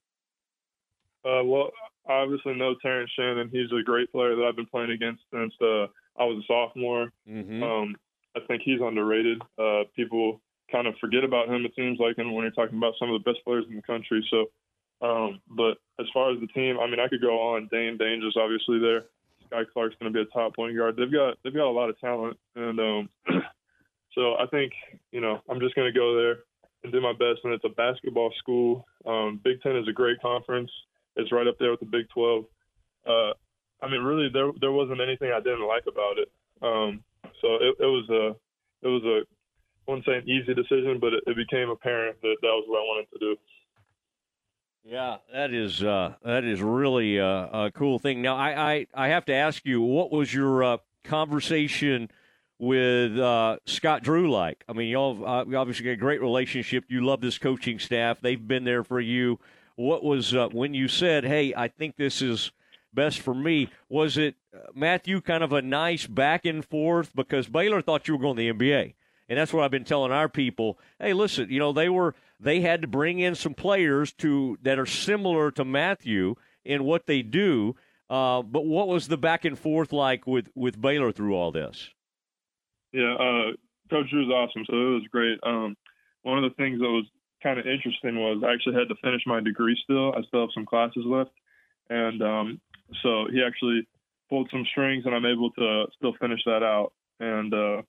[1.24, 1.70] Uh, well,
[2.08, 3.48] I obviously know Terrence Shannon.
[3.50, 5.86] He's a great player that I've been playing against since uh,
[6.18, 7.12] I was a sophomore.
[7.28, 7.62] Mm-hmm.
[7.62, 7.96] Um,
[8.36, 9.40] I think he's underrated.
[9.58, 11.64] Uh, people kind of forget about him.
[11.64, 13.82] It seems like, and when you're talking about some of the best players in the
[13.82, 14.26] country.
[14.30, 14.46] So,
[15.02, 17.68] um, but as far as the team, I mean, I could go on.
[17.70, 19.04] Dain Dainja's obviously there.
[19.50, 20.96] Skyy Clark's going to be a top point guard.
[20.96, 23.08] They've got they've got a lot of talent, and um,
[24.14, 24.72] so I think
[25.12, 26.36] you know I'm just going to go there
[26.82, 27.40] and do my best.
[27.44, 28.86] And it's a basketball school.
[29.06, 30.70] Um, Big Ten is a great conference.
[31.16, 32.44] It's right up there with the Big Twelve.
[33.06, 33.32] Uh,
[33.82, 36.30] I mean, really, there there wasn't anything I didn't like about it.
[36.62, 37.04] Um,
[37.40, 39.22] so it, it was a it was a
[39.86, 42.80] I wouldn't say an easy decision, but it, it became apparent that that was what
[42.80, 43.36] I wanted to do.
[44.86, 48.20] Yeah, that is uh, that is really uh, a cool thing.
[48.20, 52.10] Now, I, I, I have to ask you, what was your uh, conversation
[52.58, 54.62] with uh, Scott Drew like?
[54.68, 56.84] I mean, y'all uh, obviously got a great relationship.
[56.88, 59.40] You love this coaching staff; they've been there for you.
[59.76, 62.52] What was uh, when you said, "Hey, I think this is
[62.92, 63.70] best for me"?
[63.88, 64.34] Was it
[64.74, 68.42] Matthew kind of a nice back and forth because Baylor thought you were going to
[68.42, 68.92] the NBA?
[69.30, 70.78] And that's what I've been telling our people.
[71.00, 72.14] Hey, listen, you know, they were
[72.44, 76.34] they had to bring in some players to that are similar to Matthew
[76.64, 77.74] in what they do.
[78.08, 81.90] Uh, but what was the back and forth like with with Baylor through all this?
[82.92, 83.52] Yeah, uh,
[83.90, 85.38] Coach Drew's awesome, so it was great.
[85.42, 85.74] Um,
[86.22, 87.06] one of the things that was
[87.42, 90.14] kind of interesting was I actually had to finish my degree still.
[90.14, 91.32] I still have some classes left,
[91.88, 92.60] and um,
[93.02, 93.88] so he actually
[94.28, 96.92] pulled some strings, and I'm able to still finish that out.
[97.20, 97.82] And uh,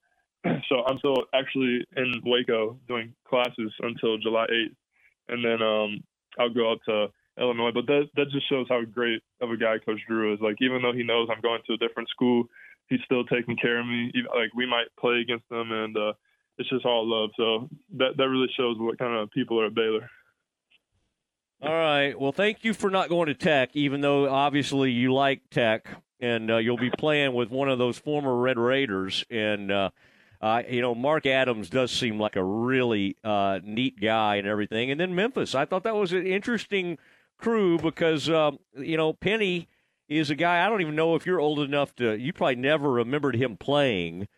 [0.68, 4.76] so I'm still actually in Waco doing classes until July 8th,
[5.28, 6.04] and then um,
[6.38, 7.06] I'll go up to
[7.38, 7.72] Illinois.
[7.72, 10.40] But that that just shows how great of a guy Coach Drew is.
[10.40, 12.44] Like even though he knows I'm going to a different school,
[12.88, 14.12] he's still taking care of me.
[14.34, 16.12] Like we might play against them, and uh,
[16.58, 17.30] it's just all love.
[17.36, 20.08] So that that really shows what kind of people are at Baylor.
[21.62, 22.18] All right.
[22.18, 25.88] Well, thank you for not going to Tech, even though obviously you like Tech.
[26.20, 29.24] and uh, you'll be playing with one of those former Red Raiders.
[29.30, 29.90] And uh,
[30.46, 34.90] uh, you know, Mark Adams does seem like a really uh, neat guy and everything.
[34.90, 36.98] And then Memphis, I thought that was an interesting
[37.38, 39.68] crew because um, you know Penny
[40.08, 42.16] is a guy I don't even know if you're old enough to.
[42.16, 44.28] You probably never remembered him playing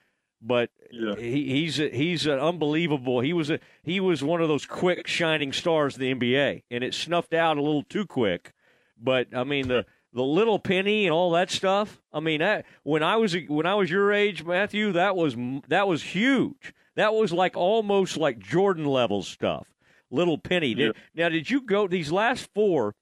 [0.40, 0.70] but
[1.18, 3.20] he, he's a, he's an unbelievable.
[3.20, 6.84] He was a he was one of those quick shining stars in the NBA, and
[6.84, 8.52] it snuffed out a little too quick.
[8.96, 9.86] But I mean the
[10.18, 12.00] the little penny and all that stuff.
[12.12, 15.36] I mean that when I was when I was your age, Matthew, that was
[15.68, 16.74] that was huge.
[16.96, 19.66] That was like almost like Jordan level stuff.
[20.10, 20.74] Little penny.
[20.74, 22.94] Did, now, did you go these last four?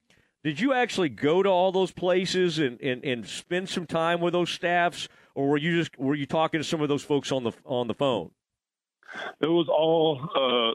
[0.45, 4.33] Did you actually go to all those places and, and, and spend some time with
[4.33, 7.45] those staffs, or were you just were you talking to some of those folks on
[7.45, 8.31] the on the phone?
[9.41, 10.75] It was all uh,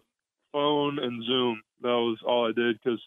[0.51, 1.61] phone and Zoom.
[1.81, 3.01] That was all I did because,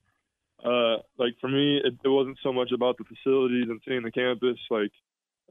[0.64, 4.10] uh, like for me, it, it wasn't so much about the facilities and seeing the
[4.10, 4.58] campus.
[4.70, 4.92] Like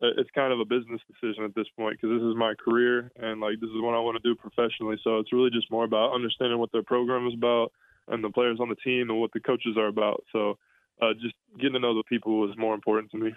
[0.02, 3.12] uh, it's kind of a business decision at this point because this is my career
[3.16, 4.98] and like this is what I want to do professionally.
[5.04, 7.72] So it's really just more about understanding what their program is about
[8.08, 10.24] and the players on the team and what the coaches are about.
[10.32, 10.58] So
[11.02, 13.34] uh, just getting to know the people was more important to me.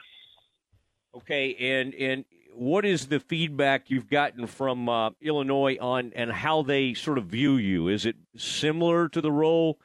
[1.15, 2.25] Okay, and and
[2.55, 7.27] what is the feedback you've gotten from uh, Illinois on and how they sort of
[7.27, 7.89] view you?
[7.89, 9.79] Is it similar to the role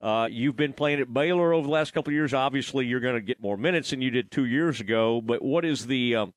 [0.00, 2.32] uh, you've been playing at Baylor over the last couple of years?
[2.32, 5.20] Obviously, you're going to get more minutes than you did two years ago.
[5.20, 6.34] But what is the um,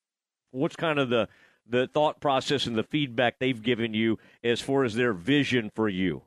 [0.51, 1.27] what's kind of the
[1.67, 5.87] the thought process and the feedback they've given you as far as their vision for
[5.87, 6.23] you?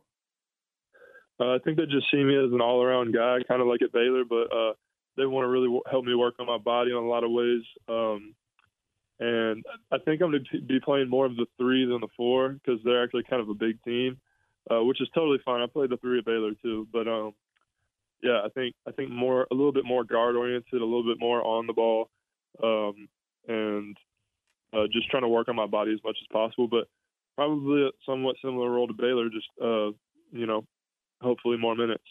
[1.38, 3.92] Uh, I think they just see me as an all-around guy, kind of like at
[3.92, 4.72] Baylor, but uh,
[5.18, 7.30] they want to really w- help me work on my body in a lot of
[7.30, 7.60] ways.
[7.88, 8.34] Um,
[9.20, 12.50] and I think I'm going to be playing more of the three than the four
[12.50, 14.18] because they're actually kind of a big team,
[14.70, 15.62] uh, which is totally fine.
[15.62, 17.32] I played the three at Baylor too, but um,
[18.22, 21.20] yeah, I think I think more a little bit more guard oriented, a little bit
[21.20, 22.08] more on the ball,
[22.62, 23.08] um,
[23.46, 23.96] and
[24.72, 26.68] uh, just trying to work on my body as much as possible.
[26.68, 26.88] But
[27.36, 29.90] probably a somewhat similar role to Baylor, just uh,
[30.32, 30.64] you know,
[31.20, 32.04] hopefully more minutes.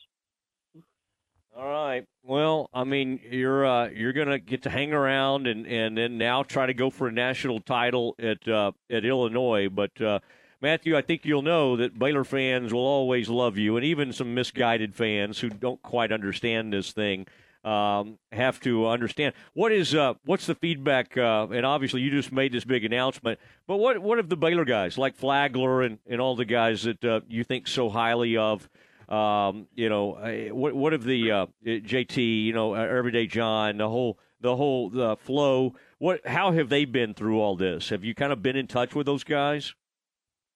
[1.58, 2.06] All right.
[2.22, 6.44] Well, I mean, you're uh, you're gonna get to hang around and, and then now
[6.44, 9.70] try to go for a national title at uh, at Illinois.
[9.70, 10.20] But uh,
[10.66, 14.34] Matthew, I think you'll know that Baylor fans will always love you, and even some
[14.34, 17.28] misguided fans who don't quite understand this thing
[17.64, 21.16] um, have to understand what is uh, what's the feedback.
[21.16, 23.40] Uh, and obviously, you just made this big announcement.
[23.68, 27.06] But what what have the Baylor guys like Flagler and, and all the guys that
[27.06, 28.68] uh, you think so highly of?
[29.08, 32.46] Um, you know, uh, what what of the uh, JT?
[32.46, 35.76] You know, uh, Everyday John, the whole the whole the flow.
[36.00, 36.26] What?
[36.26, 37.90] How have they been through all this?
[37.90, 39.76] Have you kind of been in touch with those guys?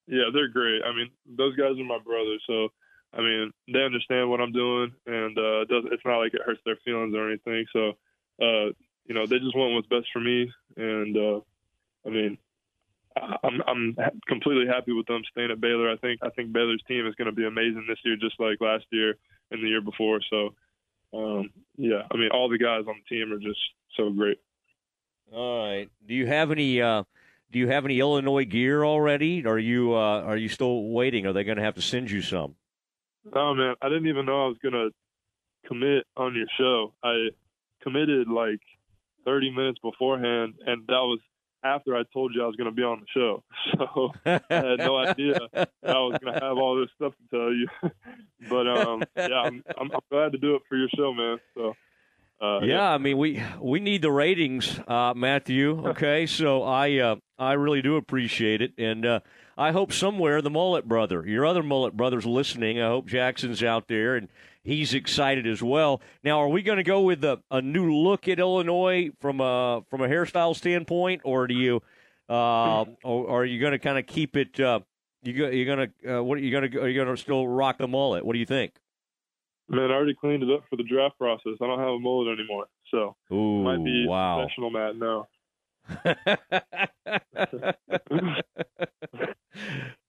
[0.10, 0.82] Yeah, they're great.
[0.84, 2.70] I mean, those guys are my brothers, so
[3.14, 6.78] I mean, they understand what I'm doing, and uh, it's not like it hurts their
[6.84, 7.66] feelings or anything.
[7.72, 7.90] So,
[8.42, 8.74] uh,
[9.06, 11.40] you know, they just want what's best for me, and uh,
[12.06, 12.38] I mean,
[13.16, 13.96] I'm I'm
[14.28, 15.92] completely happy with them staying at Baylor.
[15.92, 18.62] I think I think Baylor's team is going to be amazing this year, just like
[18.62, 19.16] last year
[19.52, 20.22] and the year before.
[20.30, 20.56] So,
[21.14, 23.60] um, yeah, I mean, all the guys on the team are just
[23.96, 24.40] so great.
[25.32, 25.90] All right.
[26.08, 26.82] Do you have any?
[26.82, 27.04] Uh,
[27.52, 29.46] do you have any Illinois gear already?
[29.46, 31.26] Are you uh, are you still waiting?
[31.26, 32.56] Are they going to have to send you some?
[33.34, 34.90] Oh man, I didn't even know I was going to
[35.68, 36.94] commit on your show.
[37.04, 37.30] I
[37.82, 38.62] committed like
[39.26, 41.20] 30 minutes beforehand, and that was
[41.64, 43.44] after I told you I was going to be on the show.
[43.78, 47.54] So I had no idea I was going to have all this stuff to tell
[47.54, 47.68] you.
[48.50, 51.38] but um, yeah, I'm, I'm glad to do it for your show, man.
[51.56, 51.74] So.
[52.42, 55.88] Uh, yeah, I mean we we need the ratings, uh, Matthew.
[55.90, 59.20] Okay, so I uh, I really do appreciate it, and uh,
[59.58, 62.80] I hope somewhere the Mullet brother, your other Mullet brother's listening.
[62.80, 64.30] I hope Jackson's out there and
[64.64, 66.02] he's excited as well.
[66.24, 69.82] Now, are we going to go with a, a, new look at Illinois from a
[69.90, 71.82] from a hairstyle standpoint, or do you,
[72.30, 74.60] uh, or, or, are you going to kind of keep it?
[74.60, 74.80] Uh,
[75.24, 77.78] you you're going to what are you going to are you going to still rock
[77.78, 78.26] the mullet?
[78.26, 78.74] What do you think?
[79.70, 81.54] Man, I already cleaned it up for the draft process.
[81.62, 84.38] I don't have a mullet anymore, so Ooh, might be wow.
[84.38, 84.96] professional, Matt.
[84.96, 85.28] No.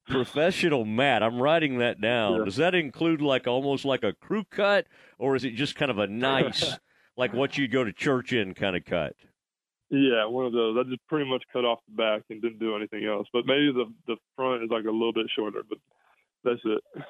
[0.09, 2.39] Professional Matt, I'm writing that down.
[2.39, 2.45] Yeah.
[2.45, 4.87] Does that include like almost like a crew cut,
[5.19, 6.75] or is it just kind of a nice,
[7.17, 9.15] like what you go to church in kind of cut?
[9.91, 10.77] Yeah, one of those.
[10.79, 13.27] I just pretty much cut off the back and didn't do anything else.
[13.33, 15.79] But maybe the the front is like a little bit shorter, but
[16.45, 17.05] that's it.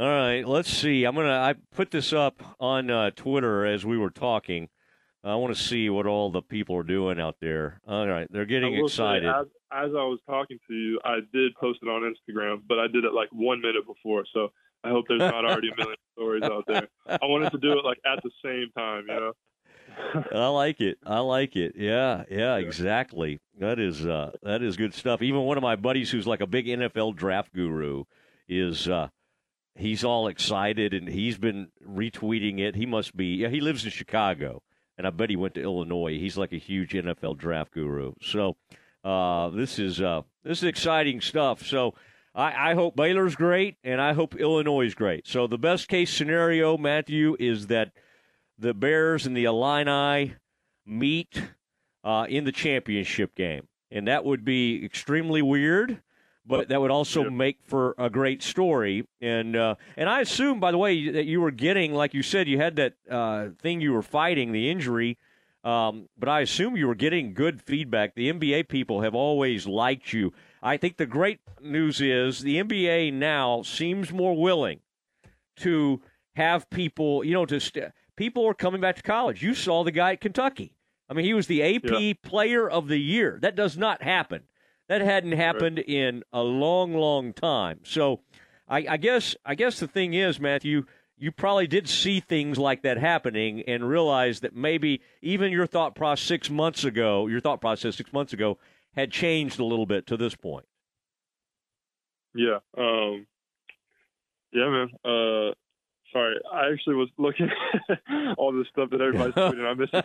[0.00, 1.04] All right, let's see.
[1.04, 4.70] I'm gonna I put this up on uh, Twitter as we were talking.
[5.22, 7.82] I want to see what all the people are doing out there.
[7.86, 9.28] All right, they're getting will say, excited.
[9.28, 12.86] as, as I was talking to you, I did post it on Instagram, but I
[12.86, 14.24] did it like one minute before.
[14.32, 14.48] So
[14.82, 16.88] I hope there's not already a million stories out there.
[17.06, 19.32] I wanted to do it like at the same time, you know.
[20.34, 20.96] I like it.
[21.04, 21.74] I like it.
[21.76, 23.38] Yeah, yeah, exactly.
[23.58, 25.20] That is uh, that is good stuff.
[25.20, 28.04] Even one of my buddies who's like a big NFL draft guru
[28.48, 29.08] is uh,
[29.80, 32.76] he's all excited and he's been retweeting it.
[32.76, 33.36] He must be.
[33.36, 34.62] Yeah, he lives in Chicago,
[34.96, 36.18] and I bet he went to Illinois.
[36.18, 38.12] He's like a huge NFL draft guru.
[38.22, 38.56] So
[39.04, 41.66] uh, this is uh, this is exciting stuff.
[41.66, 41.94] So.
[42.32, 45.26] I, I hope Baylor's great, and I hope Illinois is great.
[45.26, 47.90] So the best case scenario, Matthew, is that
[48.56, 50.36] the Bears and the Illini
[50.86, 51.42] meet
[52.04, 56.02] uh, in the championship game, and that would be extremely weird.
[56.46, 60.72] But that would also make for a great story, and uh, and I assume, by
[60.72, 63.92] the way, that you were getting, like you said, you had that uh, thing you
[63.92, 65.18] were fighting, the injury.
[65.62, 68.14] Um, but I assume you were getting good feedback.
[68.14, 70.32] The NBA people have always liked you.
[70.62, 74.80] I think the great news is the NBA now seems more willing
[75.56, 76.00] to
[76.34, 79.42] have people, you know, to st- people are coming back to college.
[79.42, 80.74] You saw the guy at Kentucky.
[81.08, 82.12] I mean, he was the AP Yeah.
[82.22, 83.38] Player of the Year.
[83.42, 84.42] That does not happen.
[84.90, 87.78] That hadn't happened in a long, long time.
[87.84, 88.22] So,
[88.66, 90.84] I, I guess, I guess the thing is, Matthew,
[91.16, 95.94] you probably did see things like that happening and realize that maybe even your thought
[95.94, 98.58] process six months ago, your thought process six months ago,
[98.96, 100.66] had changed a little bit to this point.
[102.34, 102.58] Yeah.
[102.76, 103.28] Um,
[104.52, 104.88] yeah, man.
[105.04, 105.54] Uh,
[106.12, 107.48] sorry, I actually was looking
[107.88, 107.98] at
[108.38, 109.66] all the stuff that everybody's tweeting.
[109.66, 110.02] I missed the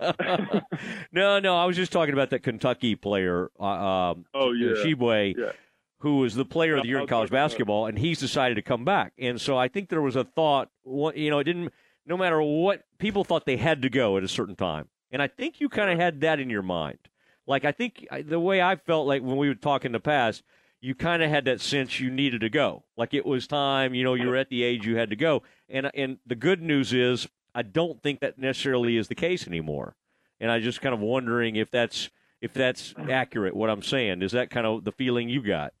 [0.00, 0.62] question.
[1.12, 4.72] no, no, I was just talking about that Kentucky player, uh, um, Oh, yeah.
[4.84, 5.52] Tshiebwe, Yeah.
[5.98, 8.84] who was the player of the year in college basketball, and he's decided to come
[8.84, 9.12] back.
[9.18, 11.72] And so I think there was a thought, you know, it didn't,
[12.06, 14.88] no matter what, people thought they had to go at a certain time.
[15.12, 16.98] And I think you kind of had that in your mind.
[17.46, 20.44] Like, I think the way I felt like when we would talk in the past,
[20.80, 22.84] you kind of had that sense you needed to go.
[22.96, 25.42] Like it was time, you know, you were at the age you had to go.
[25.68, 29.96] And and the good news is I don't think that necessarily is the case anymore.
[30.40, 34.22] And I just kind of wondering if that's if that's accurate what I'm saying.
[34.22, 35.74] Is that kind of the feeling you got?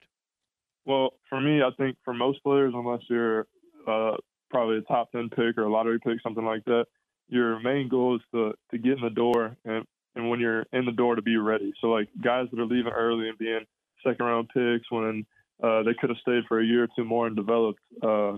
[0.84, 3.46] Well, for me, I think for most players, unless you're
[3.86, 4.16] uh,
[4.50, 6.86] probably a top ten pick or a lottery pick, something like that,
[7.28, 10.84] your main goal is to to get in the door and and when you're in
[10.84, 11.72] the door to be ready.
[11.80, 13.64] So like guys that are leaving early and being
[14.04, 15.26] second round picks when
[15.62, 17.80] uh, they could have stayed for a year or two more and developed.
[18.02, 18.34] Uh,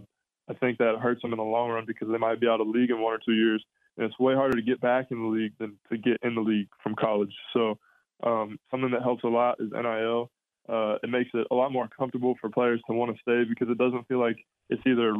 [0.49, 2.67] I think that hurts them in the long run because they might be out of
[2.67, 3.65] the league in one or two years,
[3.97, 6.41] and it's way harder to get back in the league than to get in the
[6.41, 7.33] league from college.
[7.53, 7.79] So
[8.23, 10.31] um, something that helps a lot is NIL.
[10.69, 13.69] Uh, it makes it a lot more comfortable for players to want to stay because
[13.71, 14.37] it doesn't feel like
[14.69, 15.15] it's either,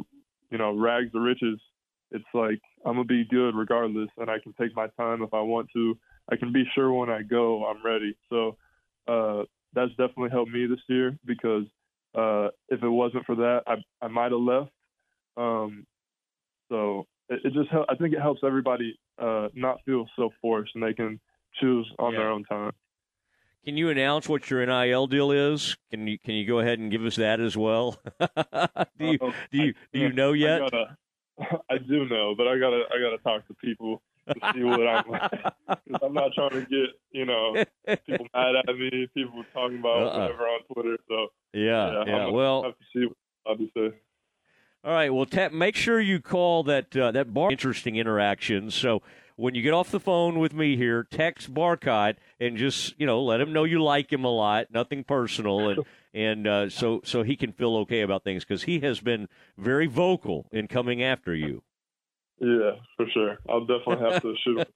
[0.51, 1.61] you know, rags or riches.
[2.11, 5.41] It's like I'm gonna be good regardless, and I can take my time if I
[5.41, 5.99] want to.
[6.31, 8.17] I can be sure when I go I'm ready.
[8.29, 8.57] So
[9.09, 9.45] uh,
[9.75, 11.65] that's definitely helped me this year because
[12.15, 14.71] uh, if it wasn't for that, I I might have left.
[15.37, 15.87] Um,
[16.69, 20.73] so it, it just hel- I think it helps everybody uh, not feel so forced
[20.75, 21.21] and they can
[21.61, 22.73] choose on their own time.
[23.65, 25.77] Can you announce what your NIL deal is?
[25.91, 27.97] Can you can you go ahead and give us that as well?
[28.99, 30.63] do you do you do you know yet?
[30.63, 30.97] I, gotta,
[31.71, 35.05] I do know, but I gotta I gotta talk to people to see what I'm.
[35.85, 37.65] Because I'm not trying to get you know
[38.07, 40.21] people mad at me, people talking about Uh-uh.
[40.21, 40.99] whatever on Twitter.
[41.09, 42.19] So Yeah, I'm yeah.
[42.19, 43.07] gonna Well, have to see
[43.45, 43.97] what say.
[44.85, 45.13] All right.
[45.13, 47.51] Well, ta make sure you call that uh, that bar.
[47.51, 48.71] Interesting interaction.
[48.71, 49.03] So
[49.37, 53.23] when you get off the phone with me here, text Barcott and just you know
[53.23, 54.67] let him know you like him a lot.
[54.73, 55.85] Nothing personal, and
[56.15, 59.87] and uh, so so he can feel okay about things because he has been very
[59.87, 61.63] vocal in coming after you.
[62.43, 63.39] Yeah, for sure.
[63.49, 64.69] I'll definitely have to shoot.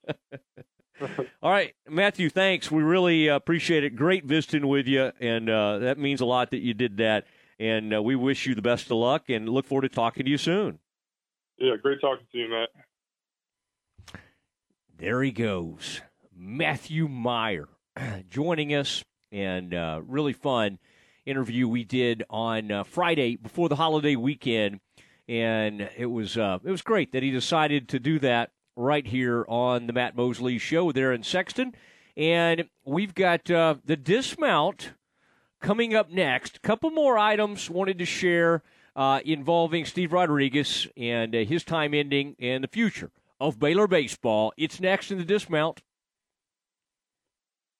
[1.43, 2.29] All right, Matthew.
[2.29, 2.71] Thanks.
[2.71, 3.97] We really uh, appreciate it.
[3.97, 7.25] Great visiting with you, and uh, that means a lot that you did that.
[7.59, 10.31] And uh, we wish you the best of luck, and look forward to talking to
[10.31, 10.79] you soon.
[11.57, 12.69] Yeah, great talking to you, Matt.
[14.97, 16.01] There he goes.
[16.33, 17.67] Matthew Mayer
[18.29, 20.79] joining us, and uh, really fun
[21.25, 24.79] interview we did on uh, Friday before the holiday weekend,
[25.27, 29.45] and it was uh, it was great that he decided to do that right here
[29.47, 31.75] on the Matt Mosley Show there in Sexton,
[32.15, 34.93] and we've got uh, the dismount
[35.61, 36.61] coming up next.
[36.61, 38.63] Couple more items wanted to share
[38.95, 44.53] uh, involving Steve Rodriguez and uh, his time ending and the future of Baylor baseball.
[44.57, 45.81] It's next in the dismount.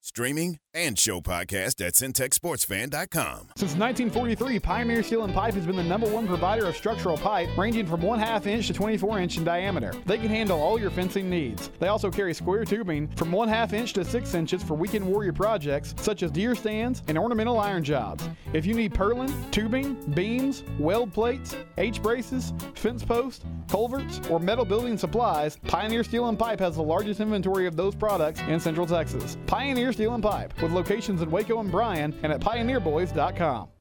[0.01, 3.47] Streaming and show podcast at centexsportsfan.com.
[3.55, 7.49] Since 1943, Pioneer Steel and Pipe has been the number one provider of structural pipe,
[7.57, 9.91] ranging from one half inch to 24 inch in diameter.
[10.05, 11.71] They can handle all your fencing needs.
[11.79, 15.33] They also carry square tubing from one half inch to six inches for weekend warrior
[15.33, 18.29] projects such as deer stands and ornamental iron jobs.
[18.53, 24.65] If you need purlin, tubing, beams, weld plates, H braces, fence posts, culverts, or metal
[24.65, 28.85] building supplies, Pioneer Steel and Pipe has the largest inventory of those products in Central
[28.85, 29.37] Texas.
[29.47, 33.69] Pioneer Steel and Pipe, with locations in Waco and Bryan and at pioneerboys.com.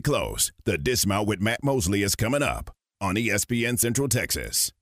[0.00, 0.52] close.
[0.64, 4.72] The Dismount with Matt Mosley is coming up on ESPN Central Texas.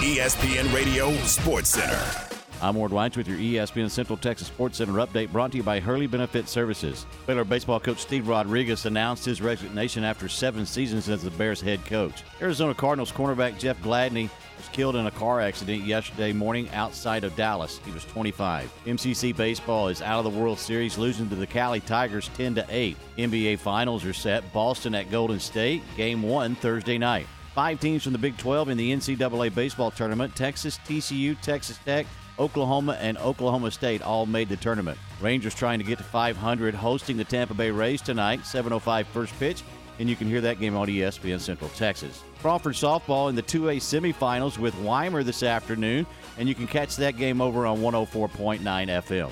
[0.00, 2.30] ESPN Radio Sports Center.
[2.62, 5.80] I'm Ward Weitz with your ESPN Central Texas Sports Center update brought to you by
[5.80, 7.06] Hurley Benefit Services.
[7.26, 11.82] Baylor baseball coach Steve Rodriguez announced his resignation after seven seasons as the Bears head
[11.86, 12.22] coach.
[12.42, 14.28] Arizona Cardinals cornerback Jeff Gladney
[14.72, 17.80] killed in a car accident yesterday morning outside of Dallas.
[17.84, 18.72] He was 25.
[18.86, 22.66] MCC baseball is out of the World Series, losing to the Cowley Tigers 10 to
[22.68, 22.96] 8.
[23.18, 24.52] NBA finals are set.
[24.52, 27.26] Boston at Golden State, game one Thursday night.
[27.54, 32.06] Five teams from the Big 12 in the NCAA baseball tournament Texas, TCU, Texas Tech,
[32.38, 34.98] Oklahoma, and Oklahoma State all made the tournament.
[35.20, 39.62] Rangers trying to get to 500, hosting the Tampa Bay Rays tonight, 7:05 first pitch,
[40.00, 42.24] and you can hear that game on ESPN Central Texas.
[42.40, 46.06] Crawford softball in the 2A semifinals with Weimar this afternoon,
[46.38, 49.30] and you can catch that game over on 104.9 FM.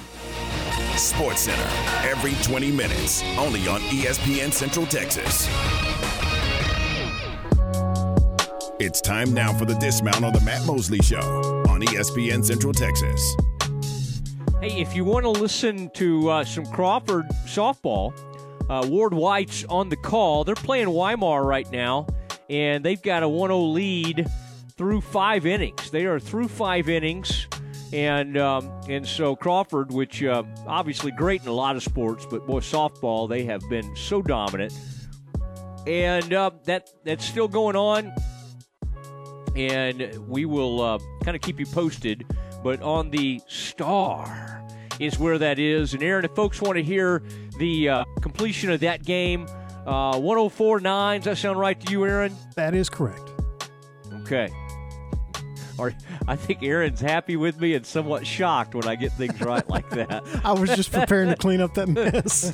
[0.99, 1.69] Sports Center
[2.07, 5.49] every 20 minutes, only on ESPN Central Texas.
[8.79, 13.35] It's time now for the dismount on the Matt Mosley Show on ESPN Central Texas.
[14.61, 18.13] Hey, if you want to listen to uh, some Crawford softball,
[18.69, 20.45] uh, Ward White's on the call.
[20.45, 22.07] They're playing Weimar right now,
[22.49, 24.27] and they've got a 1 0 lead
[24.77, 25.91] through five innings.
[25.91, 27.47] They are through five innings.
[27.91, 32.47] And um, and so Crawford, which uh, obviously great in a lot of sports, but
[32.47, 34.75] boy, softball they have been so dominant,
[35.87, 38.13] and uh, that that's still going on
[39.59, 42.25] and we will uh, kind of keep you posted.
[42.63, 44.65] But on the star
[44.99, 45.95] is where that is.
[45.95, 47.23] And Aaron, if folks want to hear
[47.59, 49.47] the uh, completion of that game,
[49.87, 52.35] uh, 104.9, does that sound right to you, Aaron?
[52.57, 53.33] That is correct.
[54.23, 54.49] Okay.
[55.79, 55.95] Or
[56.27, 59.89] I think Aaron's happy with me and somewhat shocked when I get things right like
[59.91, 60.25] that.
[60.45, 62.53] I was just preparing to clean up that mess.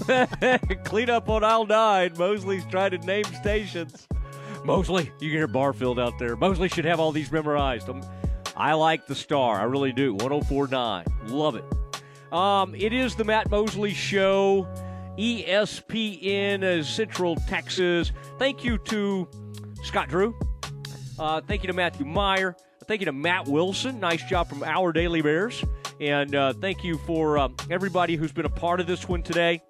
[0.84, 2.12] Clean up on aisle nine.
[2.18, 4.06] Mosley's trying to name stations.
[4.64, 6.36] Mosley, you can hear Barfield out there.
[6.36, 7.88] Mosley should have all these memorized.
[7.88, 8.02] Um,
[8.56, 9.58] I like the star.
[9.58, 10.12] I really do.
[10.12, 11.04] 1049.
[11.26, 11.64] Love it.
[12.32, 14.66] Um, it is the Matt Mosley Show.
[15.18, 18.12] ESPN uh, Central Texas.
[18.38, 19.28] Thank you to
[19.82, 20.34] Scott Drew.
[21.18, 22.56] Uh, thank you to Matthew Mayer.
[22.86, 24.00] thank you to Matt Wilson.
[24.00, 25.64] Nice job from our Daily Bears.
[26.00, 29.62] And uh, thank you for uh, everybody who's been a part of this one today.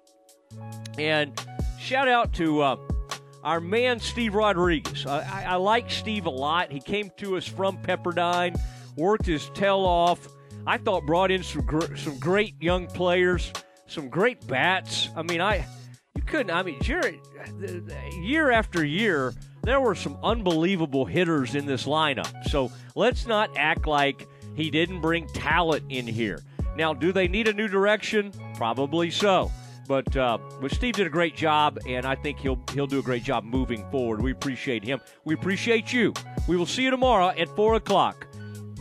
[0.97, 1.39] And
[1.79, 2.75] shout out to uh,
[3.43, 5.05] our man, Steve Rodriguez.
[5.05, 6.71] I, I like Steve a lot.
[6.71, 8.59] He came to us from Pepperdine,
[8.97, 10.27] worked his tail off.
[10.65, 13.53] I thought brought in some gr- some great young players,
[13.87, 15.09] some great bats.
[15.15, 15.65] I mean, I
[16.15, 16.51] you couldn't.
[16.51, 17.01] I mean, year,
[18.21, 19.33] year after year,
[19.63, 22.47] there were some unbelievable hitters in this lineup.
[22.49, 26.39] So let's not act like he didn't bring talent in here.
[26.77, 28.31] Now, do they need a new direction?
[28.55, 29.51] Probably so.
[29.87, 33.03] But uh, but Steve did a great job, and I think he'll he'll do a
[33.03, 34.21] great job moving forward.
[34.21, 34.99] We appreciate him.
[35.25, 36.13] We appreciate you.
[36.47, 38.27] We will see you tomorrow at four o'clock.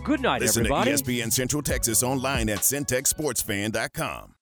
[0.02, 0.96] Good night, Listen everybody.
[0.96, 4.33] to ESPN Central Texas online at centexsportsfan.com.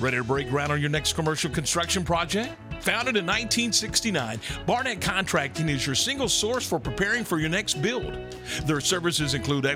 [0.00, 2.52] Ready to break ground on your next commercial construction project?
[2.80, 8.16] Founded in 1969, Barnett Contracting is your single source for preparing for your next build.
[8.66, 9.66] Their services include